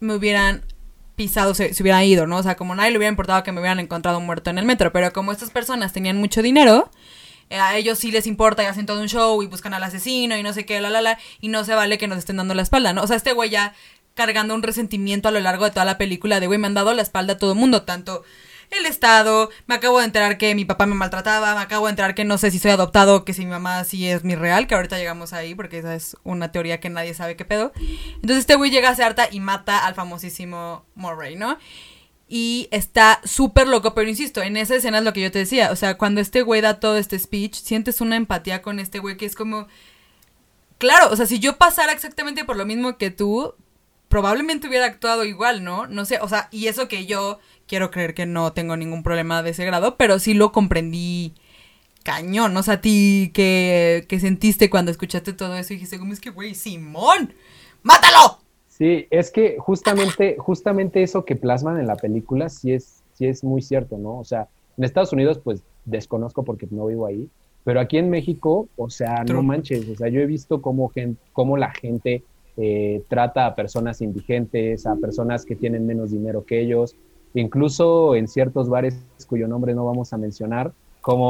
me 0.00 0.14
hubieran 0.14 0.64
pisado, 1.16 1.54
se, 1.54 1.74
se 1.74 1.82
hubieran 1.82 2.02
ido, 2.04 2.26
¿no? 2.26 2.38
O 2.38 2.42
sea, 2.42 2.56
como 2.56 2.74
nadie 2.74 2.90
le 2.90 2.96
hubiera 2.98 3.10
importado 3.10 3.42
que 3.42 3.52
me 3.52 3.60
hubieran 3.60 3.78
encontrado 3.78 4.20
muerto 4.20 4.50
en 4.50 4.58
el 4.58 4.64
metro, 4.64 4.92
pero 4.92 5.12
como 5.12 5.32
estas 5.32 5.50
personas 5.50 5.92
tenían 5.92 6.16
mucho 6.16 6.42
dinero, 6.42 6.90
eh, 7.50 7.56
a 7.56 7.76
ellos 7.76 7.98
sí 7.98 8.10
les 8.10 8.26
importa 8.26 8.62
y 8.62 8.66
hacen 8.66 8.86
todo 8.86 9.00
un 9.00 9.08
show 9.08 9.42
y 9.42 9.46
buscan 9.46 9.74
al 9.74 9.82
asesino 9.82 10.36
y 10.38 10.42
no 10.42 10.52
sé 10.52 10.64
qué, 10.64 10.80
la, 10.80 10.88
la, 10.88 11.02
la, 11.02 11.18
y 11.40 11.48
no 11.48 11.64
se 11.64 11.74
vale 11.74 11.98
que 11.98 12.08
nos 12.08 12.18
estén 12.18 12.36
dando 12.36 12.54
la 12.54 12.62
espalda, 12.62 12.92
¿no? 12.92 13.02
O 13.02 13.06
sea, 13.06 13.16
este 13.16 13.32
güey 13.32 13.50
ya 13.50 13.74
cargando 14.14 14.54
un 14.54 14.62
resentimiento 14.62 15.28
a 15.28 15.32
lo 15.32 15.40
largo 15.40 15.64
de 15.64 15.70
toda 15.72 15.84
la 15.84 15.98
película 15.98 16.40
de, 16.40 16.46
güey, 16.46 16.58
me 16.58 16.66
han 16.68 16.74
dado 16.74 16.94
la 16.94 17.02
espalda 17.02 17.34
a 17.34 17.38
todo 17.38 17.52
el 17.52 17.58
mundo, 17.58 17.82
tanto 17.82 18.22
el 18.70 18.86
Estado, 18.86 19.50
me 19.66 19.74
acabo 19.74 19.98
de 19.98 20.04
enterar 20.04 20.38
que 20.38 20.54
mi 20.54 20.64
papá 20.64 20.86
me 20.86 20.94
maltrataba, 20.94 21.54
me 21.54 21.60
acabo 21.60 21.86
de 21.86 21.90
enterar 21.90 22.14
que 22.14 22.24
no 22.24 22.38
sé 22.38 22.50
si 22.50 22.58
soy 22.58 22.70
adoptado, 22.70 23.24
que 23.24 23.34
si 23.34 23.44
mi 23.44 23.50
mamá 23.50 23.84
sí 23.84 24.08
es 24.08 24.24
mi 24.24 24.34
real, 24.34 24.66
que 24.66 24.74
ahorita 24.74 24.98
llegamos 24.98 25.32
ahí 25.32 25.54
porque 25.54 25.78
esa 25.78 25.94
es 25.94 26.16
una 26.22 26.52
teoría 26.52 26.80
que 26.80 26.90
nadie 26.90 27.14
sabe 27.14 27.36
qué 27.36 27.44
pedo. 27.44 27.72
Entonces 28.16 28.38
este 28.38 28.56
güey 28.56 28.70
llega 28.70 28.88
a 28.88 28.94
ser 28.94 29.06
harta 29.06 29.28
y 29.30 29.40
mata 29.40 29.84
al 29.86 29.94
famosísimo 29.94 30.84
Murray, 30.94 31.36
¿no? 31.36 31.58
Y 32.28 32.68
está 32.70 33.20
súper 33.24 33.66
loco, 33.66 33.92
pero 33.92 34.08
insisto, 34.08 34.40
en 34.40 34.56
esa 34.56 34.76
escena 34.76 34.98
es 34.98 35.04
lo 35.04 35.12
que 35.12 35.22
yo 35.22 35.32
te 35.32 35.40
decía, 35.40 35.72
o 35.72 35.76
sea, 35.76 35.98
cuando 35.98 36.20
este 36.20 36.42
güey 36.42 36.60
da 36.60 36.78
todo 36.78 36.96
este 36.96 37.18
speech, 37.18 37.54
sientes 37.54 38.00
una 38.00 38.14
empatía 38.14 38.62
con 38.62 38.78
este 38.78 39.00
güey 39.00 39.16
que 39.16 39.26
es 39.26 39.34
como... 39.34 39.66
Claro, 40.78 41.10
o 41.10 41.16
sea, 41.16 41.26
si 41.26 41.40
yo 41.40 41.58
pasara 41.58 41.92
exactamente 41.92 42.44
por 42.44 42.56
lo 42.56 42.64
mismo 42.64 42.96
que 42.96 43.10
tú, 43.10 43.54
probablemente 44.10 44.66
hubiera 44.66 44.86
actuado 44.86 45.24
igual, 45.24 45.62
¿no? 45.62 45.86
No 45.86 46.04
sé, 46.04 46.18
o 46.20 46.28
sea, 46.28 46.48
y 46.50 46.66
eso 46.66 46.88
que 46.88 47.06
yo 47.06 47.38
quiero 47.70 47.92
creer 47.92 48.14
que 48.14 48.26
no 48.26 48.52
tengo 48.52 48.76
ningún 48.76 49.04
problema 49.04 49.44
de 49.44 49.50
ese 49.50 49.64
grado, 49.64 49.96
pero 49.96 50.18
sí 50.18 50.34
lo 50.34 50.50
comprendí 50.50 51.34
cañón, 52.02 52.56
o 52.56 52.62
sea, 52.64 52.74
a 52.74 52.80
ti 52.80 53.30
que, 53.32 54.06
que 54.08 54.18
sentiste 54.18 54.68
cuando 54.68 54.90
escuchaste 54.90 55.34
todo 55.34 55.54
eso 55.56 55.72
y 55.72 55.76
dijiste, 55.76 56.00
como 56.00 56.12
es 56.12 56.18
que, 56.18 56.30
güey, 56.30 56.56
Simón, 56.56 57.32
¡Mátalo! 57.84 58.40
Sí, 58.66 59.06
es 59.10 59.30
que 59.30 59.56
justamente, 59.60 60.34
justamente 60.36 61.04
eso 61.04 61.24
que 61.24 61.36
plasman 61.36 61.78
en 61.78 61.86
la 61.86 61.94
película 61.94 62.48
sí 62.48 62.72
es, 62.72 63.04
sí 63.12 63.26
es 63.26 63.44
muy 63.44 63.62
cierto, 63.62 63.98
¿no? 63.98 64.18
O 64.18 64.24
sea, 64.24 64.48
en 64.76 64.82
Estados 64.82 65.12
Unidos, 65.12 65.38
pues 65.38 65.62
desconozco 65.84 66.42
porque 66.42 66.66
no 66.72 66.86
vivo 66.86 67.06
ahí, 67.06 67.28
pero 67.62 67.78
aquí 67.78 67.98
en 67.98 68.10
México, 68.10 68.68
o 68.76 68.90
sea, 68.90 69.22
no 69.22 69.44
manches, 69.44 69.88
o 69.88 69.94
sea, 69.94 70.08
yo 70.08 70.20
he 70.20 70.26
visto 70.26 70.60
cómo, 70.60 70.90
cómo 71.32 71.56
la 71.56 71.70
gente 71.70 72.24
eh, 72.56 73.04
trata 73.08 73.46
a 73.46 73.54
personas 73.54 74.00
indigentes, 74.00 74.86
a 74.86 74.96
personas 74.96 75.44
que 75.44 75.54
tienen 75.54 75.86
menos 75.86 76.10
dinero 76.10 76.44
que 76.44 76.60
ellos, 76.60 76.96
incluso 77.34 78.14
en 78.14 78.28
ciertos 78.28 78.68
bares 78.68 78.98
cuyo 79.26 79.46
nombre 79.48 79.74
no 79.74 79.84
vamos 79.84 80.12
a 80.12 80.18
mencionar, 80.18 80.72
como, 81.00 81.28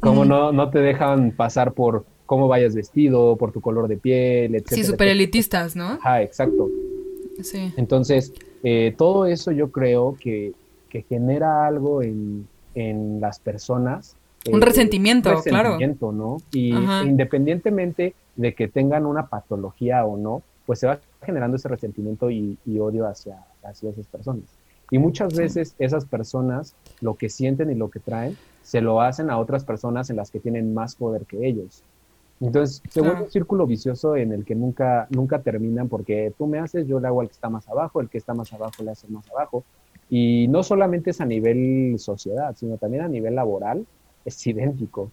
como 0.00 0.24
no, 0.24 0.52
no 0.52 0.70
te 0.70 0.80
dejan 0.80 1.32
pasar 1.32 1.72
por 1.72 2.04
cómo 2.26 2.48
vayas 2.48 2.74
vestido, 2.74 3.36
por 3.36 3.52
tu 3.52 3.60
color 3.60 3.88
de 3.88 3.96
piel, 3.96 4.54
etc. 4.54 4.68
Sí, 4.68 4.84
súper 4.84 5.08
elitistas, 5.08 5.76
¿no? 5.76 5.92
Ajá, 5.92 6.22
exacto. 6.22 6.68
Sí. 7.42 7.72
Entonces, 7.76 8.32
eh, 8.62 8.94
todo 8.96 9.26
eso 9.26 9.52
yo 9.52 9.70
creo 9.70 10.16
que, 10.20 10.52
que 10.88 11.02
genera 11.02 11.66
algo 11.66 12.02
en, 12.02 12.48
en 12.74 13.20
las 13.20 13.40
personas. 13.40 14.16
Un 14.50 14.60
resentimiento, 14.60 15.30
un 15.30 15.36
resentimiento, 15.36 16.12
¿no? 16.12 16.36
Y 16.52 16.72
independientemente 17.04 18.14
de 18.36 18.54
que 18.54 18.68
tengan 18.68 19.06
una 19.06 19.26
patología 19.26 20.04
o 20.04 20.16
no, 20.16 20.42
pues 20.66 20.80
se 20.80 20.86
va 20.86 21.00
generando 21.22 21.56
ese 21.56 21.68
resentimiento 21.68 22.30
y, 22.30 22.58
odio 22.78 23.08
hacia, 23.08 23.38
hacia 23.64 23.90
esas 23.90 24.06
personas. 24.06 24.44
Y 24.90 24.98
muchas 24.98 25.34
veces 25.34 25.74
esas 25.78 26.04
personas 26.04 26.74
lo 27.00 27.14
que 27.14 27.28
sienten 27.28 27.70
y 27.70 27.74
lo 27.74 27.90
que 27.90 28.00
traen 28.00 28.36
se 28.62 28.80
lo 28.80 29.00
hacen 29.00 29.30
a 29.30 29.38
otras 29.38 29.64
personas 29.64 30.10
en 30.10 30.16
las 30.16 30.30
que 30.30 30.40
tienen 30.40 30.74
más 30.74 30.94
poder 30.96 31.24
que 31.26 31.46
ellos. 31.46 31.82
Entonces 32.40 32.82
se 32.90 33.00
vuelve 33.00 33.22
un 33.22 33.30
círculo 33.30 33.66
vicioso 33.66 34.16
en 34.16 34.32
el 34.32 34.44
que 34.44 34.54
nunca, 34.54 35.06
nunca 35.10 35.40
terminan 35.40 35.88
porque 35.88 36.32
tú 36.36 36.46
me 36.46 36.58
haces, 36.58 36.86
yo 36.86 37.00
le 37.00 37.06
hago 37.06 37.20
al 37.20 37.28
que 37.28 37.32
está 37.32 37.48
más 37.48 37.68
abajo, 37.68 38.00
el 38.00 38.08
que 38.08 38.18
está 38.18 38.34
más 38.34 38.52
abajo 38.52 38.82
le 38.82 38.90
hace 38.90 39.08
más 39.08 39.28
abajo. 39.30 39.64
Y 40.10 40.46
no 40.48 40.62
solamente 40.62 41.10
es 41.10 41.20
a 41.20 41.24
nivel 41.24 41.96
sociedad, 41.98 42.54
sino 42.56 42.76
también 42.76 43.04
a 43.04 43.08
nivel 43.08 43.34
laboral, 43.34 43.86
es 44.24 44.46
idéntico. 44.46 45.10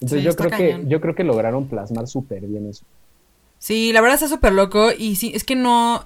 Entonces 0.00 0.24
yo 0.24 0.34
creo 0.34 0.50
que 0.50 0.84
yo 0.88 1.00
creo 1.00 1.14
que 1.14 1.24
lograron 1.24 1.66
plasmar 1.66 2.08
súper 2.08 2.40
bien 2.46 2.68
eso. 2.68 2.84
Sí, 3.58 3.92
la 3.92 4.00
verdad 4.00 4.14
está 4.16 4.28
súper 4.28 4.52
loco 4.52 4.88
y 4.96 5.16
sí, 5.16 5.32
es 5.34 5.44
que 5.44 5.56
no 5.56 6.04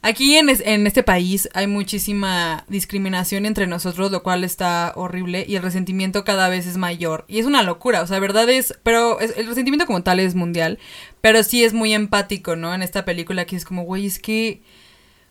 Aquí 0.00 0.36
en, 0.36 0.48
en, 0.48 0.86
este 0.86 1.02
país 1.02 1.48
hay 1.54 1.66
muchísima 1.66 2.64
discriminación 2.68 3.46
entre 3.46 3.66
nosotros, 3.66 4.12
lo 4.12 4.22
cual 4.22 4.44
está 4.44 4.92
horrible 4.94 5.44
y 5.48 5.56
el 5.56 5.62
resentimiento 5.62 6.24
cada 6.24 6.48
vez 6.48 6.66
es 6.66 6.76
mayor. 6.76 7.24
Y 7.26 7.40
es 7.40 7.46
una 7.46 7.64
locura, 7.64 8.02
o 8.02 8.06
sea, 8.06 8.20
verdad 8.20 8.48
es, 8.48 8.78
pero 8.84 9.18
el 9.18 9.46
resentimiento 9.46 9.86
como 9.86 10.04
tal 10.04 10.20
es 10.20 10.36
mundial, 10.36 10.78
pero 11.20 11.42
sí 11.42 11.64
es 11.64 11.72
muy 11.72 11.94
empático, 11.94 12.54
¿no? 12.54 12.72
En 12.74 12.82
esta 12.82 13.04
película 13.04 13.44
que 13.44 13.56
es 13.56 13.64
como, 13.64 13.82
güey, 13.82 14.06
es 14.06 14.20
que, 14.20 14.62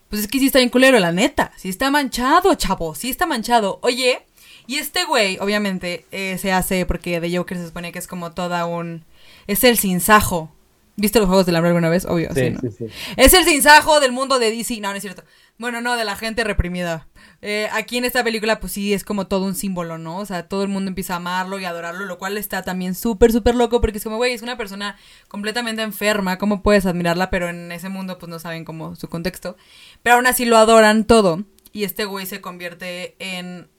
pues 0.10 0.23
es 0.23 0.27
que 0.27 0.39
sí 0.39 0.47
está 0.47 0.60
bien 0.60 0.69
culero, 0.69 0.99
la 0.99 1.13
neta, 1.13 1.53
sí 1.56 1.69
está 1.69 1.89
manchado, 1.89 2.53
chavo, 2.56 2.93
sí 2.93 3.10
está 3.10 3.25
manchado. 3.25 3.80
Oye, 3.84 4.25
y 4.67 4.75
este 4.75 5.06
güey, 5.06 5.38
obviamente, 5.39 6.06
eh, 6.12 6.38
se 6.39 6.51
hace 6.51 6.86
porque 6.86 7.21
de 7.21 7.36
Joker 7.38 7.58
se 7.58 7.67
supone 7.67 7.93
que 7.93 7.99
es 7.99 8.08
como 8.08 8.34
toda 8.34 8.65
un, 8.65 9.06
es 9.47 9.63
el 9.63 9.77
sinsajo 9.77 10.51
¿Viste 11.00 11.20
los 11.20 11.28
Juegos 11.28 11.46
del 11.46 11.56
Hambre 11.56 11.70
alguna 11.70 11.90
vez? 11.90 12.06
Obvio, 12.06 12.34
sí, 12.34 12.56
sí, 12.60 12.72
sí, 12.72 12.86
Es 13.18 13.36
el 13.36 13.46
sinsajo 13.46 14.00
del 14.00 14.12
mundo 14.12 14.40
de 14.40 14.50
DC. 14.50 14.80
No, 14.82 14.90
no 14.90 14.96
es 14.96 15.04
cierto. 15.04 15.24
Bueno, 15.60 15.80
no, 15.80 15.96
de 15.96 16.04
la 16.04 16.16
gente 16.16 16.44
reprimida. 16.44 17.08
Eh, 17.44 17.70
aquí 17.72 18.00
en 18.00 18.06
esta 18.06 18.24
película, 18.24 18.60
pues 18.60 18.72
sí, 18.72 18.96
es 18.96 19.04
como 19.04 19.28
todo 19.28 19.46
un 19.46 19.54
símbolo, 19.54 20.00
¿no? 20.00 20.18
O 20.18 20.26
sea, 20.26 20.48
todo 20.48 20.64
el 20.64 20.70
mundo 20.70 20.90
empieza 20.90 21.14
a 21.14 21.18
amarlo 21.18 21.60
y 21.60 21.66
adorarlo, 21.66 22.08
lo 22.08 22.18
cual 22.18 22.36
está 22.36 22.64
también 22.64 22.96
súper, 22.96 23.32
súper 23.32 23.54
loco, 23.54 23.80
porque 23.80 24.00
es 24.00 24.04
como, 24.04 24.18
güey, 24.18 24.34
es 24.34 24.42
una 24.42 24.58
persona 24.58 24.98
completamente 25.28 25.84
enferma, 25.84 26.40
¿cómo 26.40 26.64
puedes 26.64 26.88
admirarla? 26.88 27.30
Pero 27.30 27.50
en 27.50 27.72
ese 27.72 27.90
mundo, 27.90 28.18
pues 28.18 28.32
no 28.32 28.40
saben 28.40 28.66
cómo 28.66 28.96
su 28.96 29.08
contexto. 29.08 29.56
Pero 30.02 30.16
aún 30.16 30.26
así 30.26 30.46
lo 30.46 30.58
adoran 30.58 31.06
todo. 31.06 31.44
Y 31.74 31.84
este 31.84 32.06
güey 32.06 32.26
se 32.26 32.42
convierte 32.42 33.16
en 33.20 33.70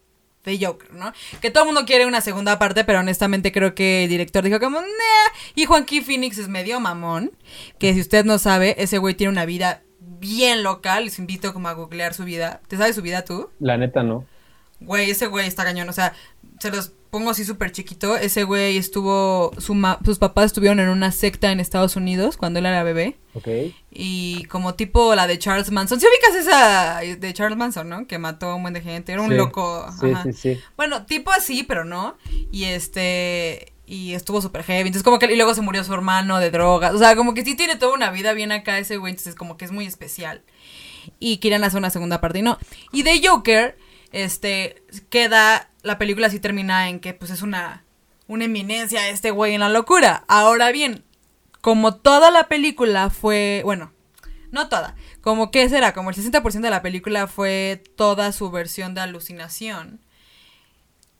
de 0.44 0.64
Joker, 0.64 0.92
¿no? 0.94 1.12
Que 1.40 1.50
todo 1.50 1.64
el 1.64 1.68
mundo 1.68 1.84
quiere 1.86 2.06
una 2.06 2.20
segunda 2.20 2.58
parte, 2.58 2.84
pero 2.84 3.00
honestamente 3.00 3.52
creo 3.52 3.74
que 3.74 4.04
el 4.04 4.10
director 4.10 4.44
dijo 4.44 4.60
como, 4.60 4.80
nah. 4.80 4.86
Y 5.54 5.66
Joaquín 5.66 6.04
Phoenix 6.04 6.38
es 6.38 6.48
medio 6.48 6.80
mamón, 6.80 7.32
que 7.78 7.94
si 7.94 8.00
usted 8.00 8.24
no 8.24 8.38
sabe, 8.38 8.74
ese 8.78 8.98
güey 8.98 9.14
tiene 9.14 9.32
una 9.32 9.44
vida 9.44 9.82
bien 10.00 10.62
local, 10.62 11.04
les 11.04 11.18
invito 11.18 11.52
como 11.52 11.68
a 11.68 11.74
googlear 11.74 12.14
su 12.14 12.24
vida. 12.24 12.60
¿Te 12.68 12.76
sabes 12.76 12.94
su 12.94 13.02
vida 13.02 13.24
tú? 13.24 13.50
La 13.58 13.76
neta 13.76 14.02
no. 14.02 14.26
Güey, 14.80 15.10
ese 15.10 15.26
güey 15.26 15.46
está 15.46 15.64
cañón, 15.64 15.88
o 15.88 15.92
sea, 15.92 16.14
se 16.60 16.70
los 16.70 16.92
pongo 17.10 17.30
así 17.30 17.44
súper 17.44 17.72
chiquito. 17.72 18.16
Ese 18.16 18.44
güey 18.44 18.76
estuvo, 18.76 19.52
sus 19.58 20.18
papás 20.18 20.46
estuvieron 20.46 20.80
en 20.80 20.88
una 20.88 21.10
secta 21.10 21.50
en 21.52 21.60
Estados 21.60 21.96
Unidos 21.96 22.36
cuando 22.36 22.58
él 22.58 22.66
era 22.66 22.82
bebé. 22.82 23.16
Ok. 23.34 23.48
Y 23.90 24.44
como 24.44 24.74
tipo 24.74 25.14
la 25.14 25.26
de 25.26 25.38
Charles 25.38 25.70
Manson. 25.70 26.00
¿Sí 26.00 26.06
ubicas 26.06 26.46
esa 26.46 27.00
de 27.00 27.32
Charles 27.32 27.56
Manson, 27.58 27.88
no? 27.88 28.06
Que 28.06 28.18
mató 28.18 28.50
a 28.50 28.54
un 28.56 28.62
buen 28.62 28.74
de 28.74 28.82
gente. 28.82 29.12
Era 29.12 29.22
un 29.22 29.36
loco. 29.36 29.86
Sí, 30.00 30.12
sí, 30.24 30.32
sí. 30.32 30.60
Bueno, 30.76 31.06
tipo 31.06 31.30
así, 31.30 31.62
pero 31.62 31.84
no. 31.84 32.16
Y 32.52 32.64
este... 32.64 33.72
Y 33.86 34.12
estuvo 34.12 34.42
súper 34.42 34.64
heavy. 34.64 34.88
Entonces 34.88 35.02
como 35.02 35.18
que... 35.18 35.32
Y 35.32 35.36
luego 35.36 35.54
se 35.54 35.62
murió 35.62 35.82
su 35.82 35.94
hermano 35.94 36.38
de 36.40 36.50
drogas. 36.50 36.94
O 36.94 36.98
sea, 36.98 37.16
como 37.16 37.32
que 37.32 37.42
sí 37.42 37.54
tiene 37.54 37.76
toda 37.76 37.94
una 37.94 38.10
vida 38.10 38.34
bien 38.34 38.52
acá 38.52 38.78
ese 38.78 38.98
güey. 38.98 39.12
Entonces 39.12 39.34
como 39.34 39.56
que 39.56 39.64
es 39.64 39.72
muy 39.72 39.86
especial. 39.86 40.42
Y 41.18 41.38
querían 41.38 41.64
hacer 41.64 41.78
una 41.78 41.88
segunda 41.88 42.20
parte 42.20 42.40
y 42.40 42.42
no. 42.42 42.58
Y 42.92 43.02
de 43.02 43.26
Joker, 43.26 43.78
este, 44.12 44.82
queda 45.08 45.70
la 45.88 45.98
película 45.98 46.30
sí 46.30 46.38
termina 46.38 46.88
en 46.88 47.00
que 47.00 47.14
pues 47.14 47.30
es 47.30 47.42
una, 47.42 47.84
una 48.26 48.44
eminencia 48.44 49.08
este 49.08 49.30
güey 49.30 49.54
en 49.54 49.60
la 49.60 49.70
locura. 49.70 50.24
Ahora 50.28 50.70
bien, 50.70 51.04
como 51.62 51.96
toda 51.96 52.30
la 52.30 52.46
película 52.46 53.10
fue, 53.10 53.62
bueno, 53.64 53.92
no 54.52 54.68
toda, 54.68 54.94
como 55.22 55.50
que 55.50 55.68
será, 55.68 55.94
como 55.94 56.10
el 56.10 56.16
60% 56.16 56.60
de 56.60 56.70
la 56.70 56.82
película 56.82 57.26
fue 57.26 57.82
toda 57.96 58.32
su 58.32 58.50
versión 58.50 58.94
de 58.94 59.00
alucinación. 59.00 60.00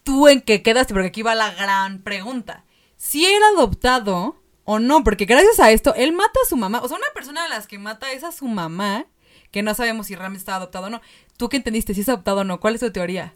¿Tú 0.05 0.29
en 0.29 0.43
qué 0.43 0.63
quedaste? 0.63 0.95
Porque 0.95 1.09
aquí 1.09 1.23
va 1.23 1.35
la 1.35 1.53
gran 1.53 2.03
pregunta. 2.03 2.65
Si 2.97 3.25
era 3.25 3.49
adoptado 3.49 4.43
o 4.65 4.79
no, 4.79 5.03
porque 5.03 5.25
gracias 5.25 5.61
a 5.61 5.71
esto 5.71 5.95
él 5.95 6.13
mata 6.13 6.41
a 6.45 6.49
su 6.49 6.57
mamá. 6.57 6.81
O 6.83 6.89
sea, 6.89 6.99
una 6.99 7.07
persona 7.15 7.43
de 7.43 7.49
las 7.49 7.67
que 7.67 7.79
mata 7.79 8.13
es 8.13 8.23
a 8.23 8.33
su 8.33 8.47
mamá, 8.47 9.07
que 9.51 9.63
no 9.63 9.75
sabemos 9.75 10.09
si 10.09 10.15
realmente 10.15 10.41
está 10.41 10.57
adoptado 10.57 10.87
o 10.87 10.91
no. 10.91 11.01
¿Tú 11.39 11.49
qué 11.49 11.57
entendiste? 11.57 11.95
Si 11.95 12.03
es 12.03 12.09
adoptado 12.09 12.41
o 12.41 12.45
no. 12.45 12.61
¿Cuál 12.61 12.75
es 12.75 12.81
tu 12.81 12.91
teoría? 12.91 13.35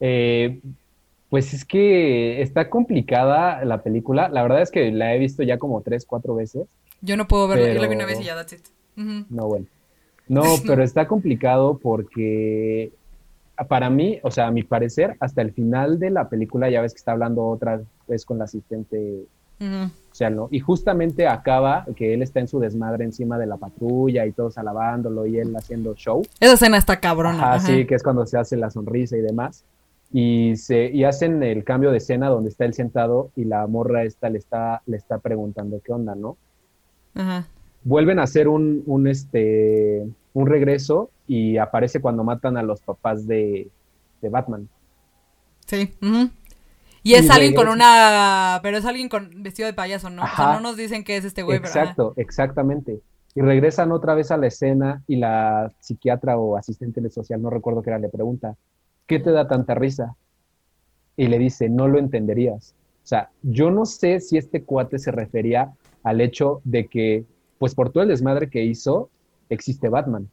Eh, 0.00 0.60
pues 1.28 1.54
es 1.54 1.64
que 1.64 2.42
está 2.42 2.68
complicada 2.68 3.64
la 3.64 3.82
película. 3.82 4.28
La 4.28 4.42
verdad 4.42 4.62
es 4.62 4.70
que 4.70 4.90
la 4.90 5.14
he 5.14 5.18
visto 5.18 5.42
ya 5.42 5.58
como 5.58 5.80
tres, 5.80 6.04
cuatro 6.04 6.34
veces. 6.34 6.66
Yo 7.00 7.16
no 7.16 7.28
puedo 7.28 7.46
verla, 7.48 7.72
yo 7.72 7.80
la 7.80 7.88
vi 7.88 7.94
una 7.94 8.06
vez 8.06 8.20
y 8.20 8.24
ya, 8.24 8.34
that's 8.34 8.52
it. 8.52 8.66
No, 8.96 9.46
bueno. 9.46 9.66
No, 10.28 10.44
pero 10.64 10.84
está 10.84 11.08
complicado 11.08 11.80
porque 11.82 12.92
para 13.68 13.90
mí, 13.90 14.20
o 14.22 14.30
sea, 14.30 14.46
a 14.46 14.52
mi 14.52 14.62
parecer, 14.62 15.16
hasta 15.18 15.42
el 15.42 15.52
final 15.52 15.98
de 15.98 16.10
la 16.10 16.28
película, 16.28 16.70
ya 16.70 16.80
ves 16.80 16.92
que 16.92 16.98
está 16.98 17.10
hablando 17.10 17.48
otra 17.48 17.82
vez 18.06 18.24
con 18.24 18.38
la 18.38 18.44
asistente 18.44 19.26
o 19.60 19.90
sea, 20.12 20.30
¿no? 20.30 20.48
Y 20.50 20.60
justamente 20.60 21.26
acaba 21.26 21.84
que 21.96 22.14
él 22.14 22.22
está 22.22 22.38
en 22.38 22.46
su 22.46 22.60
desmadre 22.60 23.04
encima 23.04 23.38
de 23.38 23.46
la 23.46 23.56
patrulla 23.56 24.24
y 24.24 24.32
todos 24.32 24.56
alabándolo 24.56 25.26
y 25.26 25.38
él 25.38 25.54
haciendo 25.56 25.94
show. 25.94 26.22
Esa 26.38 26.54
escena 26.54 26.78
está 26.78 27.00
cabrona. 27.00 27.58
Sí, 27.58 27.84
que 27.84 27.96
es 27.96 28.02
cuando 28.02 28.24
se 28.24 28.38
hace 28.38 28.56
la 28.56 28.70
sonrisa 28.70 29.16
y 29.16 29.20
demás 29.20 29.64
y, 30.12 30.56
se, 30.56 30.86
y 30.86 31.04
hacen 31.04 31.42
el 31.42 31.64
cambio 31.64 31.90
de 31.90 31.98
escena 31.98 32.28
donde 32.28 32.50
está 32.50 32.64
él 32.64 32.74
sentado 32.74 33.30
y 33.36 33.44
la 33.44 33.66
morra 33.66 34.02
esta 34.02 34.28
le 34.28 34.38
está, 34.38 34.82
le 34.86 34.96
está 34.96 35.18
preguntando 35.18 35.80
qué 35.84 35.92
onda, 35.92 36.14
¿no? 36.14 36.36
Ajá. 37.14 37.46
Vuelven 37.84 38.18
a 38.18 38.24
hacer 38.24 38.48
un, 38.48 38.82
un, 38.86 39.06
este, 39.06 40.06
un 40.34 40.46
regreso 40.46 41.10
y 41.26 41.56
aparece 41.58 42.00
cuando 42.00 42.24
matan 42.24 42.56
a 42.56 42.62
los 42.62 42.80
papás 42.80 43.26
de, 43.26 43.68
de 44.20 44.28
Batman. 44.28 44.68
Sí. 45.66 45.94
Y 47.02 47.14
es 47.14 47.30
alguien 47.30 47.54
con 47.54 47.68
una... 47.68 48.58
Pero 48.62 48.76
es 48.76 48.84
alguien 48.84 49.08
con 49.08 49.42
vestido 49.42 49.66
de 49.66 49.72
payaso, 49.72 50.10
¿no? 50.10 50.24
O 50.24 50.36
sea, 50.36 50.54
no 50.54 50.60
nos 50.60 50.76
dicen 50.76 51.04
que 51.04 51.16
es 51.16 51.24
este 51.24 51.42
güey, 51.42 51.56
Exacto, 51.56 52.12
exactamente. 52.16 53.00
Y 53.34 53.40
regresan 53.40 53.92
otra 53.92 54.14
vez 54.14 54.32
a 54.32 54.36
la 54.36 54.48
escena 54.48 55.02
y 55.06 55.16
la 55.16 55.72
psiquiatra 55.78 56.36
o 56.36 56.56
asistente 56.56 57.08
social, 57.10 57.40
no 57.40 57.48
recuerdo 57.48 57.80
qué 57.80 57.90
era, 57.90 57.98
le 58.00 58.08
pregunta, 58.08 58.56
¿qué 59.10 59.18
te 59.18 59.32
da 59.32 59.48
tanta 59.48 59.74
risa? 59.74 60.14
Y 61.16 61.26
le 61.26 61.40
dice, 61.40 61.68
no 61.68 61.88
lo 61.88 61.98
entenderías. 61.98 62.76
O 63.02 63.06
sea, 63.06 63.30
yo 63.42 63.72
no 63.72 63.84
sé 63.84 64.20
si 64.20 64.38
este 64.38 64.62
cuate 64.62 65.00
se 65.00 65.10
refería 65.10 65.72
al 66.04 66.20
hecho 66.20 66.60
de 66.62 66.86
que, 66.86 67.24
pues 67.58 67.74
por 67.74 67.90
todo 67.90 68.04
el 68.04 68.08
desmadre 68.08 68.48
que 68.48 68.62
hizo, 68.62 69.10
existe 69.48 69.88
Batman. 69.88 70.30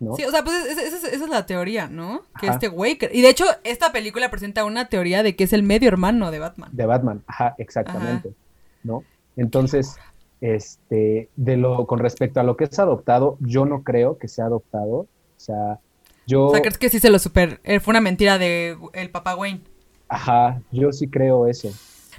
¿no? 0.00 0.16
Sí, 0.16 0.24
o 0.24 0.30
sea, 0.32 0.42
pues 0.42 0.56
esa, 0.76 1.08
es 1.08 1.20
la 1.28 1.46
teoría, 1.46 1.86
¿no? 1.86 2.22
Que 2.40 2.48
este 2.48 2.66
güey... 2.66 2.98
Y 3.12 3.22
de 3.22 3.28
hecho, 3.28 3.44
esta 3.62 3.92
película 3.92 4.28
presenta 4.28 4.64
una 4.64 4.88
teoría 4.88 5.22
de 5.22 5.36
que 5.36 5.44
es 5.44 5.52
el 5.52 5.62
medio 5.62 5.86
hermano 5.86 6.32
de 6.32 6.40
Batman. 6.40 6.70
De 6.72 6.84
Batman, 6.84 7.22
ajá, 7.28 7.54
exactamente. 7.58 8.34
¿No? 8.82 9.04
Entonces, 9.36 9.98
este, 10.40 11.28
de 11.36 11.56
lo, 11.56 11.86
con 11.86 12.00
respecto 12.00 12.40
a 12.40 12.42
lo 12.42 12.56
que 12.56 12.64
es 12.64 12.76
adoptado, 12.80 13.36
yo 13.38 13.66
no 13.66 13.84
creo 13.84 14.18
que 14.18 14.26
sea 14.26 14.46
adoptado. 14.46 14.96
O 14.96 15.08
sea, 15.36 15.78
yo... 16.26 16.46
O 16.46 16.52
sea, 16.52 16.60
¿crees 16.60 16.78
que 16.78 16.88
sí 16.88 17.00
se 17.00 17.10
lo 17.10 17.18
super... 17.18 17.60
Eh, 17.64 17.80
fue 17.80 17.92
una 17.92 18.00
mentira 18.00 18.38
de 18.38 18.76
el 18.92 19.10
papá 19.10 19.34
Wayne? 19.34 19.60
Ajá, 20.08 20.60
yo 20.70 20.92
sí 20.92 21.08
creo 21.08 21.46
eso. 21.46 21.72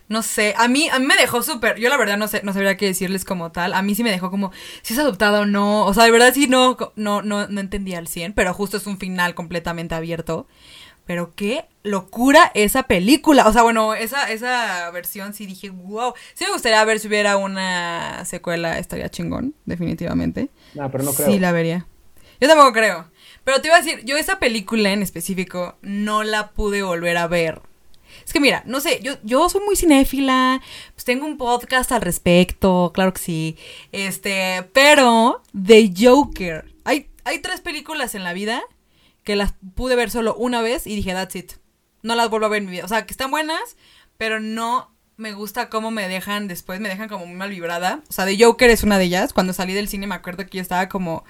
no 0.07 0.21
sé, 0.21 0.53
a 0.57 0.67
mí, 0.67 0.89
a 0.89 0.99
mí 0.99 1.05
me 1.05 1.15
dejó 1.15 1.41
súper, 1.41 1.77
yo 1.79 1.89
la 1.89 1.97
verdad 1.97 2.17
no 2.17 2.27
sé, 2.27 2.41
no 2.43 2.53
sabría 2.53 2.77
qué 2.77 2.85
decirles 2.85 3.25
como 3.25 3.51
tal, 3.51 3.73
a 3.73 3.81
mí 3.81 3.95
sí 3.95 4.03
me 4.03 4.11
dejó 4.11 4.29
como, 4.29 4.51
si 4.81 4.93
es 4.93 4.99
adoptada 4.99 5.41
o 5.41 5.45
no, 5.45 5.85
o 5.85 5.93
sea, 5.93 6.03
de 6.03 6.11
verdad 6.11 6.33
sí 6.33 6.47
no, 6.47 6.77
no, 6.95 7.21
no, 7.21 7.47
no 7.47 7.61
entendía 7.61 7.97
al 7.97 8.07
100, 8.07 8.33
pero 8.33 8.53
justo 8.53 8.77
es 8.77 8.87
un 8.87 8.97
final 8.97 9.33
completamente 9.35 9.95
abierto. 9.95 10.47
Pero 11.05 11.33
qué 11.35 11.65
locura 11.83 12.49
esa 12.53 12.83
película. 12.83 13.45
O 13.45 13.51
sea, 13.51 13.61
bueno, 13.63 13.93
esa, 13.93 14.31
esa 14.31 14.89
versión 14.91 15.33
sí 15.33 15.45
dije, 15.45 15.69
wow. 15.69 16.13
Sí 16.33 16.45
me 16.45 16.53
gustaría 16.53 16.81
ver 16.85 16.99
si 16.99 17.09
hubiera 17.09 17.35
una 17.35 18.23
secuela, 18.23 18.79
estaría 18.79 19.09
chingón, 19.09 19.53
definitivamente. 19.65 20.49
No, 20.73 20.89
pero 20.89 21.03
no 21.03 21.11
creo. 21.11 21.27
Sí, 21.27 21.39
la 21.39 21.51
vería. 21.51 21.85
Yo 22.39 22.47
tampoco 22.47 22.71
creo. 22.71 23.05
Pero 23.43 23.61
te 23.61 23.67
iba 23.67 23.77
a 23.77 23.81
decir, 23.81 24.03
yo 24.05 24.17
esa 24.17 24.39
película 24.39 24.91
en 24.91 25.01
específico 25.01 25.77
no 25.81 26.23
la 26.23 26.51
pude 26.51 26.83
volver 26.83 27.17
a 27.17 27.27
ver 27.27 27.61
es 28.25 28.33
que 28.33 28.39
mira, 28.39 28.63
no 28.65 28.79
sé, 28.79 28.99
yo, 29.01 29.13
yo 29.23 29.49
soy 29.49 29.61
muy 29.65 29.75
cinéfila, 29.75 30.61
pues 30.93 31.05
tengo 31.05 31.25
un 31.25 31.37
podcast 31.37 31.91
al 31.91 32.01
respecto, 32.01 32.91
claro 32.93 33.13
que 33.13 33.21
sí. 33.21 33.57
Este, 33.91 34.69
pero 34.73 35.41
The 35.53 35.93
Joker. 35.97 36.65
Hay, 36.83 37.09
hay 37.23 37.39
tres 37.39 37.61
películas 37.61 38.15
en 38.15 38.23
la 38.23 38.33
vida 38.33 38.61
que 39.23 39.35
las 39.35 39.53
pude 39.75 39.95
ver 39.95 40.11
solo 40.11 40.35
una 40.35 40.61
vez 40.61 40.87
y 40.87 40.95
dije, 40.95 41.13
that's 41.13 41.35
it. 41.35 41.53
No 42.01 42.15
las 42.15 42.29
vuelvo 42.29 42.47
a 42.47 42.49
ver 42.49 42.61
en 42.61 42.65
mi 42.65 42.71
vida. 42.71 42.85
O 42.85 42.89
sea, 42.89 43.05
que 43.05 43.13
están 43.13 43.31
buenas, 43.31 43.77
pero 44.17 44.39
no 44.39 44.93
me 45.15 45.33
gusta 45.33 45.69
cómo 45.69 45.91
me 45.91 46.07
dejan 46.07 46.47
después, 46.47 46.79
me 46.79 46.89
dejan 46.89 47.07
como 47.07 47.25
muy 47.25 47.35
mal 47.35 47.49
vibrada. 47.49 48.01
O 48.09 48.13
sea, 48.13 48.25
The 48.25 48.43
Joker 48.43 48.69
es 48.69 48.83
una 48.83 48.97
de 48.97 49.05
ellas. 49.05 49.33
Cuando 49.33 49.53
salí 49.53 49.73
del 49.73 49.87
cine 49.87 50.07
me 50.07 50.15
acuerdo 50.15 50.45
que 50.45 50.57
yo 50.57 50.61
estaba 50.61 50.89
como 50.89 51.23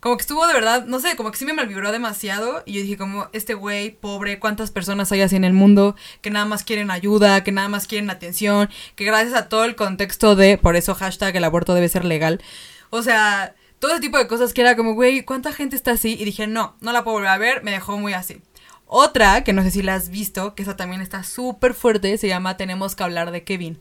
como 0.00 0.16
que 0.16 0.22
estuvo 0.22 0.46
de 0.46 0.54
verdad, 0.54 0.86
no 0.86 0.98
sé, 0.98 1.14
como 1.14 1.30
que 1.30 1.36
sí 1.36 1.44
me 1.44 1.52
malvibró 1.52 1.92
demasiado. 1.92 2.62
Y 2.64 2.72
yo 2.72 2.80
dije, 2.80 2.96
como, 2.96 3.28
este 3.32 3.54
güey, 3.54 3.90
pobre, 3.90 4.38
cuántas 4.38 4.70
personas 4.70 5.12
hay 5.12 5.20
así 5.20 5.36
en 5.36 5.44
el 5.44 5.52
mundo 5.52 5.94
que 6.22 6.30
nada 6.30 6.46
más 6.46 6.64
quieren 6.64 6.90
ayuda, 6.90 7.44
que 7.44 7.52
nada 7.52 7.68
más 7.68 7.86
quieren 7.86 8.08
atención, 8.08 8.70
que 8.96 9.04
gracias 9.04 9.34
a 9.34 9.48
todo 9.48 9.64
el 9.64 9.76
contexto 9.76 10.36
de, 10.36 10.56
por 10.56 10.76
eso 10.76 10.94
hashtag 10.94 11.36
el 11.36 11.44
aborto 11.44 11.74
debe 11.74 11.88
ser 11.88 12.06
legal. 12.06 12.40
O 12.88 13.02
sea, 13.02 13.54
todo 13.78 13.92
ese 13.92 14.00
tipo 14.00 14.16
de 14.16 14.26
cosas 14.26 14.54
que 14.54 14.62
era 14.62 14.74
como, 14.74 14.94
güey, 14.94 15.22
¿cuánta 15.22 15.52
gente 15.52 15.76
está 15.76 15.92
así? 15.92 16.16
Y 16.18 16.24
dije, 16.24 16.46
no, 16.46 16.76
no 16.80 16.92
la 16.92 17.04
puedo 17.04 17.16
volver 17.16 17.30
a 17.30 17.38
ver, 17.38 17.62
me 17.62 17.70
dejó 17.70 17.98
muy 17.98 18.14
así. 18.14 18.40
Otra, 18.86 19.44
que 19.44 19.52
no 19.52 19.62
sé 19.62 19.70
si 19.70 19.82
la 19.82 19.94
has 19.94 20.08
visto, 20.08 20.54
que 20.54 20.62
esa 20.62 20.76
también 20.76 21.02
está 21.02 21.22
súper 21.22 21.74
fuerte, 21.74 22.16
se 22.18 22.26
llama 22.26 22.56
Tenemos 22.56 22.96
que 22.96 23.04
hablar 23.04 23.30
de 23.30 23.44
Kevin. 23.44 23.78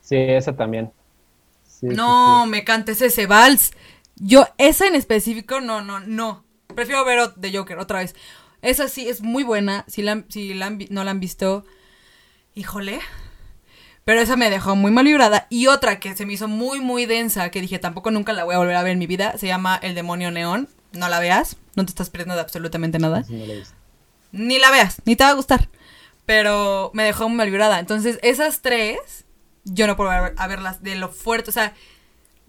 Sí, 0.00 0.16
esa 0.16 0.54
también. 0.56 0.90
no, 1.80 2.46
me 2.46 2.64
cantes 2.64 3.00
ese 3.02 3.26
vals. 3.26 3.72
Yo, 4.20 4.46
esa 4.58 4.86
en 4.86 4.94
específico, 4.94 5.60
no, 5.60 5.82
no, 5.82 6.00
no. 6.00 6.44
Prefiero 6.74 7.04
ver 7.04 7.34
The 7.40 7.56
Joker 7.56 7.78
otra 7.78 8.00
vez. 8.00 8.14
Esa 8.62 8.88
sí 8.88 9.08
es 9.08 9.20
muy 9.20 9.44
buena. 9.44 9.84
Si, 9.88 10.02
la, 10.02 10.24
si 10.28 10.54
la 10.54 10.70
no 10.70 11.04
la 11.04 11.10
han 11.10 11.20
visto, 11.20 11.64
híjole. 12.54 13.00
Pero 14.04 14.20
esa 14.20 14.36
me 14.36 14.50
dejó 14.50 14.74
muy 14.74 14.90
mal 14.90 15.04
librada. 15.04 15.46
Y 15.50 15.66
otra 15.66 16.00
que 16.00 16.16
se 16.16 16.26
me 16.26 16.32
hizo 16.32 16.48
muy, 16.48 16.80
muy 16.80 17.06
densa, 17.06 17.50
que 17.50 17.60
dije 17.60 17.78
tampoco 17.78 18.10
nunca 18.10 18.32
la 18.32 18.44
voy 18.44 18.54
a 18.54 18.58
volver 18.58 18.76
a 18.76 18.82
ver 18.82 18.92
en 18.92 18.98
mi 18.98 19.06
vida, 19.06 19.36
se 19.36 19.46
llama 19.46 19.78
El 19.82 19.94
demonio 19.94 20.30
neón. 20.30 20.68
No 20.92 21.08
la 21.08 21.20
veas, 21.20 21.56
no 21.74 21.84
te 21.84 21.90
estás 21.90 22.08
perdiendo 22.08 22.34
de 22.34 22.40
absolutamente 22.40 22.98
nada. 22.98 23.24
ni 24.32 24.58
la 24.58 24.70
veas, 24.70 25.02
ni 25.04 25.14
te 25.14 25.24
va 25.24 25.30
a 25.30 25.34
gustar. 25.34 25.68
Pero 26.24 26.90
me 26.94 27.04
dejó 27.04 27.28
muy 27.28 27.36
mal 27.36 27.46
librada. 27.46 27.78
Entonces, 27.78 28.18
esas 28.22 28.62
tres, 28.62 29.26
yo 29.64 29.86
no 29.86 29.96
puedo 29.96 30.10
a 30.10 30.46
verlas 30.46 30.82
de 30.82 30.96
lo 30.96 31.10
fuerte. 31.10 31.50
O 31.50 31.52
sea, 31.52 31.74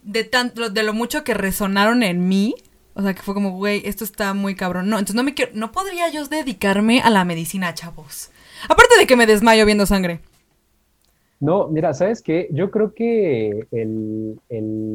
de 0.04 0.24
tanto, 0.24 0.70
de 0.70 0.84
lo 0.84 0.93
mucho 0.93 1.24
que 1.24 1.34
resonaron 1.34 2.04
en 2.04 2.28
mí, 2.28 2.56
o 2.93 3.02
sea, 3.02 3.14
que 3.14 3.22
fue 3.22 3.34
como, 3.34 3.52
güey, 3.52 3.82
esto 3.86 4.04
está 4.04 4.34
muy 4.34 4.56
cabrón. 4.56 4.89
No, 4.89 4.97
entonces 4.97 5.16
no 5.16 5.24
me 5.24 5.34
quiero, 5.34 5.52
no 5.56 5.72
podría 5.72 6.10
yo 6.10 6.26
dedicarme 6.26 7.02
a 7.02 7.10
la 7.10 7.24
medicina, 7.26 7.74
chavos. 7.74 8.32
Aparte 8.68 8.97
de 9.00 9.08
que 9.08 9.16
me 9.16 9.26
desmayo 9.26 9.66
viendo 9.66 9.86
sangre. 9.86 10.20
No, 11.39 11.70
mira, 11.70 11.93
¿sabes 11.93 12.22
qué? 12.22 12.50
Yo 12.52 12.70
creo 12.70 12.93
que 12.93 13.66
el, 13.72 14.39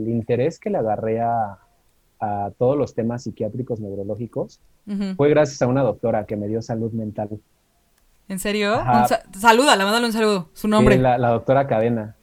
interés 0.07 0.59
que 0.59 0.69
le 0.69 0.79
agarré 0.79 1.21
a, 1.21 1.59
todos 2.59 2.79
los 2.79 2.95
temas 2.95 3.25
psiquiátricos 3.25 3.81
neurológicos 3.81 4.59
fue 5.15 5.29
gracias 5.29 5.61
a 5.61 5.67
una 5.67 5.83
doctora 5.83 6.25
que 6.25 6.37
me 6.37 6.49
dio 6.49 6.63
salud 6.63 6.91
mental. 6.93 7.29
¿En 8.29 8.39
serio? 8.39 8.83
saluda, 9.39 9.77
la 9.77 9.85
mándale 9.85 10.07
un 10.07 10.13
saludo, 10.13 10.49
su 10.55 10.67
nombre. 10.67 10.97
la, 10.97 11.19
la 11.19 11.29
doctora 11.29 11.67
Cadena. 11.67 12.17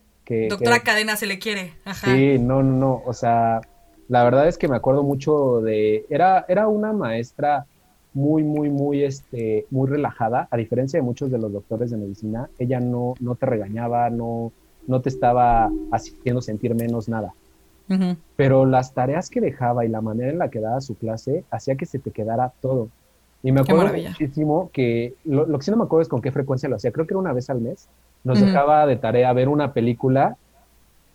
Doctora 0.49 0.79
Cadena 0.79 1.15
se 1.15 1.25
le 1.25 1.39
quiere. 1.39 1.73
Ajá. 1.85 2.07
Sí, 2.07 2.37
no, 2.39 2.63
no, 2.63 2.75
no. 2.77 3.01
O 3.05 3.13
sea, 3.13 3.61
la 4.07 4.23
verdad 4.23 4.47
es 4.47 4.57
que 4.57 4.67
me 4.67 4.75
acuerdo 4.75 5.03
mucho 5.03 5.61
de. 5.61 6.05
Era, 6.09 6.45
era 6.47 6.67
una 6.67 6.93
maestra 6.93 7.65
muy, 8.13 8.43
muy, 8.43 8.69
muy, 8.69 9.03
este, 9.03 9.65
muy 9.69 9.89
relajada, 9.89 10.47
a 10.51 10.57
diferencia 10.57 10.99
de 10.99 11.03
muchos 11.03 11.31
de 11.31 11.37
los 11.37 11.51
doctores 11.51 11.91
de 11.91 11.97
medicina. 11.97 12.49
Ella 12.59 12.79
no, 12.79 13.13
no 13.19 13.35
te 13.35 13.45
regañaba, 13.45 14.09
no, 14.09 14.51
no 14.87 15.01
te 15.01 15.09
estaba 15.09 15.71
haciendo 15.91 16.41
sentir 16.41 16.75
menos 16.75 17.07
nada. 17.09 17.33
Pero 18.37 18.65
las 18.65 18.93
tareas 18.93 19.29
que 19.29 19.41
dejaba 19.41 19.83
y 19.83 19.89
la 19.89 19.99
manera 19.99 20.31
en 20.31 20.37
la 20.37 20.49
que 20.49 20.61
daba 20.61 20.79
su 20.79 20.95
clase 20.95 21.43
hacía 21.51 21.75
que 21.75 21.85
se 21.85 21.99
te 21.99 22.11
quedara 22.11 22.53
todo. 22.61 22.87
Y 23.43 23.51
me 23.51 23.61
acuerdo 23.61 23.93
muchísimo 23.93 24.69
que 24.71 25.15
lo, 25.25 25.47
lo, 25.47 25.57
que 25.57 25.65
sí 25.65 25.71
no 25.71 25.77
me 25.77 25.83
acuerdo 25.83 26.03
es 26.03 26.07
con 26.07 26.21
qué 26.21 26.31
frecuencia 26.31 26.69
lo 26.69 26.75
hacía. 26.75 26.91
Creo 26.91 27.07
que 27.07 27.13
era 27.13 27.19
una 27.19 27.33
vez 27.33 27.49
al 27.49 27.59
mes 27.59 27.87
nos 28.23 28.39
dejaba 28.39 28.85
de 28.85 28.97
tarea 28.97 29.33
ver 29.33 29.49
una 29.49 29.73
película 29.73 30.37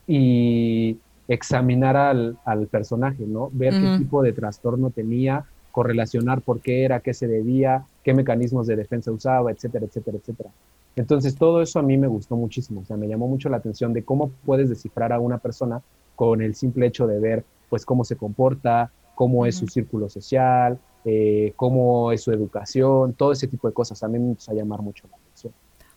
y 0.06 0.98
examinar 1.28 1.96
al, 1.96 2.66
personaje, 2.70 3.24
¿no? 3.26 3.50
Ver 3.52 3.74
qué 3.74 3.98
tipo 3.98 4.22
de 4.22 4.32
trastorno 4.32 4.90
tenía, 4.90 5.44
correlacionar 5.72 6.40
por 6.40 6.60
qué 6.60 6.84
era, 6.84 7.00
qué 7.00 7.14
se 7.14 7.26
debía, 7.26 7.84
qué 8.02 8.14
mecanismos 8.14 8.66
de 8.66 8.76
defensa 8.76 9.10
usaba, 9.12 9.50
etcétera, 9.50 9.86
etcétera, 9.86 10.18
etcétera. 10.18 10.50
Entonces, 10.94 11.36
todo 11.36 11.60
eso 11.60 11.78
a 11.78 11.82
mí 11.82 11.98
me 11.98 12.06
gustó 12.06 12.36
muchísimo, 12.36 12.80
o 12.80 12.84
sea, 12.84 12.96
me 12.96 13.06
llamó 13.06 13.28
mucho 13.28 13.48
la 13.50 13.58
atención 13.58 13.92
de 13.92 14.02
cómo 14.02 14.30
puedes 14.46 14.68
descifrar 14.68 15.12
a 15.12 15.20
una 15.20 15.38
persona 15.38 15.82
con 16.14 16.40
el 16.40 16.54
simple 16.54 16.86
hecho 16.86 17.06
de 17.06 17.20
ver, 17.20 17.44
pues, 17.68 17.84
cómo 17.84 18.04
se 18.04 18.16
comporta, 18.16 18.90
cómo 19.14 19.44
es 19.44 19.56
su 19.56 19.66
círculo 19.66 20.08
social, 20.08 20.78
eh, 21.06 21.52
cómo 21.54 22.10
es 22.10 22.22
su 22.22 22.32
educación, 22.32 23.14
todo 23.14 23.30
ese 23.32 23.46
tipo 23.46 23.68
de 23.68 23.74
cosas. 23.74 24.02
A 24.02 24.08
mí 24.08 24.18
me 24.18 24.30
gusta 24.30 24.52
llamar 24.52 24.82
mucho 24.82 25.04
la 25.08 25.16
atención. 25.16 25.52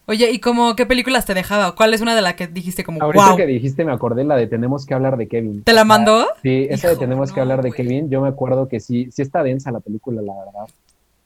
Oye, 0.05 0.31
¿y 0.31 0.39
cómo 0.39 0.75
qué 0.75 0.85
películas 0.85 1.25
te 1.25 1.33
dejaba? 1.33 1.75
¿Cuál 1.75 1.93
es 1.93 2.01
una 2.01 2.15
de 2.15 2.21
las 2.21 2.35
que 2.35 2.47
dijiste 2.47 2.83
como 2.83 3.01
Ahorita 3.01 3.35
que 3.35 3.45
dijiste 3.45 3.85
me 3.85 3.91
acordé 3.91 4.23
la 4.23 4.35
de 4.35 4.47
Tenemos 4.47 4.85
que 4.85 4.93
hablar 4.93 5.17
de 5.17 5.27
Kevin. 5.27 5.63
¿Te 5.63 5.73
la 5.73 5.83
mandó? 5.83 6.27
Sí, 6.41 6.67
esa 6.69 6.89
de 6.89 6.95
Tenemos 6.95 7.31
que 7.31 7.41
hablar 7.41 7.61
de 7.61 7.71
Kevin, 7.71 8.09
yo 8.09 8.21
me 8.21 8.27
acuerdo 8.27 8.67
que 8.67 8.79
sí, 8.79 9.09
sí 9.11 9.21
está 9.21 9.43
densa 9.43 9.71
la 9.71 9.79
película, 9.79 10.21
la 10.21 10.33
verdad. 10.33 10.73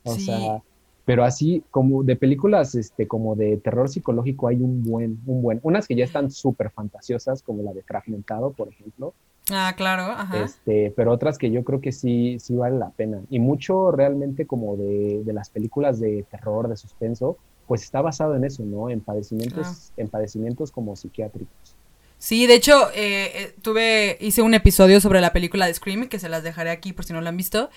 O 0.03 0.15
sea, 0.15 0.61
pero 1.05 1.25
así 1.25 1.63
como 1.71 2.03
de 2.03 2.15
películas 2.15 2.75
este 2.75 3.07
como 3.07 3.35
de 3.35 3.57
terror 3.57 3.89
psicológico 3.89 4.47
hay 4.47 4.61
un 4.61 4.83
buen 4.83 5.19
un 5.25 5.41
buen 5.41 5.59
unas 5.63 5.87
que 5.87 5.95
ya 5.95 6.05
están 6.05 6.31
súper 6.31 6.69
fantasiosas 6.71 7.41
como 7.41 7.63
la 7.63 7.73
de 7.73 7.83
Fragmentado 7.83 8.51
por 8.51 8.69
ejemplo 8.69 9.13
ah 9.51 9.73
claro 9.75 10.03
ajá. 10.03 10.43
este 10.43 10.93
pero 10.95 11.11
otras 11.11 11.37
que 11.37 11.51
yo 11.51 11.63
creo 11.63 11.81
que 11.81 11.91
sí 11.91 12.37
sí 12.39 12.55
vale 12.55 12.77
la 12.77 12.91
pena 12.91 13.19
y 13.29 13.39
mucho 13.39 13.91
realmente 13.91 14.47
como 14.47 14.77
de, 14.77 15.21
de 15.23 15.33
las 15.33 15.49
películas 15.49 15.99
de 15.99 16.25
terror 16.31 16.69
de 16.69 16.77
suspenso 16.77 17.37
pues 17.67 17.83
está 17.83 18.01
basado 18.01 18.35
en 18.35 18.43
eso, 18.43 18.63
¿no? 18.63 18.89
En 18.89 19.01
padecimientos, 19.01 19.67
ah. 19.67 19.93
en 19.97 20.09
padecimientos 20.09 20.71
como 20.71 20.95
psiquiátricos. 20.95 21.75
Sí, 22.17 22.47
de 22.47 22.55
hecho, 22.55 22.89
eh, 22.91 23.31
eh, 23.35 23.55
tuve, 23.61 24.17
hice 24.21 24.41
un 24.41 24.53
episodio 24.53 25.01
sobre 25.01 25.19
la 25.19 25.33
película 25.33 25.65
de 25.65 25.73
Scream, 25.73 26.07
que 26.07 26.19
se 26.19 26.29
las 26.29 26.41
dejaré 26.41 26.69
aquí 26.69 26.93
por 26.93 27.03
si 27.03 27.11
no 27.11 27.19
la 27.19 27.29
han 27.29 27.37
visto. 27.37 27.69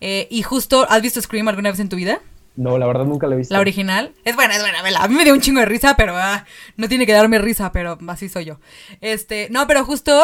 Eh, 0.00 0.28
y 0.30 0.42
justo, 0.42 0.86
¿has 0.90 1.00
visto 1.00 1.22
Scream 1.22 1.48
alguna 1.48 1.70
vez 1.70 1.80
en 1.80 1.88
tu 1.88 1.96
vida? 1.96 2.20
No, 2.56 2.78
la 2.78 2.86
verdad 2.86 3.04
nunca 3.04 3.26
la 3.26 3.34
he 3.34 3.38
visto. 3.38 3.52
La 3.52 3.60
original. 3.60 4.14
Es 4.24 4.36
buena, 4.36 4.54
es 4.54 4.62
buena, 4.62 4.82
vela. 4.82 5.02
A 5.02 5.08
mí 5.08 5.14
me 5.14 5.24
dio 5.24 5.34
un 5.34 5.40
chingo 5.40 5.60
de 5.60 5.66
risa, 5.66 5.96
pero 5.96 6.16
ah, 6.16 6.44
no 6.76 6.88
tiene 6.88 7.06
que 7.06 7.12
darme 7.12 7.38
risa, 7.38 7.72
pero 7.72 7.98
así 8.08 8.28
soy 8.28 8.44
yo. 8.44 8.60
Este, 9.00 9.48
no, 9.50 9.66
pero 9.66 9.84
justo, 9.84 10.22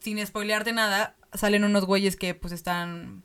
sin 0.00 0.24
spoilearte 0.24 0.72
nada, 0.72 1.16
salen 1.34 1.64
unos 1.64 1.84
güeyes 1.84 2.16
que 2.16 2.34
pues 2.34 2.52
están 2.52 3.24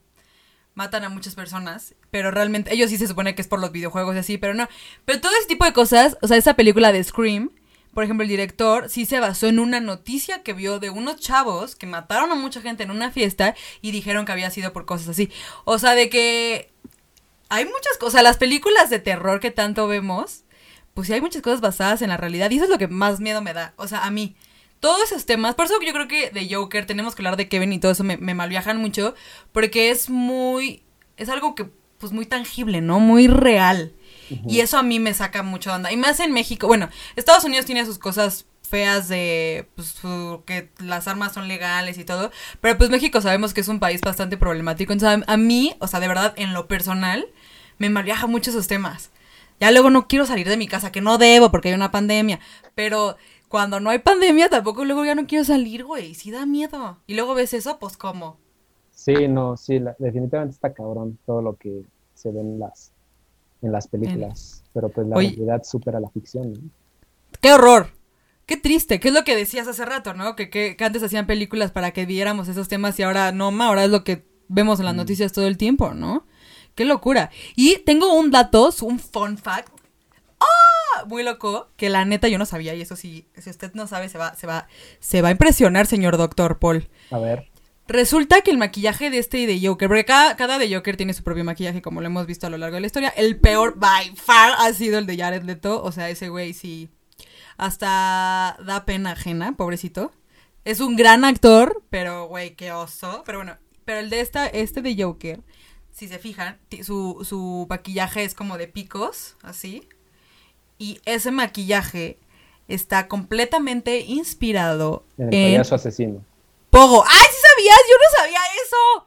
matan 0.74 1.04
a 1.04 1.08
muchas 1.08 1.34
personas, 1.34 1.94
pero 2.10 2.30
realmente 2.30 2.72
ellos 2.72 2.90
sí 2.90 2.96
se 2.96 3.06
supone 3.06 3.34
que 3.34 3.42
es 3.42 3.48
por 3.48 3.60
los 3.60 3.72
videojuegos 3.72 4.16
y 4.16 4.18
así, 4.18 4.38
pero 4.38 4.54
no. 4.54 4.68
Pero 5.04 5.20
todo 5.20 5.32
ese 5.38 5.48
tipo 5.48 5.64
de 5.64 5.72
cosas, 5.72 6.16
o 6.22 6.28
sea, 6.28 6.36
esa 6.36 6.54
película 6.54 6.92
de 6.92 7.04
Scream, 7.04 7.50
por 7.92 8.04
ejemplo, 8.04 8.22
el 8.22 8.30
director 8.30 8.88
sí 8.88 9.04
se 9.04 9.20
basó 9.20 9.48
en 9.48 9.58
una 9.58 9.80
noticia 9.80 10.42
que 10.42 10.54
vio 10.54 10.78
de 10.78 10.88
unos 10.88 11.16
chavos 11.16 11.76
que 11.76 11.86
mataron 11.86 12.32
a 12.32 12.36
mucha 12.36 12.62
gente 12.62 12.82
en 12.82 12.90
una 12.90 13.10
fiesta 13.10 13.54
y 13.82 13.90
dijeron 13.90 14.24
que 14.24 14.32
había 14.32 14.50
sido 14.50 14.72
por 14.72 14.86
cosas 14.86 15.10
así. 15.10 15.30
O 15.66 15.78
sea, 15.78 15.94
de 15.94 16.08
que 16.08 16.71
hay 17.52 17.64
muchas 17.64 17.98
cosas, 17.98 18.22
las 18.22 18.38
películas 18.38 18.90
de 18.90 18.98
terror 18.98 19.40
que 19.40 19.50
tanto 19.50 19.86
vemos, 19.86 20.44
pues 20.94 21.06
sí 21.06 21.12
hay 21.12 21.20
muchas 21.20 21.42
cosas 21.42 21.60
basadas 21.60 22.02
en 22.02 22.08
la 22.08 22.16
realidad 22.16 22.50
y 22.50 22.56
eso 22.56 22.64
es 22.64 22.70
lo 22.70 22.78
que 22.78 22.88
más 22.88 23.20
miedo 23.20 23.42
me 23.42 23.52
da, 23.52 23.74
o 23.76 23.86
sea, 23.86 24.04
a 24.04 24.10
mí 24.10 24.36
todos 24.80 25.02
esos 25.02 25.26
temas, 25.26 25.54
por 25.54 25.66
eso 25.66 25.74
yo 25.84 25.92
creo 25.92 26.08
que 26.08 26.30
de 26.30 26.52
Joker 26.52 26.86
tenemos 26.86 27.14
que 27.14 27.20
hablar 27.22 27.36
de 27.36 27.48
Kevin 27.48 27.72
y 27.72 27.78
todo 27.78 27.92
eso 27.92 28.04
me, 28.04 28.16
me 28.16 28.34
malviajan 28.34 28.78
mucho, 28.78 29.14
porque 29.52 29.90
es 29.90 30.10
muy, 30.10 30.82
es 31.16 31.28
algo 31.28 31.54
que, 31.54 31.68
pues 31.98 32.10
muy 32.10 32.26
tangible, 32.26 32.80
¿no? 32.80 32.98
Muy 32.98 33.28
real. 33.28 33.92
Y 34.48 34.58
eso 34.60 34.78
a 34.78 34.82
mí 34.82 34.98
me 34.98 35.14
saca 35.14 35.44
mucho 35.44 35.70
de 35.70 35.76
onda. 35.76 35.92
Y 35.92 35.96
más 35.96 36.18
en 36.18 36.32
México, 36.32 36.66
bueno, 36.66 36.88
Estados 37.14 37.44
Unidos 37.44 37.66
tiene 37.66 37.84
sus 37.84 37.98
cosas 37.98 38.46
feas 38.72 39.06
de 39.06 39.68
pues, 39.76 39.96
que 40.46 40.70
las 40.78 41.06
armas 41.06 41.34
son 41.34 41.46
legales 41.46 41.98
y 41.98 42.04
todo, 42.04 42.32
pero 42.62 42.78
pues 42.78 42.88
México 42.88 43.20
sabemos 43.20 43.52
que 43.52 43.60
es 43.60 43.68
un 43.68 43.78
país 43.78 44.00
bastante 44.00 44.38
problemático, 44.38 44.94
entonces 44.94 45.22
a, 45.28 45.36
mí, 45.36 45.76
o 45.78 45.86
sea, 45.86 46.00
de 46.00 46.08
verdad, 46.08 46.32
en 46.36 46.54
lo 46.54 46.68
personal, 46.68 47.26
me 47.82 47.90
malviaja 47.90 48.28
mucho 48.28 48.50
esos 48.50 48.68
temas 48.68 49.10
Ya 49.58 49.72
luego 49.72 49.90
no 49.90 50.06
quiero 50.06 50.24
salir 50.24 50.48
de 50.48 50.56
mi 50.56 50.68
casa, 50.68 50.92
que 50.92 51.00
no 51.00 51.18
debo 51.18 51.50
porque 51.50 51.68
hay 51.68 51.74
una 51.74 51.90
pandemia. 51.90 52.38
Pero 52.74 53.16
cuando 53.48 53.80
no 53.80 53.90
hay 53.90 53.98
pandemia, 53.98 54.48
tampoco 54.48 54.84
luego 54.84 55.04
ya 55.04 55.14
no 55.14 55.26
quiero 55.26 55.44
salir, 55.44 55.84
güey. 55.84 56.14
Sí 56.14 56.30
da 56.30 56.46
miedo. 56.46 56.98
Y 57.06 57.14
luego 57.14 57.34
ves 57.34 57.54
eso, 57.54 57.78
pues 57.78 57.96
¿cómo? 57.96 58.38
Sí, 58.92 59.28
no, 59.28 59.56
sí, 59.56 59.80
definitivamente 59.98 60.54
está 60.54 60.72
cabrón 60.72 61.18
todo 61.26 61.42
lo 61.42 61.56
que 61.56 61.82
se 62.14 62.30
ve 62.30 62.40
en 62.40 62.60
las, 62.60 62.92
en 63.62 63.72
las 63.72 63.88
películas. 63.88 64.62
Pero 64.72 64.88
pues 64.88 65.06
la 65.06 65.16
realidad 65.16 65.62
supera 65.64 66.00
la 66.00 66.08
ficción, 66.10 66.52
¿no? 66.52 66.60
¡Qué 67.40 67.52
horror! 67.52 67.88
Qué 68.46 68.56
triste, 68.56 69.00
qué 69.00 69.08
es 69.08 69.14
lo 69.14 69.24
que 69.24 69.36
decías 69.36 69.68
hace 69.68 69.84
rato, 69.84 70.14
¿no? 70.14 70.36
Que, 70.36 70.50
que, 70.50 70.76
antes 70.80 71.02
hacían 71.02 71.26
películas 71.26 71.70
para 71.70 71.92
que 71.92 72.06
viéramos 72.06 72.48
esos 72.48 72.68
temas 72.68 72.98
y 72.98 73.02
ahora 73.02 73.32
no, 73.32 73.50
ma, 73.50 73.66
ahora 73.66 73.84
es 73.84 73.90
lo 73.90 74.04
que 74.04 74.24
vemos 74.48 74.78
en 74.80 74.86
las 74.86 74.94
mm. 74.94 74.98
noticias 74.98 75.32
todo 75.32 75.46
el 75.46 75.56
tiempo, 75.56 75.94
¿no? 75.94 76.24
Qué 76.74 76.84
locura. 76.84 77.30
Y 77.56 77.78
tengo 77.78 78.14
un 78.14 78.30
dato, 78.30 78.70
un 78.82 78.98
fun 78.98 79.38
fact. 79.38 79.72
¡Ah! 80.40 81.04
Muy 81.06 81.22
loco, 81.22 81.70
que 81.76 81.88
la 81.88 82.04
neta 82.04 82.28
yo 82.28 82.38
no 82.38 82.46
sabía, 82.46 82.74
y 82.74 82.82
eso 82.82 82.96
sí, 82.96 83.26
si 83.36 83.50
usted 83.50 83.72
no 83.74 83.86
sabe, 83.86 84.08
se 84.08 84.18
va, 84.18 84.34
se 84.34 84.46
va, 84.46 84.68
se 85.00 85.22
va 85.22 85.28
a 85.28 85.32
impresionar, 85.32 85.86
señor 85.86 86.16
doctor 86.16 86.58
Paul. 86.58 86.88
A 87.10 87.18
ver. 87.18 87.52
Resulta 87.88 88.40
que 88.42 88.50
el 88.50 88.58
maquillaje 88.58 89.10
de 89.10 89.18
este 89.18 89.38
y 89.38 89.46
de 89.46 89.66
Joker, 89.66 89.88
porque 89.88 90.04
cada, 90.04 90.36
cada, 90.36 90.58
de 90.58 90.72
Joker 90.72 90.96
tiene 90.96 91.14
su 91.14 91.22
propio 91.22 91.44
maquillaje, 91.44 91.82
como 91.82 92.00
lo 92.00 92.06
hemos 92.06 92.26
visto 92.26 92.46
a 92.46 92.50
lo 92.50 92.56
largo 92.56 92.76
de 92.76 92.80
la 92.80 92.86
historia. 92.86 93.12
El 93.16 93.38
peor, 93.38 93.74
by 93.76 94.14
far, 94.16 94.54
ha 94.58 94.72
sido 94.72 94.98
el 94.98 95.06
de 95.06 95.16
Jared 95.16 95.42
Leto. 95.42 95.82
O 95.82 95.92
sea, 95.92 96.08
ese 96.08 96.28
güey 96.28 96.54
sí. 96.54 96.88
Hasta 97.56 98.56
da 98.64 98.84
pena 98.86 99.12
ajena, 99.12 99.56
pobrecito. 99.56 100.12
Es 100.64 100.80
un 100.80 100.96
gran 100.96 101.24
actor, 101.24 101.82
pero 101.90 102.26
güey, 102.28 102.54
qué 102.54 102.72
oso. 102.72 103.24
Pero 103.26 103.38
bueno, 103.38 103.58
pero 103.84 103.98
el 103.98 104.10
de 104.10 104.20
esta, 104.20 104.46
este 104.46 104.80
de 104.80 105.02
Joker 105.02 105.40
si 105.92 106.08
se 106.08 106.18
fijan, 106.18 106.58
su, 106.82 107.24
su 107.28 107.66
maquillaje 107.68 108.24
es 108.24 108.34
como 108.34 108.58
de 108.58 108.66
picos, 108.66 109.36
así. 109.42 109.88
Y 110.78 111.00
ese 111.04 111.30
maquillaje 111.30 112.18
está 112.66 113.08
completamente 113.08 114.00
inspirado 114.00 115.04
en 115.18 115.32
el 115.32 115.52
payaso 115.52 115.74
asesino. 115.74 116.24
Pogo. 116.70 117.04
¡Ay, 117.06 117.26
sí 117.30 117.38
sabías! 117.50 117.78
Yo 117.88 117.96
no 117.96 118.18
sabía 118.18 118.40
eso. 118.64 119.06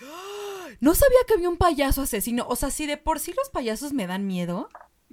No 0.80 0.94
sabía 0.94 1.18
que 1.28 1.34
había 1.34 1.50
un 1.50 1.58
payaso 1.58 2.00
asesino. 2.00 2.46
O 2.48 2.56
sea, 2.56 2.70
si 2.70 2.86
de 2.86 2.96
por 2.96 3.18
sí 3.18 3.34
los 3.36 3.50
payasos 3.50 3.92
me 3.92 4.06
dan 4.06 4.26
miedo, 4.26 4.70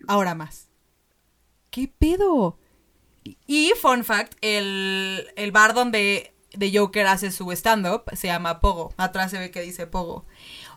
ahora 0.07 0.33
más. 0.33 0.69
¿Qué 1.71 1.91
pedo? 1.99 2.57
Y, 3.45 3.73
fun 3.81 4.05
fact, 4.05 4.37
el, 4.39 5.27
el 5.35 5.51
bar 5.51 5.73
donde 5.73 6.33
de 6.53 6.77
Joker 6.77 7.07
hace 7.07 7.31
su 7.31 7.51
stand-up 7.51 8.03
se 8.13 8.27
llama 8.27 8.61
Pogo. 8.61 8.93
Atrás 8.97 9.31
se 9.31 9.39
ve 9.39 9.51
que 9.51 9.61
dice 9.61 9.87
Pogo. 9.87 10.25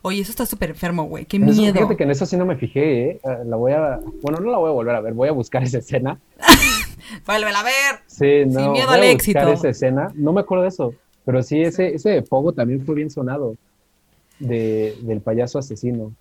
Oye, 0.03 0.23
eso 0.23 0.31
está 0.31 0.47
súper 0.47 0.71
enfermo, 0.71 1.05
güey. 1.05 1.27
Qué 1.27 1.39
miedo. 1.39 1.73
fíjate 1.75 1.97
que 1.97 2.05
en 2.05 2.11
eso 2.11 2.25
sí 2.25 2.37
no 2.37 2.47
me 2.47 2.57
fijé, 2.57 3.11
¿eh? 3.11 3.21
La 3.45 3.57
voy 3.57 3.73
a. 3.73 4.01
Bueno, 4.23 4.41
no 4.41 4.51
la 4.51 4.59
voy 4.59 4.71
a 4.71 4.73
volver 4.73 4.95
a 4.95 5.01
ver. 5.01 5.13
Voy 5.13 5.29
a 5.29 5.33
buscar 5.33 5.63
esa 5.63 5.79
escena. 5.79 6.19
Vuélvela 7.27 7.61
a 7.61 7.65
ver. 7.65 8.01
Sí, 8.07 8.45
no. 8.47 8.61
Sin 8.61 8.73
miedo 8.73 8.87
voy 8.87 8.97
al 8.97 9.03
a 9.03 9.11
éxito. 9.11 9.41
esa 9.41 9.69
escena. 9.69 10.13
No 10.15 10.33
me 10.33 10.41
acuerdo 10.41 10.63
de 10.63 10.69
eso. 10.69 10.95
Pero 11.25 11.43
sí, 11.43 11.61
ese, 11.61 11.95
ese 11.95 12.11
de 12.11 12.23
Pogo 12.23 12.53
también 12.53 12.85
fue 12.85 12.95
bien 12.95 13.11
sonado. 13.11 13.57
De, 14.39 14.97
del 15.03 15.21
payaso 15.21 15.59
asesino. 15.59 16.15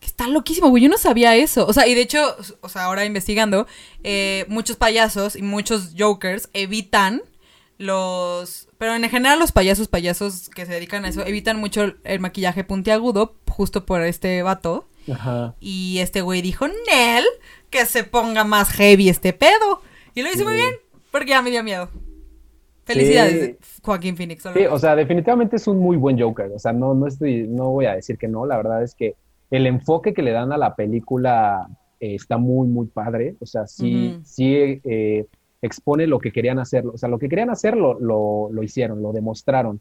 Está 0.00 0.26
loquísimo, 0.28 0.68
güey. 0.70 0.82
Yo 0.82 0.88
no 0.88 0.98
sabía 0.98 1.36
eso. 1.36 1.66
O 1.66 1.72
sea, 1.72 1.86
y 1.86 1.94
de 1.94 2.00
hecho, 2.00 2.36
o 2.60 2.68
sea, 2.68 2.84
ahora 2.84 3.04
investigando, 3.04 3.66
eh, 4.02 4.44
muchos 4.48 4.76
payasos 4.76 5.36
y 5.36 5.42
muchos 5.42 5.94
jokers 5.96 6.48
evitan 6.52 7.22
los... 7.78 8.68
Pero 8.84 8.96
en 8.96 9.08
general 9.08 9.38
los 9.38 9.50
payasos, 9.50 9.88
payasos 9.88 10.50
que 10.50 10.66
se 10.66 10.74
dedican 10.74 11.06
a 11.06 11.08
eso, 11.08 11.24
evitan 11.24 11.58
mucho 11.58 11.94
el 12.04 12.20
maquillaje 12.20 12.64
puntiagudo, 12.64 13.34
justo 13.48 13.86
por 13.86 14.02
este 14.02 14.42
vato. 14.42 14.84
Ajá. 15.10 15.54
Y 15.58 16.00
este 16.00 16.20
güey 16.20 16.42
dijo, 16.42 16.68
Nel, 16.68 17.24
que 17.70 17.86
se 17.86 18.04
ponga 18.04 18.44
más 18.44 18.68
heavy 18.72 19.08
este 19.08 19.32
pedo. 19.32 19.80
Y 20.14 20.20
lo 20.20 20.30
hizo 20.30 20.44
muy 20.44 20.56
bien, 20.56 20.74
porque 21.10 21.30
ya 21.30 21.40
me 21.40 21.50
dio 21.50 21.64
miedo. 21.64 21.88
Felicidades, 22.84 23.56
Joaquín 23.82 24.18
Phoenix. 24.18 24.42
Sí, 24.52 24.66
o 24.66 24.78
sea, 24.78 24.94
definitivamente 24.94 25.56
es 25.56 25.66
un 25.66 25.78
muy 25.78 25.96
buen 25.96 26.20
Joker. 26.20 26.52
O 26.54 26.58
sea, 26.58 26.74
no, 26.74 26.92
no, 26.92 27.06
estoy, 27.06 27.46
no 27.48 27.70
voy 27.70 27.86
a 27.86 27.94
decir 27.94 28.18
que 28.18 28.28
no. 28.28 28.44
La 28.44 28.58
verdad 28.58 28.82
es 28.82 28.94
que 28.94 29.14
el 29.50 29.66
enfoque 29.66 30.12
que 30.12 30.20
le 30.20 30.32
dan 30.32 30.52
a 30.52 30.58
la 30.58 30.76
película 30.76 31.70
eh, 32.00 32.16
está 32.16 32.36
muy, 32.36 32.68
muy 32.68 32.88
padre. 32.88 33.34
O 33.40 33.46
sea, 33.46 33.66
sí, 33.66 34.20
sí 34.24 34.82
eh, 34.84 35.24
expone 35.64 36.06
lo 36.06 36.18
que 36.18 36.32
querían 36.32 36.58
hacer. 36.58 36.86
O 36.86 36.98
sea, 36.98 37.08
lo 37.08 37.18
que 37.18 37.28
querían 37.28 37.50
hacer 37.50 37.76
lo, 37.76 37.98
lo, 37.98 38.62
hicieron, 38.62 39.02
lo 39.02 39.12
demostraron. 39.12 39.80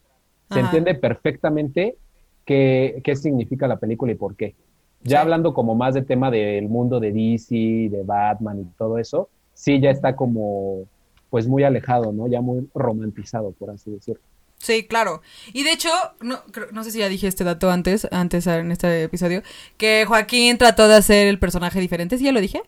Se 0.52 0.60
entiende 0.60 0.94
perfectamente 0.96 1.98
qué, 2.46 3.02
qué 3.04 3.16
significa 3.16 3.68
la 3.68 3.78
película 3.78 4.12
y 4.12 4.16
por 4.16 4.36
qué. 4.36 4.56
Ya 5.02 5.22
hablando 5.22 5.54
como 5.54 5.76
más 5.76 5.94
de 5.94 6.04
tema 6.04 6.32
del 6.32 6.70
mundo 6.70 7.00
de 7.00 7.12
DC, 7.12 7.56
de 7.90 8.04
Batman 8.06 8.62
y 8.62 8.66
todo 8.78 8.98
eso, 8.98 9.30
sí 9.54 9.80
ya 9.80 9.90
está 9.90 10.16
como 10.16 10.86
pues 11.30 11.48
muy 11.48 11.64
alejado, 11.64 12.14
¿no? 12.14 12.28
Ya 12.28 12.42
muy 12.42 12.70
romantizado, 12.76 13.52
por 13.54 13.72
así 13.72 13.92
decirlo. 13.92 14.22
Sí, 14.60 14.86
claro. 14.88 15.22
Y 15.52 15.64
de 15.64 15.74
hecho, 15.74 15.90
no, 16.22 16.38
no 16.72 16.84
sé 16.84 16.92
si 16.92 17.00
ya 17.00 17.10
dije 17.10 17.28
este 17.28 17.44
dato 17.44 17.70
antes, 17.70 18.08
antes 18.12 18.48
en 18.48 18.72
este 18.72 19.04
episodio, 19.04 19.42
que 19.76 20.06
Joaquín 20.08 20.58
trató 20.58 20.88
de 20.88 20.96
hacer 20.96 21.28
el 21.28 21.40
personaje 21.40 21.82
diferente, 21.82 22.18
¿sí 22.18 22.26
ya 22.26 22.32
lo 22.32 22.40
dije? 22.40 22.62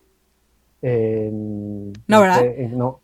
no, 0.81 2.21
¿verdad? 2.21 2.43
no. 2.71 3.01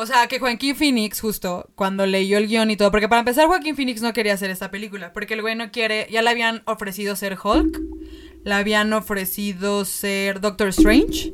O 0.00 0.06
sea, 0.06 0.28
que 0.28 0.38
Joaquín 0.38 0.76
Phoenix, 0.76 1.20
justo, 1.20 1.70
cuando 1.74 2.06
leyó 2.06 2.38
el 2.38 2.46
guion 2.46 2.70
y 2.70 2.76
todo, 2.76 2.92
porque 2.92 3.08
para 3.08 3.18
empezar, 3.18 3.48
Joaquín 3.48 3.74
Phoenix 3.74 4.00
no 4.00 4.12
quería 4.12 4.32
hacer 4.32 4.48
esta 4.48 4.70
película, 4.70 5.12
porque 5.12 5.34
el 5.34 5.42
güey 5.42 5.56
no 5.56 5.72
quiere, 5.72 6.06
ya 6.08 6.22
le 6.22 6.30
habían 6.30 6.62
ofrecido 6.66 7.16
ser 7.16 7.36
Hulk, 7.42 7.80
le 8.44 8.54
habían 8.54 8.92
ofrecido 8.92 9.84
ser 9.84 10.40
Doctor 10.40 10.68
Strange, 10.68 11.32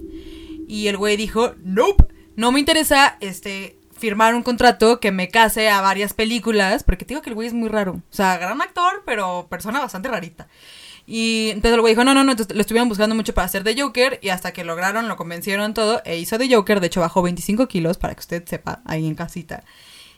y 0.67 0.87
el 0.87 0.97
güey 0.97 1.19
dijo, 1.19 1.55
nope, 1.63 2.07
no 2.37 2.53
me 2.53 2.59
interesa, 2.59 3.19
este, 3.21 3.77
firmar 3.93 4.35
un 4.35 4.43
contrato 4.43 4.99
que 4.99 5.13
me 5.13 5.29
case 5.29 5.69
a 5.69 5.83
varias 5.83 6.15
películas, 6.15 6.85
porque 6.85 7.05
te 7.05 7.13
digo 7.13 7.21
que 7.21 7.29
el 7.29 7.35
güey 7.35 7.49
es 7.49 7.55
muy 7.55 7.69
raro, 7.69 7.93
o 7.93 8.15
sea, 8.15 8.39
gran 8.39 8.63
actor, 8.63 9.03
pero 9.05 9.47
persona 9.51 9.79
bastante 9.79 10.09
rarita. 10.09 10.49
Y 11.07 11.51
entonces 11.51 11.75
el 11.75 11.81
güey 11.81 11.93
dijo, 11.95 12.05
no, 12.05 12.15
no, 12.15 12.25
no, 12.25 12.35
lo 12.35 12.61
estuvieron 12.61 12.89
buscando 12.89 13.15
mucho 13.15 13.35
para 13.35 13.45
hacer 13.45 13.63
de 13.63 13.81
Joker 13.81 14.19
y 14.23 14.31
hasta 14.31 14.53
que 14.53 14.65
lograron, 14.65 15.07
lo 15.09 15.17
convencieron 15.17 15.75
todo 15.75 16.01
e 16.05 16.19
hizo 16.19 16.39
de 16.39 16.55
Joker, 16.55 16.81
de 16.81 16.87
hecho 16.87 17.01
bajó 17.01 17.21
25 17.23 17.69
kilos 17.69 17.99
para 17.99 18.15
que 18.15 18.21
usted 18.21 18.45
sepa 18.47 18.81
ahí 18.87 19.07
en 19.07 19.15
casita. 19.15 19.65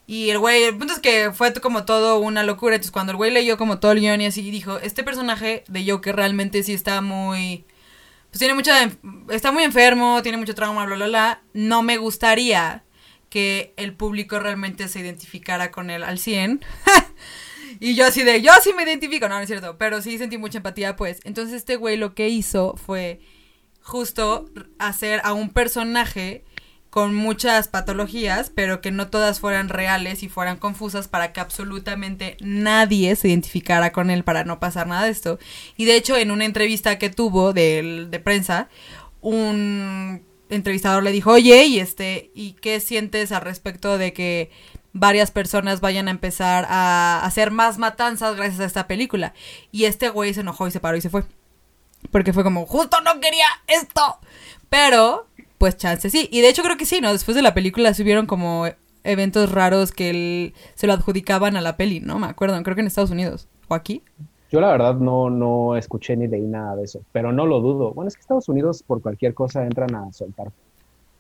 Y 0.07 0.31
el 0.31 0.39
güey, 0.39 0.63
el 0.63 0.77
punto 0.77 0.93
es 0.93 1.01
que 1.01 1.33
fue 1.33 1.53
como 1.55 1.85
todo 1.85 2.21
una 2.21 2.45
locura, 2.45 2.77
entonces 2.77 2.93
cuando 2.93 3.11
el 3.11 3.17
güey 3.17 3.33
leyó 3.33 3.59
como 3.59 3.81
todo 3.81 3.91
el 3.93 4.01
guion 4.01 4.21
y 4.21 4.27
así 4.27 4.49
dijo, 4.51 4.79
este 4.79 5.03
personaje 5.03 5.65
de 5.67 5.91
Joker 5.91 6.15
realmente 6.15 6.63
sí 6.63 6.73
está 6.73 7.01
muy... 7.01 7.65
Pues 8.31 8.39
tiene 8.39 8.55
mucha... 8.55 8.89
Está 9.31 9.51
muy 9.51 9.65
enfermo, 9.65 10.23
tiene 10.23 10.39
mucho 10.39 10.55
trauma, 10.55 10.87
bla, 10.87 10.95
bla, 10.95 11.07
bla. 11.07 11.43
No 11.55 11.83
me 11.83 11.97
gustaría 11.97 12.85
que 13.31 13.75
el 13.77 13.95
público 13.95 14.39
realmente 14.39 14.87
se 14.87 15.01
identificara 15.01 15.73
con 15.73 15.91
él 15.91 16.05
al 16.05 16.21
100. 16.21 16.65
Y 17.81 17.95
yo 17.95 18.07
así 18.07 18.23
de, 18.23 18.43
yo 18.43 18.53
sí 18.63 18.73
me 18.75 18.85
identifico, 18.85 19.29
no, 19.29 19.37
no 19.37 19.41
es 19.41 19.49
cierto, 19.49 19.77
pero 19.79 20.03
sí 20.03 20.19
sentí 20.19 20.39
mucha 20.39 20.59
empatía, 20.59 20.97
pues. 20.97 21.21
Entonces 21.25 21.55
este 21.55 21.77
güey 21.77 21.97
lo 21.97 22.15
que 22.15 22.29
hizo 22.29 22.75
fue 22.77 23.21
justo 23.83 24.51
hacer 24.79 25.21
a 25.25 25.33
un 25.33 25.51
personaje 25.51 26.45
con 26.91 27.15
muchas 27.15 27.69
patologías, 27.69 28.51
pero 28.55 28.81
que 28.81 28.91
no 28.91 29.09
todas 29.09 29.39
fueran 29.39 29.69
reales 29.69 30.23
y 30.23 30.31
fueran 30.31 30.57
confusas 30.57 31.09
para 31.09 31.33
que 31.33 31.41
absolutamente 31.41 32.39
nadie 32.41 33.15
se 33.17 33.29
identificara 33.29 33.93
con 33.93 34.09
él 34.09 34.25
para 34.25 34.45
no 34.45 34.61
pasar 34.61 34.87
nada 34.87 35.05
de 35.05 35.11
esto. 35.11 35.39
Y 35.77 35.85
de 35.85 35.97
hecho, 35.97 36.17
en 36.17 36.31
una 36.31 36.47
entrevista 36.47 36.99
que 36.99 37.11
tuvo 37.11 37.53
de, 37.53 38.07
de 38.09 38.19
prensa, 38.19 38.71
un 39.21 40.25
entrevistador 40.49 41.03
le 41.03 41.13
dijo, 41.13 41.33
oye, 41.33 41.67
y 41.67 41.81
este, 41.81 42.31
¿y 42.35 42.53
qué 42.53 42.81
sientes 42.81 43.31
al 43.31 43.43
respecto 43.43 43.99
de 43.99 44.13
que 44.13 44.51
varias 44.99 45.31
personas 45.31 45.81
vayan 45.81 46.09
a 46.09 46.11
empezar 46.11 46.67
a 46.69 47.25
hacer 47.25 47.51
más 47.51 47.79
matanzas 47.79 48.37
gracias 48.37 48.61
a 48.61 48.65
esta 48.65 48.87
película. 48.87 49.35
Y 49.71 49.85
este 49.85 50.09
güey 50.09 50.35
se 50.35 50.41
enojó 50.41 50.67
y 50.67 50.71
se 50.71 50.81
paró 50.81 50.97
y 50.97 51.01
se 51.01 51.11
fue. 51.11 51.25
Porque 52.11 52.33
fue 52.33 52.45
como, 52.45 52.67
justo 52.67 53.01
no 53.03 53.21
quería 53.21 53.47
esto. 53.67 54.19
Pero, 54.69 55.27
pues 55.59 55.77
chance 55.77 56.11
sí. 56.11 56.29
Y 56.33 56.41
de 56.41 56.49
hecho 56.49 56.63
creo 56.63 56.77
que 56.77 56.87
sí, 56.87 57.01
¿no? 57.01 57.13
Después 57.13 57.35
de 57.35 57.43
la 57.43 57.55
película 57.55 57.95
subieron 57.95 58.27
como 58.27 58.67
eventos 59.05 59.53
raros 59.53 59.93
que 59.93 60.53
se 60.75 60.87
lo 60.87 60.93
adjudicaban 60.93 61.57
a 61.57 61.61
la 61.61 61.77
peli, 61.77 62.01
¿no? 62.01 62.19
Me 62.19 62.27
acuerdo, 62.27 62.61
creo 62.63 62.75
que 62.75 62.81
en 62.81 62.89
Estados 62.89 63.11
Unidos. 63.11 63.49
¿O 63.69 63.75
aquí? 63.75 64.03
Yo 64.51 64.61
la 64.61 64.71
verdad 64.71 64.95
no, 64.95 65.29
no 65.29 65.77
escuché 65.77 66.17
ni 66.17 66.29
leí 66.29 66.47
nada 66.47 66.77
de 66.77 66.85
eso, 66.85 67.01
pero 67.13 67.33
no 67.33 67.47
lo 67.47 67.61
dudo. 67.61 67.93
Bueno, 67.93 68.09
es 68.09 68.15
que 68.15 68.21
Estados 68.21 68.49
Unidos 68.49 68.83
por 68.83 69.03
cualquier 69.03 69.35
cosa 69.35 69.65
entran 69.65 69.95
a 69.95 70.13
soltar 70.13 70.53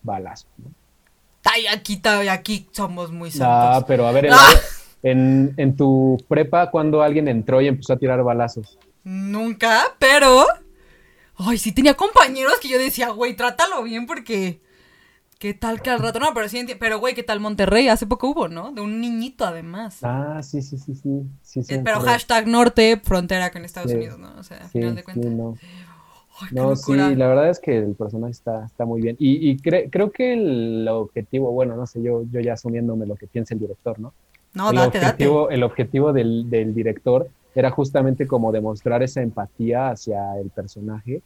balazos, 0.02 0.48
¿no? 0.58 0.70
Ay, 1.52 1.66
aquí, 1.66 2.00
aquí 2.30 2.68
somos 2.72 3.12
muy 3.12 3.30
santos. 3.30 3.48
Ah, 3.48 3.84
pero 3.86 4.06
a 4.06 4.12
ver, 4.12 4.28
en, 5.02 5.54
en, 5.56 5.76
tu 5.76 6.22
prepa, 6.28 6.70
¿cuándo 6.70 7.02
alguien 7.02 7.28
entró 7.28 7.60
y 7.60 7.68
empezó 7.68 7.94
a 7.94 7.98
tirar 7.98 8.22
balazos? 8.22 8.78
Nunca, 9.04 9.94
pero... 9.98 10.46
Ay, 11.38 11.58
sí 11.58 11.72
tenía 11.72 11.94
compañeros 11.94 12.54
que 12.60 12.68
yo 12.68 12.78
decía, 12.78 13.10
güey, 13.10 13.36
trátalo 13.36 13.82
bien 13.82 14.06
porque... 14.06 14.60
¿Qué 15.38 15.52
tal 15.52 15.82
que 15.82 15.90
al 15.90 15.98
rato? 15.98 16.18
No, 16.18 16.32
pero 16.32 16.48
sí, 16.48 16.64
pero 16.80 16.98
güey, 16.98 17.14
¿qué 17.14 17.22
tal 17.22 17.40
Monterrey? 17.40 17.88
Hace 17.88 18.06
poco 18.06 18.30
hubo, 18.30 18.48
¿no? 18.48 18.72
De 18.72 18.80
un 18.80 19.02
niñito 19.02 19.44
además. 19.44 19.98
Ah, 20.02 20.40
sí, 20.42 20.62
sí, 20.62 20.78
sí, 20.78 20.94
sí. 20.94 21.24
sí, 21.42 21.60
eh, 21.68 21.82
pero 21.84 22.00
hashtag 22.00 22.46
norte, 22.46 22.98
frontera 23.04 23.52
con 23.52 23.62
Estados 23.66 23.92
Unidos, 23.92 24.18
¿no? 24.18 24.34
O 24.38 24.42
sea, 24.42 24.62
al 24.62 24.70
final 24.70 24.94
de 24.94 25.04
cuentas. 25.04 25.30
no, 25.30 25.58
sí, 26.76 26.94
la 26.94 27.28
verdad 27.28 27.50
es 27.50 27.60
que 27.60 27.78
el 27.78 27.94
personaje 27.94 28.32
está, 28.32 28.66
está 28.66 28.84
muy 28.84 29.00
bien. 29.00 29.16
Y, 29.18 29.56
creo 29.58 30.10
que 30.10 30.32
el 30.32 30.86
objetivo, 30.88 31.52
bueno, 31.52 31.76
no 31.76 31.86
sé, 31.86 32.02
yo, 32.02 32.24
yo 32.30 32.40
ya 32.40 32.54
asumiéndome 32.54 33.06
lo 33.06 33.16
que 33.16 33.26
piensa 33.26 33.54
el 33.54 33.60
director, 33.60 33.98
¿no? 33.98 34.12
No, 34.54 34.70
el 34.70 34.76
date, 34.76 34.98
objetivo, 34.98 35.50
El 35.50 35.62
objetivo 35.62 36.12
del, 36.12 36.48
del, 36.48 36.74
director 36.74 37.28
era 37.54 37.70
justamente 37.70 38.26
como 38.26 38.52
demostrar 38.52 39.02
esa 39.02 39.20
empatía 39.22 39.90
hacia 39.90 40.38
el 40.38 40.50
personaje, 40.50 41.20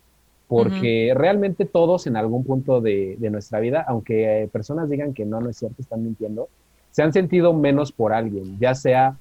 porque 0.48 1.12
realmente 1.14 1.64
todos 1.64 2.06
en 2.08 2.16
algún 2.16 2.44
punto 2.44 2.80
de, 2.80 3.16
de 3.18 3.30
nuestra 3.30 3.60
vida, 3.60 3.84
aunque 3.86 4.48
personas 4.52 4.90
digan 4.90 5.14
que 5.14 5.24
no, 5.24 5.40
no 5.40 5.48
es 5.50 5.58
cierto, 5.58 5.80
están 5.80 6.02
mintiendo, 6.02 6.48
se 6.90 7.02
han 7.02 7.12
sentido 7.12 7.52
menos 7.52 7.92
por 7.92 8.12
alguien, 8.12 8.58
ya 8.58 8.74
sea 8.74 9.16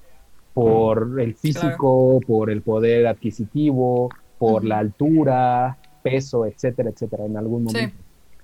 por 0.54 1.20
el 1.20 1.34
físico, 1.34 2.20
por 2.26 2.50
el 2.50 2.62
poder 2.62 3.06
adquisitivo, 3.06 4.10
por 4.38 4.64
la 4.64 4.78
altura, 4.78 5.78
peso, 6.02 6.46
etcétera, 6.46 6.90
etcétera, 6.90 7.24
en 7.26 7.36
algún 7.36 7.64
momento. 7.64 7.96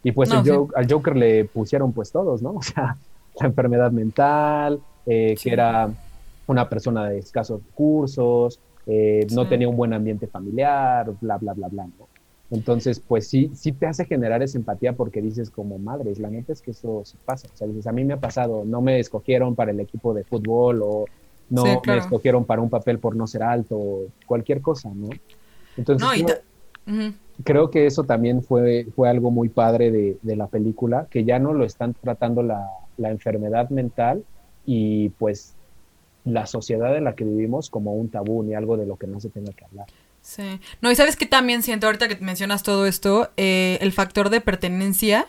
Y 0.02 0.12
pues 0.12 0.30
al 0.30 0.86
Joker 0.88 1.16
le 1.16 1.46
pusieron 1.46 1.92
pues 1.92 2.12
todos, 2.12 2.42
¿no? 2.42 2.50
O 2.57 2.62
sea, 2.62 2.96
la 3.40 3.46
enfermedad 3.46 3.90
mental, 3.90 4.80
eh, 5.04 5.34
que 5.40 5.52
era 5.52 5.90
una 6.46 6.68
persona 6.68 7.09
de 7.09 7.18
escasos 7.18 7.61
recursos, 7.64 8.61
eh, 8.86 9.26
no 9.32 9.48
tenía 9.48 9.68
un 9.68 9.76
buen 9.76 9.92
ambiente 9.92 10.26
familiar, 10.26 11.11
bla, 11.20 11.38
bla, 11.38 11.52
bla, 11.54 11.68
bla, 11.68 11.86
¿no? 11.86 12.09
Entonces, 12.50 13.00
pues 13.00 13.26
sí, 13.26 13.50
sí 13.57 13.72
te 13.72 13.86
hace 13.86 14.04
generar 14.04 14.42
esa 14.42 14.57
empatía 14.57 14.92
porque 14.92 15.20
dices 15.20 15.50
como 15.50 15.78
madres, 15.78 16.20
la 16.20 16.30
neta 16.30 16.52
es 16.52 16.62
que 16.62 16.70
eso 16.70 17.02
se 17.04 17.16
pasa. 17.24 17.48
O 17.52 17.57
sea, 17.57 17.66
dices, 17.66 17.88
a 17.88 17.92
mí 17.92 18.04
me 18.04 18.14
ha 18.14 18.20
pasado, 18.20 18.64
no 18.64 18.80
me 18.80 19.00
escogieron 19.00 19.57
para 19.57 19.72
el 19.72 19.80
equipo 19.80 20.14
de 20.14 20.22
fútbol 20.22 20.82
o 20.84 21.07
no 21.50 21.64
me 21.84 21.96
escogieron 21.96 22.44
para 22.44 22.62
un 22.62 22.70
papel 22.70 23.00
por 23.00 23.16
no 23.16 23.26
ser 23.26 23.42
alto 23.42 23.76
o 23.76 24.07
cualquier 24.26 24.61
cosa, 24.61 24.90
¿no? 24.94 25.09
Entonces, 25.76 26.36
creo, 27.45 27.70
que 27.70 27.87
eso 27.87 28.05
también 28.05 28.43
fue, 28.43 28.87
fue 28.95 29.09
algo 29.09 29.30
muy 29.30 29.49
padre 29.49 29.91
de, 29.91 30.18
de, 30.22 30.37
la 30.37 30.47
película, 30.47 31.07
que 31.11 31.24
ya 31.24 31.39
no 31.39 31.53
lo 31.53 31.64
están 31.64 31.95
tratando 31.95 32.43
la, 32.43 32.66
la 32.97 33.11
enfermedad 33.11 33.70
mental 33.70 34.24
y 34.64 35.11
pues 35.11 35.55
la 36.24 36.47
sociedad 36.47 36.97
en 36.97 37.05
la 37.05 37.14
que 37.14 37.24
vivimos 37.24 37.70
como 37.70 37.95
un 37.95 38.09
tabú 38.09 38.43
ni 38.43 38.55
algo 38.55 38.76
de 38.76 38.87
lo 38.87 38.97
que 38.97 39.07
no 39.07 39.20
se 39.20 39.30
tenga 39.30 39.53
que 39.53 39.64
hablar. 39.64 39.87
Sí. 40.20 40.61
No, 40.80 40.91
y 40.91 40.97
sabes 40.97 41.14
que 41.14 41.26
también 41.26 41.62
siento 41.62 41.87
ahorita 41.87 42.09
que 42.09 42.16
mencionas 42.16 42.64
todo 42.64 42.87
esto, 42.87 43.30
eh, 43.37 43.78
el 43.80 43.93
factor 43.93 44.28
de 44.28 44.41
pertenencia 44.41 45.26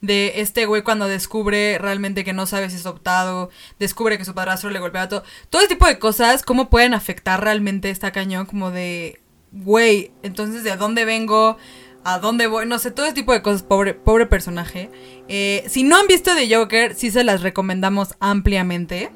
de 0.00 0.40
este 0.40 0.66
güey 0.66 0.82
cuando 0.82 1.06
descubre 1.06 1.78
realmente 1.78 2.24
que 2.24 2.32
no 2.32 2.46
sabe 2.46 2.68
si 2.68 2.74
es 2.74 2.84
adoptado, 2.84 3.50
descubre 3.78 4.18
que 4.18 4.24
su 4.24 4.34
padrastro 4.34 4.70
le 4.70 4.80
golpea 4.80 5.08
todo. 5.08 5.22
Todo 5.48 5.62
ese 5.62 5.68
tipo 5.68 5.86
de 5.86 6.00
cosas, 6.00 6.42
cómo 6.42 6.70
pueden 6.70 6.92
afectar 6.92 7.40
realmente 7.40 7.88
esta 7.88 8.10
cañón, 8.10 8.46
como 8.46 8.72
de, 8.72 9.21
güey, 9.52 10.12
entonces 10.22 10.64
de 10.64 10.76
dónde 10.76 11.04
vengo, 11.04 11.56
a 12.04 12.18
dónde 12.18 12.46
voy, 12.46 12.66
no 12.66 12.78
sé, 12.78 12.90
todo 12.90 13.06
ese 13.06 13.14
tipo 13.14 13.32
de 13.32 13.42
cosas, 13.42 13.62
pobre, 13.62 13.94
pobre 13.94 14.26
personaje. 14.26 14.90
Eh, 15.28 15.64
si 15.68 15.84
no 15.84 15.96
han 15.96 16.06
visto 16.06 16.34
The 16.34 16.54
Joker, 16.54 16.94
sí 16.94 17.10
se 17.10 17.24
las 17.24 17.42
recomendamos 17.42 18.14
ampliamente. 18.20 19.10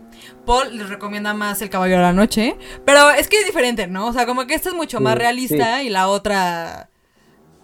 Paul 0.44 0.76
les 0.76 0.88
recomienda 0.88 1.34
más 1.34 1.60
El 1.62 1.70
Caballero 1.70 1.98
de 1.98 2.06
la 2.06 2.12
Noche. 2.12 2.56
Pero 2.84 3.10
es 3.10 3.28
que 3.28 3.40
es 3.40 3.46
diferente, 3.46 3.86
¿no? 3.86 4.06
O 4.06 4.12
sea, 4.12 4.26
como 4.26 4.46
que 4.46 4.54
esta 4.54 4.68
es 4.68 4.74
mucho 4.74 5.00
más 5.00 5.18
realista 5.18 5.82
y 5.82 5.88
la 5.88 6.08
otra. 6.08 6.88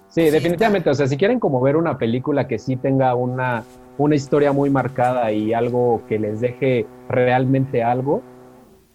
Sí, 0.09 0.23
definitivamente. 0.31 0.91
O 0.91 0.95
sea, 0.95 1.07
si 1.07 1.17
quieren 1.17 1.41
como 1.41 1.61
ver 1.61 1.77
una 1.77 1.99
película 1.99 2.47
que 2.49 2.59
sí 2.59 2.77
tenga 2.77 3.15
una, 3.15 3.65
una 3.99 4.15
historia 4.15 4.53
muy 4.53 4.69
marcada 4.69 5.33
y 5.33 5.55
algo 5.55 6.03
que 6.09 6.19
les 6.19 6.41
deje 6.41 6.87
realmente 7.09 7.83
algo, 7.83 8.23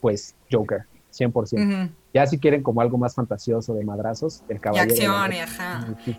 pues 0.02 0.36
Joker, 0.52 0.82
100%. 1.12 1.90
Ya 2.14 2.26
si 2.26 2.40
quieren 2.40 2.64
como 2.64 2.82
algo 2.82 2.98
más 2.98 3.16
fantasioso 3.16 3.74
de 3.74 3.84
madrazos, 3.84 4.44
el 4.50 4.60
caballero. 4.60 4.88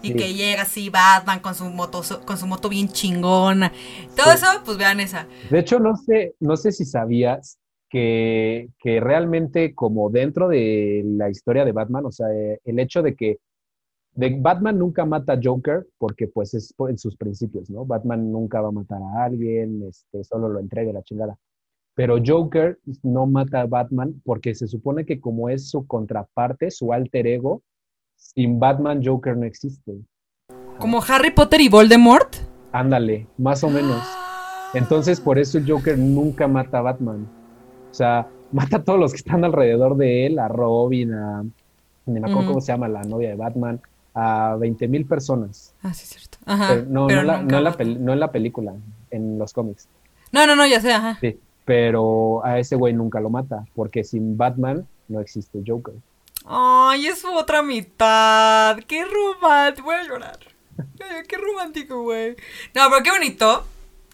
Y 0.03 0.15
que 0.15 0.35
llega 0.35 0.63
así 0.63 0.91
Batman 0.91 1.41
con 1.41 1.55
su 1.55 1.65
moto, 1.65 2.03
con 2.25 2.37
su 2.37 2.47
moto 2.47 2.69
bien 2.69 2.89
chingona. 2.89 3.73
Todo 4.17 4.33
eso, 4.33 4.47
pues 4.65 4.79
vean 4.79 5.01
esa. 5.01 5.27
De 5.51 5.59
hecho, 5.59 5.81
no 5.81 5.97
sé, 5.97 6.35
no 6.41 6.57
sé 6.57 6.73
si 6.73 6.85
sabías 6.85 7.59
que, 7.89 8.69
que 8.79 9.01
realmente 9.01 9.75
como 9.75 10.11
dentro 10.11 10.49
de 10.49 11.03
la 11.05 11.31
historia 11.31 11.65
de 11.65 11.73
Batman, 11.73 12.05
o 12.07 12.13
sea, 12.13 12.29
el 12.31 12.79
hecho 12.79 13.03
de 13.03 13.17
que 13.17 13.39
de 14.19 14.37
Batman 14.37 14.77
nunca 14.77 15.05
mata 15.05 15.35
a 15.35 15.41
Joker 15.41 15.87
porque 15.97 16.27
pues 16.27 16.53
es 16.53 16.75
en 16.89 16.99
sus 16.99 17.17
principios, 17.17 17.71
¿no? 17.71 17.85
Batman 17.85 18.33
nunca 18.33 18.61
va 18.61 18.69
a 18.69 18.73
matar 18.73 19.01
a 19.01 19.25
alguien, 19.25 19.85
este, 19.89 20.25
solo 20.25 20.49
lo 20.49 20.59
entrega 20.59 20.93
la 20.93 21.05
chingada. 21.05 21.39
Pero 21.99 22.23
Joker 22.25 22.79
no 23.03 23.27
mata 23.27 23.63
a 23.63 23.67
Batman 23.67 24.23
porque 24.25 24.55
se 24.55 24.69
supone 24.69 25.05
que 25.05 25.21
como 25.21 25.49
es 25.49 25.69
su 25.69 25.85
contraparte, 25.85 26.71
su 26.71 26.93
alter 26.93 27.27
ego, 27.27 27.61
sin 28.15 28.61
Batman 28.61 29.03
Joker 29.05 29.37
no 29.37 29.45
existe. 29.45 29.99
¿Como 30.79 31.03
Harry 31.03 31.33
Potter 31.33 31.61
y 31.61 31.69
Voldemort? 31.69 32.37
Ándale, 32.71 33.27
más 33.37 33.65
o 33.65 33.69
menos. 33.69 34.01
Entonces 34.75 35.21
por 35.21 35.41
eso 35.41 35.59
el 35.59 35.69
Joker 35.69 35.99
nunca 35.99 36.47
mata 36.47 36.79
a 36.79 36.83
Batman. 36.83 37.27
O 37.91 37.95
sea, 37.95 38.29
mata 38.53 38.77
a 38.77 38.85
todos 38.85 39.01
los 39.01 39.11
que 39.11 39.19
están 39.19 39.45
alrededor 39.45 39.97
de 39.97 40.27
él, 40.27 40.39
a 40.39 40.47
Robin, 40.47 41.13
a... 41.15 41.45
Ni 42.07 42.21
me 42.21 42.31
acuerdo 42.31 42.51
cómo 42.51 42.61
se 42.61 42.71
llama 42.71 42.87
la 42.87 43.03
novia 43.03 43.31
de 43.31 43.35
Batman, 43.35 43.81
a 44.15 44.55
20 44.57 44.87
mil 44.87 45.05
personas. 45.05 45.75
Ah, 45.83 45.93
sí, 45.93 46.07
cierto. 46.07 46.39
Ajá, 46.47 46.77
no, 46.77 47.09
no, 47.09 47.23
la, 47.25 47.43
no, 47.43 47.59
en 47.59 48.21
la 48.21 48.31
película, 48.31 48.73
en 49.11 49.37
los 49.37 49.53
cómics. 49.53 49.89
No, 50.31 50.47
no, 50.47 50.55
no, 50.55 50.65
ya 50.65 50.81
sé, 50.81 50.93
ajá. 50.93 51.19
Sí 51.21 51.41
pero 51.69 52.43
a 52.47 52.59
ese 52.59 52.77
güey 52.77 52.95
nunca 52.95 53.21
lo 53.21 53.29
mata, 53.29 53.67
porque 53.75 54.03
sin 54.03 54.39
Batman 54.39 54.89
no 55.07 55.21
existe 55.21 55.63
Joker. 55.67 55.93
Ay, 56.47 57.09
es 57.09 57.19
su 57.19 57.31
otra 57.31 57.63
mitad. 57.63 58.79
Qué 58.87 59.05
romántico. 59.05 59.85
Voy 59.85 59.97
a 59.97 60.05
llorar. 60.05 60.39
Qué 61.29 61.37
romántico, 61.37 62.01
güey. 62.05 62.37
No, 62.75 62.89
pero 62.89 63.03
qué 63.05 63.11
bonito. 63.11 63.67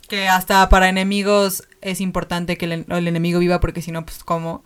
Que 0.08 0.26
hasta 0.26 0.68
para 0.68 0.88
enemigos 0.88 1.62
es 1.80 2.00
importante 2.00 2.58
que 2.58 2.64
el, 2.64 3.06
enemigo 3.06 3.38
viva, 3.38 3.60
porque 3.60 3.82
si 3.82 3.92
no, 3.92 4.04
pues, 4.04 4.24
¿cómo? 4.24 4.64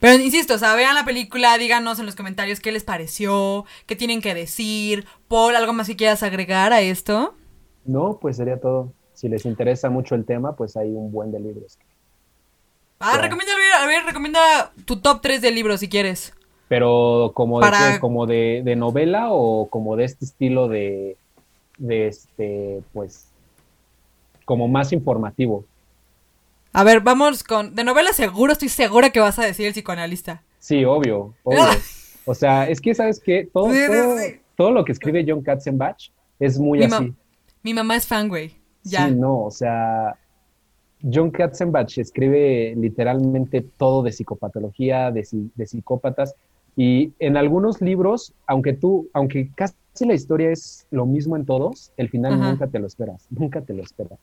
Pero 0.00 0.14
insisto, 0.22 0.54
o 0.54 0.58
sea, 0.58 0.74
vean 0.76 0.94
la 0.94 1.04
película, 1.04 1.58
díganos 1.58 1.98
en 1.98 2.06
los 2.06 2.16
comentarios 2.16 2.60
qué 2.60 2.72
les 2.72 2.84
pareció, 2.84 3.66
qué 3.84 3.96
tienen 3.96 4.22
que 4.22 4.34
decir. 4.34 5.04
Paul, 5.28 5.56
¿algo 5.56 5.74
más 5.74 5.88
que 5.88 5.96
quieras 5.96 6.22
agregar 6.22 6.72
a 6.72 6.80
esto? 6.80 7.34
No, 7.84 8.18
pues 8.18 8.38
sería 8.38 8.58
todo. 8.58 8.94
Si 9.12 9.28
les 9.28 9.44
interesa 9.44 9.90
mucho 9.90 10.14
el 10.14 10.24
tema, 10.24 10.56
pues 10.56 10.74
hay 10.78 10.88
un 10.88 11.12
buen 11.12 11.30
de 11.30 11.40
libros 11.40 11.76
Ah, 12.98 13.18
recomienda, 13.18 13.52
a 13.80 13.86
ver, 13.86 14.04
recomienda 14.04 14.72
tu 14.84 14.96
top 14.96 15.20
3 15.20 15.42
de 15.42 15.50
libros 15.50 15.80
si 15.80 15.88
quieres. 15.88 16.32
Pero 16.68 17.32
como 17.34 17.60
de, 17.60 17.98
como 18.00 18.26
de, 18.26 18.74
novela 18.76 19.26
o 19.30 19.68
como 19.68 19.96
de 19.96 20.04
este 20.04 20.24
estilo 20.24 20.68
de, 20.68 21.16
de 21.78 22.08
este, 22.08 22.82
pues, 22.92 23.28
como 24.44 24.68
más 24.68 24.92
informativo. 24.92 25.64
A 26.72 26.82
ver, 26.82 27.00
vamos 27.00 27.44
con, 27.44 27.74
de 27.74 27.84
novela 27.84 28.12
seguro, 28.12 28.52
estoy 28.52 28.68
segura 28.68 29.10
que 29.10 29.20
vas 29.20 29.38
a 29.38 29.44
decir 29.44 29.66
el 29.66 29.72
psicoanalista. 29.72 30.42
Sí, 30.58 30.84
obvio, 30.84 31.34
obvio. 31.44 31.62
o 32.24 32.34
sea, 32.34 32.68
es 32.68 32.80
que, 32.80 32.94
¿sabes 32.94 33.20
qué? 33.20 33.48
Todo, 33.52 33.70
todo, 34.56 34.70
lo 34.70 34.84
que 34.84 34.92
escribe 34.92 35.24
John 35.26 35.42
Katzenbach 35.42 36.10
es 36.40 36.58
muy 36.58 36.82
así. 36.82 37.14
mi 37.62 37.74
mamá 37.74 37.96
es 37.96 38.06
fan, 38.06 38.28
güey. 38.28 38.56
Ya. 38.82 39.06
Sí, 39.06 39.14
no, 39.14 39.44
o 39.44 39.50
sea, 39.50 40.16
John 41.12 41.30
Katzenbach 41.30 41.98
escribe 41.98 42.74
literalmente 42.76 43.62
todo 43.76 44.02
de 44.02 44.12
psicopatología, 44.12 45.10
de, 45.10 45.24
psicópatas, 45.66 46.34
y 46.76 47.12
en 47.18 47.36
algunos 47.36 47.80
libros, 47.80 48.32
aunque 48.46 48.72
tú, 48.72 49.08
aunque 49.12 49.50
casi 49.54 49.74
la 50.00 50.14
historia 50.14 50.50
es 50.50 50.86
lo 50.90 51.06
mismo 51.06 51.36
en 51.36 51.46
todos, 51.46 51.92
el 51.96 52.08
final 52.08 52.40
nunca 52.40 52.66
te 52.66 52.78
lo 52.78 52.86
esperas, 52.86 53.26
nunca 53.30 53.60
te 53.60 53.74
lo 53.74 53.82
esperas. 53.82 54.18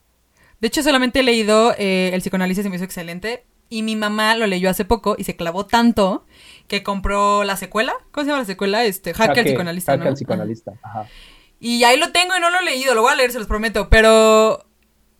De 0.59 0.67
hecho, 0.67 0.83
solamente 0.83 1.21
he 1.21 1.23
leído 1.23 1.73
eh, 1.77 2.11
El 2.13 2.21
psicoanálisis 2.21 2.65
y 2.65 2.69
me 2.69 2.75
hizo 2.75 2.85
excelente. 2.85 3.45
Y 3.67 3.83
mi 3.83 3.95
mamá 3.95 4.35
lo 4.35 4.45
leyó 4.47 4.69
hace 4.69 4.83
poco 4.85 5.15
y 5.17 5.23
se 5.23 5.35
clavó 5.35 5.65
tanto 5.65 6.25
que 6.67 6.83
compró 6.83 7.45
la 7.45 7.55
secuela. 7.55 7.93
¿Cómo 8.11 8.25
se 8.25 8.29
llama 8.29 8.41
la 8.41 8.45
secuela? 8.45 8.83
Este, 8.83 9.13
Hack 9.13 9.37
el 9.37 9.45
psicoanalista. 9.45 9.93
Hack 9.93 10.05
el 10.05 10.13
psicoanalista, 10.13 10.73
ajá. 10.83 11.07
Y 11.59 11.83
ahí 11.83 11.97
lo 11.97 12.11
tengo 12.11 12.35
y 12.35 12.41
no 12.41 12.49
lo 12.49 12.59
he 12.59 12.65
leído, 12.65 12.93
lo 12.95 13.03
voy 13.03 13.13
a 13.13 13.15
leer, 13.15 13.31
se 13.31 13.37
los 13.37 13.47
prometo. 13.47 13.87
Pero 13.89 14.65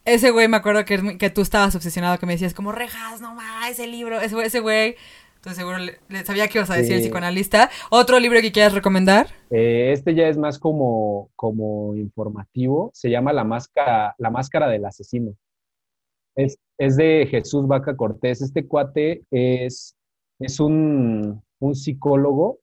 ese 0.05 0.31
güey 0.31 0.47
me 0.47 0.57
acuerdo 0.57 0.85
que, 0.85 1.17
que 1.17 1.29
tú 1.29 1.41
estabas 1.41 1.75
obsesionado, 1.75 2.17
que 2.17 2.25
me 2.25 2.33
decías 2.33 2.53
como, 2.53 2.71
rejas, 2.71 3.21
no 3.21 3.35
más, 3.35 3.69
ese 3.69 3.87
libro, 3.87 4.19
ese, 4.19 4.41
ese 4.41 4.59
güey. 4.59 4.95
Entonces 5.41 5.57
seguro 5.57 5.79
le, 5.79 6.23
sabía 6.23 6.47
que 6.47 6.59
ibas 6.59 6.69
a 6.69 6.75
decir 6.75 6.93
el 6.93 7.01
psicoanalista. 7.01 7.71
¿Otro 7.89 8.19
libro 8.19 8.39
que 8.41 8.51
quieras 8.51 8.73
recomendar? 8.73 9.27
Eh, 9.49 9.91
este 9.91 10.13
ya 10.13 10.27
es 10.27 10.37
más 10.37 10.59
como, 10.59 11.31
como 11.35 11.95
informativo. 11.95 12.91
Se 12.93 13.09
llama 13.09 13.33
La 13.33 13.43
Máscara, 13.43 14.13
La 14.19 14.29
Máscara 14.29 14.67
del 14.67 14.85
Asesino. 14.85 15.33
Es, 16.35 16.59
es 16.77 16.95
de 16.95 17.27
Jesús 17.29 17.65
Vaca 17.67 17.95
Cortés. 17.95 18.43
Este 18.43 18.67
cuate 18.67 19.23
es, 19.31 19.95
es 20.37 20.59
un, 20.59 21.41
un 21.57 21.75
psicólogo, 21.75 22.59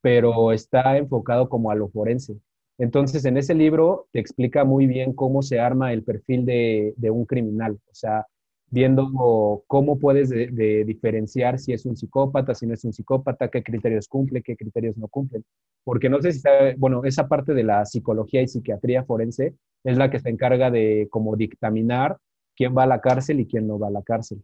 pero 0.00 0.52
está 0.52 0.96
enfocado 0.96 1.50
como 1.50 1.70
a 1.70 1.74
lo 1.74 1.90
forense. 1.90 2.38
Entonces, 2.78 3.24
en 3.24 3.36
ese 3.36 3.54
libro 3.54 4.08
te 4.12 4.20
explica 4.20 4.64
muy 4.64 4.86
bien 4.86 5.12
cómo 5.12 5.42
se 5.42 5.60
arma 5.60 5.92
el 5.92 6.02
perfil 6.02 6.44
de, 6.46 6.94
un 7.10 7.24
criminal. 7.26 7.78
O 7.90 7.94
sea, 7.94 8.26
viendo 8.70 9.62
cómo 9.66 9.98
puedes 9.98 10.30
de, 10.30 10.48
de 10.48 10.84
diferenciar 10.84 11.58
si 11.58 11.72
es 11.72 11.84
un 11.86 11.96
psicópata, 11.96 12.54
si 12.54 12.66
no 12.66 12.74
es 12.74 12.84
un 12.84 12.92
psicópata, 12.92 13.48
qué 13.48 13.62
criterios 13.62 14.08
cumple, 14.08 14.42
qué 14.42 14.56
criterios 14.56 14.96
no 14.96 15.08
cumplen. 15.08 15.44
Porque 15.84 16.08
no 16.08 16.20
sé 16.20 16.32
si 16.32 16.38
está, 16.38 16.74
bueno, 16.76 17.04
esa 17.04 17.28
parte 17.28 17.54
de 17.54 17.64
la 17.64 17.84
psicología 17.84 18.42
y 18.42 18.48
psiquiatría 18.48 19.04
forense 19.04 19.54
es 19.84 19.98
la 19.98 20.10
que 20.10 20.20
se 20.20 20.30
encarga 20.30 20.70
de 20.70 21.08
como 21.10 21.36
dictaminar 21.36 22.18
quién 22.56 22.76
va 22.76 22.84
a 22.84 22.86
la 22.86 23.00
cárcel 23.00 23.40
y 23.40 23.46
quién 23.46 23.66
no 23.66 23.78
va 23.78 23.88
a 23.88 23.90
la 23.90 24.02
cárcel. 24.02 24.42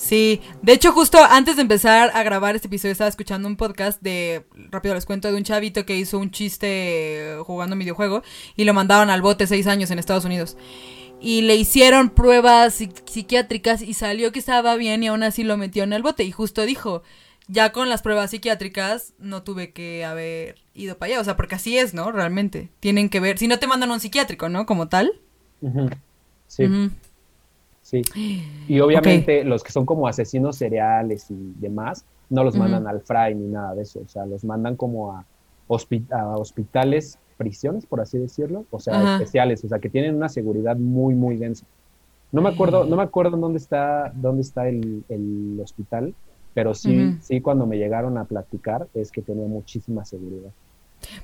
Sí, 0.00 0.40
de 0.62 0.72
hecho 0.72 0.92
justo 0.92 1.18
antes 1.22 1.56
de 1.56 1.62
empezar 1.62 2.10
a 2.14 2.22
grabar 2.22 2.56
este 2.56 2.68
episodio 2.68 2.92
estaba 2.92 3.10
escuchando 3.10 3.46
un 3.46 3.56
podcast 3.56 4.00
de, 4.00 4.46
rápido 4.70 4.94
les 4.94 5.04
cuento, 5.04 5.28
de 5.28 5.36
un 5.36 5.44
chavito 5.44 5.84
que 5.84 5.94
hizo 5.94 6.18
un 6.18 6.30
chiste 6.30 7.36
jugando 7.44 7.74
un 7.74 7.80
videojuego 7.80 8.22
y 8.56 8.64
lo 8.64 8.72
mandaron 8.72 9.10
al 9.10 9.20
bote 9.20 9.46
seis 9.46 9.66
años 9.66 9.90
en 9.90 9.98
Estados 9.98 10.24
Unidos. 10.24 10.56
Y 11.20 11.42
le 11.42 11.56
hicieron 11.56 12.08
pruebas 12.08 12.82
psiquiátricas 13.04 13.82
y 13.82 13.92
salió 13.92 14.32
que 14.32 14.38
estaba 14.38 14.74
bien 14.76 15.02
y 15.02 15.08
aún 15.08 15.22
así 15.22 15.44
lo 15.44 15.58
metieron 15.58 15.92
al 15.92 16.02
bote. 16.02 16.24
Y 16.24 16.32
justo 16.32 16.64
dijo, 16.64 17.02
ya 17.46 17.70
con 17.70 17.90
las 17.90 18.00
pruebas 18.00 18.30
psiquiátricas 18.30 19.12
no 19.18 19.42
tuve 19.42 19.72
que 19.72 20.06
haber 20.06 20.54
ido 20.72 20.96
para 20.96 21.12
allá. 21.12 21.20
O 21.20 21.24
sea, 21.24 21.36
porque 21.36 21.56
así 21.56 21.76
es, 21.76 21.92
¿no? 21.92 22.10
Realmente. 22.10 22.70
Tienen 22.80 23.10
que 23.10 23.20
ver, 23.20 23.36
si 23.36 23.48
no 23.48 23.58
te 23.58 23.66
mandan 23.66 23.90
un 23.90 24.00
psiquiátrico, 24.00 24.48
¿no? 24.48 24.64
Como 24.64 24.88
tal. 24.88 25.12
Sí. 26.46 26.64
Sí. 27.90 28.02
Y 28.68 28.78
obviamente 28.80 29.42
los 29.42 29.64
que 29.64 29.72
son 29.72 29.84
como 29.84 30.06
asesinos 30.06 30.56
cereales 30.56 31.28
y 31.30 31.54
demás, 31.56 32.04
no 32.28 32.44
los 32.44 32.56
mandan 32.56 32.86
al 32.86 33.00
fray 33.00 33.34
ni 33.34 33.48
nada 33.48 33.74
de 33.74 33.82
eso. 33.82 34.00
O 34.04 34.08
sea, 34.08 34.24
los 34.26 34.44
mandan 34.44 34.76
como 34.76 35.12
a, 35.12 35.24
a 36.12 36.36
hospitales, 36.38 37.18
prisiones, 37.36 37.86
por 37.86 38.00
así 38.00 38.16
decirlo. 38.18 38.64
O 38.70 38.78
sea, 38.78 39.14
especiales. 39.14 39.64
O 39.64 39.68
sea, 39.68 39.80
que 39.80 39.88
tienen 39.88 40.14
una 40.14 40.28
seguridad 40.28 40.76
muy, 40.76 41.14
muy 41.14 41.36
densa. 41.36 41.66
No 42.30 42.42
me 42.42 42.50
acuerdo, 42.50 42.84
no 42.84 42.94
me 42.94 43.02
acuerdo 43.02 43.36
dónde 43.36 43.58
está, 43.58 44.12
dónde 44.14 44.42
está 44.42 44.68
el, 44.68 45.02
el 45.08 45.58
hospital, 45.60 46.14
pero 46.54 46.74
sí, 46.74 47.16
sí, 47.20 47.40
cuando 47.40 47.66
me 47.66 47.76
llegaron 47.76 48.18
a 48.18 48.24
platicar 48.24 48.86
es 48.94 49.10
que 49.10 49.20
tenía 49.20 49.48
muchísima 49.48 50.04
seguridad. 50.04 50.50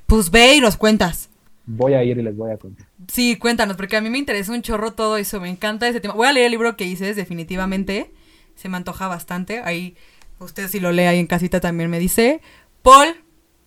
Pues 0.05 0.29
ve 0.29 0.55
y 0.55 0.59
nos 0.59 0.75
cuentas 0.75 1.29
voy 1.67 1.93
a 1.93 2.03
ir 2.03 2.17
y 2.17 2.23
les 2.23 2.35
voy 2.35 2.51
a 2.51 2.57
contar. 2.57 2.87
Sí, 3.07 3.35
cuéntanos, 3.35 3.77
porque 3.77 3.97
a 3.97 4.01
mí 4.01 4.09
me 4.09 4.17
interesa 4.17 4.51
un 4.51 4.63
chorro 4.63 4.93
todo 4.93 5.17
eso, 5.17 5.39
me 5.39 5.49
encanta 5.49 5.87
ese 5.87 5.99
tema. 5.99 6.15
Voy 6.15 6.27
a 6.27 6.33
leer 6.33 6.47
el 6.47 6.51
libro 6.53 6.75
que 6.75 6.85
dices, 6.85 7.15
definitivamente, 7.15 8.11
se 8.55 8.69
me 8.69 8.77
antoja 8.77 9.07
bastante. 9.07 9.61
Ahí, 9.63 9.95
usted 10.39 10.67
si 10.69 10.79
lo 10.79 10.91
lee 10.91 11.03
ahí 11.03 11.19
en 11.19 11.27
casita 11.27 11.59
también 11.59 11.89
me 11.91 11.99
dice. 11.99 12.41
Paul, 12.81 13.23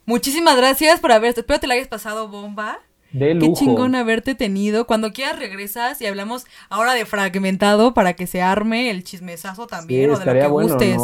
muchísimas 0.07 0.57
gracias 0.57 0.99
por 0.99 1.13
haber, 1.13 1.39
espero 1.39 1.61
te 1.61 1.67
la 1.67 1.75
hayas 1.75 1.89
pasado 1.89 2.29
bomba. 2.29 2.81
De 3.13 3.35
lujo. 3.35 3.55
Qué 3.55 3.59
chingón 3.59 3.97
haberte 3.97 4.37
tenido. 4.37 4.87
Cuando 4.87 5.13
quieras 5.13 5.39
regresas 5.39 6.01
y 6.01 6.07
hablamos 6.07 6.47
ahora 6.69 6.95
de 6.95 7.05
fragmentado 7.05 7.93
para 7.93 8.15
que 8.15 8.29
se 8.29 8.41
arme 8.41 8.89
el 8.89 9.03
chismesazo 9.03 9.67
también 9.67 10.11
o 10.11 10.19
de 10.19 10.27
lo 10.27 10.33
que 10.33 10.47
gustes. 10.47 10.99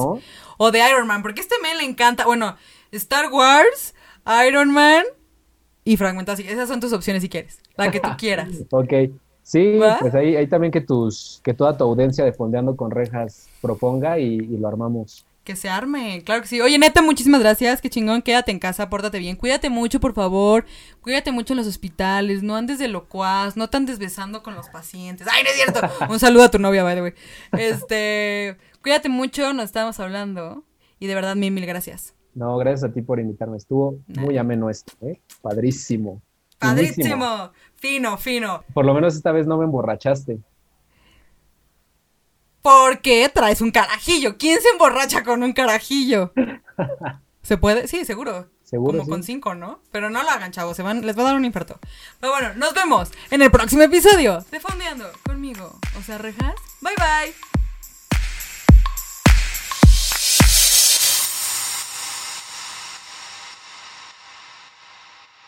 O 0.56 0.70
de 0.70 0.88
Iron 0.88 1.08
Man, 1.08 1.22
porque 1.22 1.40
este 1.40 1.56
me 1.62 1.74
le 1.74 1.82
encanta. 1.82 2.24
Bueno, 2.24 2.56
Star 2.92 3.30
Wars, 3.32 3.94
Iron 4.46 4.70
Man, 4.70 5.02
y 5.86 5.96
fragmentas. 5.96 6.40
Esas 6.40 6.68
son 6.68 6.80
tus 6.80 6.92
opciones 6.92 7.22
si 7.22 7.30
quieres, 7.30 7.60
la 7.76 7.90
que 7.90 8.00
tú 8.00 8.08
quieras. 8.18 8.48
ok. 8.70 8.92
Sí, 9.42 9.78
pues 10.00 10.12
ahí, 10.16 10.34
ahí 10.34 10.48
también 10.48 10.72
que 10.72 10.80
tus, 10.80 11.40
que 11.44 11.54
toda 11.54 11.78
tu 11.78 11.84
audiencia 11.84 12.24
de 12.24 12.32
Fondeando 12.32 12.74
con 12.74 12.90
Rejas 12.90 13.46
proponga 13.62 14.18
y, 14.18 14.38
lo 14.38 14.66
armamos. 14.66 15.24
Que 15.44 15.54
se 15.54 15.68
arme, 15.68 16.24
claro 16.24 16.42
que 16.42 16.48
sí. 16.48 16.60
Oye, 16.60 16.76
neta, 16.80 17.00
muchísimas 17.00 17.40
gracias. 17.40 17.80
Qué 17.80 17.88
chingón, 17.88 18.22
quédate 18.22 18.50
en 18.50 18.58
casa, 18.58 18.90
pórtate 18.90 19.20
bien. 19.20 19.36
Cuídate 19.36 19.70
mucho, 19.70 20.00
por 20.00 20.14
favor. 20.14 20.66
Cuídate 21.00 21.30
mucho 21.30 21.52
en 21.52 21.58
los 21.58 21.68
hospitales. 21.68 22.42
No 22.42 22.56
andes 22.56 22.80
de 22.80 22.88
locuaz. 22.88 23.56
No 23.56 23.70
te 23.70 23.76
andes 23.76 24.00
besando 24.00 24.42
con 24.42 24.56
los 24.56 24.68
pacientes. 24.68 25.28
¡Ay, 25.30 25.44
no 25.44 25.50
es 25.50 25.54
cierto! 25.54 25.80
Un 26.12 26.18
saludo 26.18 26.42
a 26.42 26.50
tu 26.50 26.58
novia, 26.58 26.82
by 26.82 26.96
the 26.96 27.02
way. 27.02 27.14
Este, 27.52 28.56
cuídate 28.82 29.08
mucho, 29.08 29.52
nos 29.52 29.66
estamos 29.66 30.00
hablando. 30.00 30.64
Y 30.98 31.06
de 31.06 31.14
verdad, 31.14 31.36
mil, 31.36 31.52
mil 31.52 31.66
gracias. 31.66 32.15
No, 32.36 32.58
gracias 32.58 32.90
a 32.90 32.92
ti 32.92 33.00
por 33.00 33.18
invitarme. 33.18 33.56
Estuvo 33.56 33.98
muy 34.08 34.36
ameno 34.36 34.68
esto, 34.68 34.92
¿eh? 35.00 35.18
Padrísimo. 35.40 36.20
Padrísimo. 36.58 37.50
Fino, 37.76 38.18
fino. 38.18 38.62
Por 38.74 38.84
lo 38.84 38.92
menos 38.92 39.16
esta 39.16 39.32
vez 39.32 39.46
no 39.46 39.56
me 39.56 39.64
emborrachaste. 39.64 40.38
Porque 42.60 43.30
traes 43.32 43.62
un 43.62 43.70
carajillo. 43.70 44.36
¿Quién 44.36 44.60
se 44.60 44.68
emborracha 44.68 45.24
con 45.24 45.42
un 45.42 45.54
carajillo? 45.54 46.34
¿Se 47.42 47.56
puede? 47.56 47.88
Sí, 47.88 48.04
seguro. 48.04 48.50
Seguro. 48.64 48.98
Como 48.98 49.08
con 49.08 49.22
cinco, 49.22 49.54
¿no? 49.54 49.80
Pero 49.90 50.10
no 50.10 50.22
lo 50.22 50.28
hagan, 50.28 50.52
chavos. 50.52 50.76
Se 50.76 50.82
van, 50.82 51.06
les 51.06 51.16
va 51.16 51.22
a 51.22 51.26
dar 51.26 51.36
un 51.36 51.44
infarto. 51.46 51.78
Pero 52.20 52.34
bueno, 52.34 52.52
nos 52.56 52.74
vemos 52.74 53.12
en 53.30 53.40
el 53.40 53.50
próximo 53.50 53.82
episodio 53.82 54.44
de 54.50 54.60
Fondeando 54.60 55.06
conmigo. 55.24 55.78
O 55.98 56.02
sea, 56.02 56.18
rejas. 56.18 56.54
Bye 56.82 56.94
bye. 56.98 57.55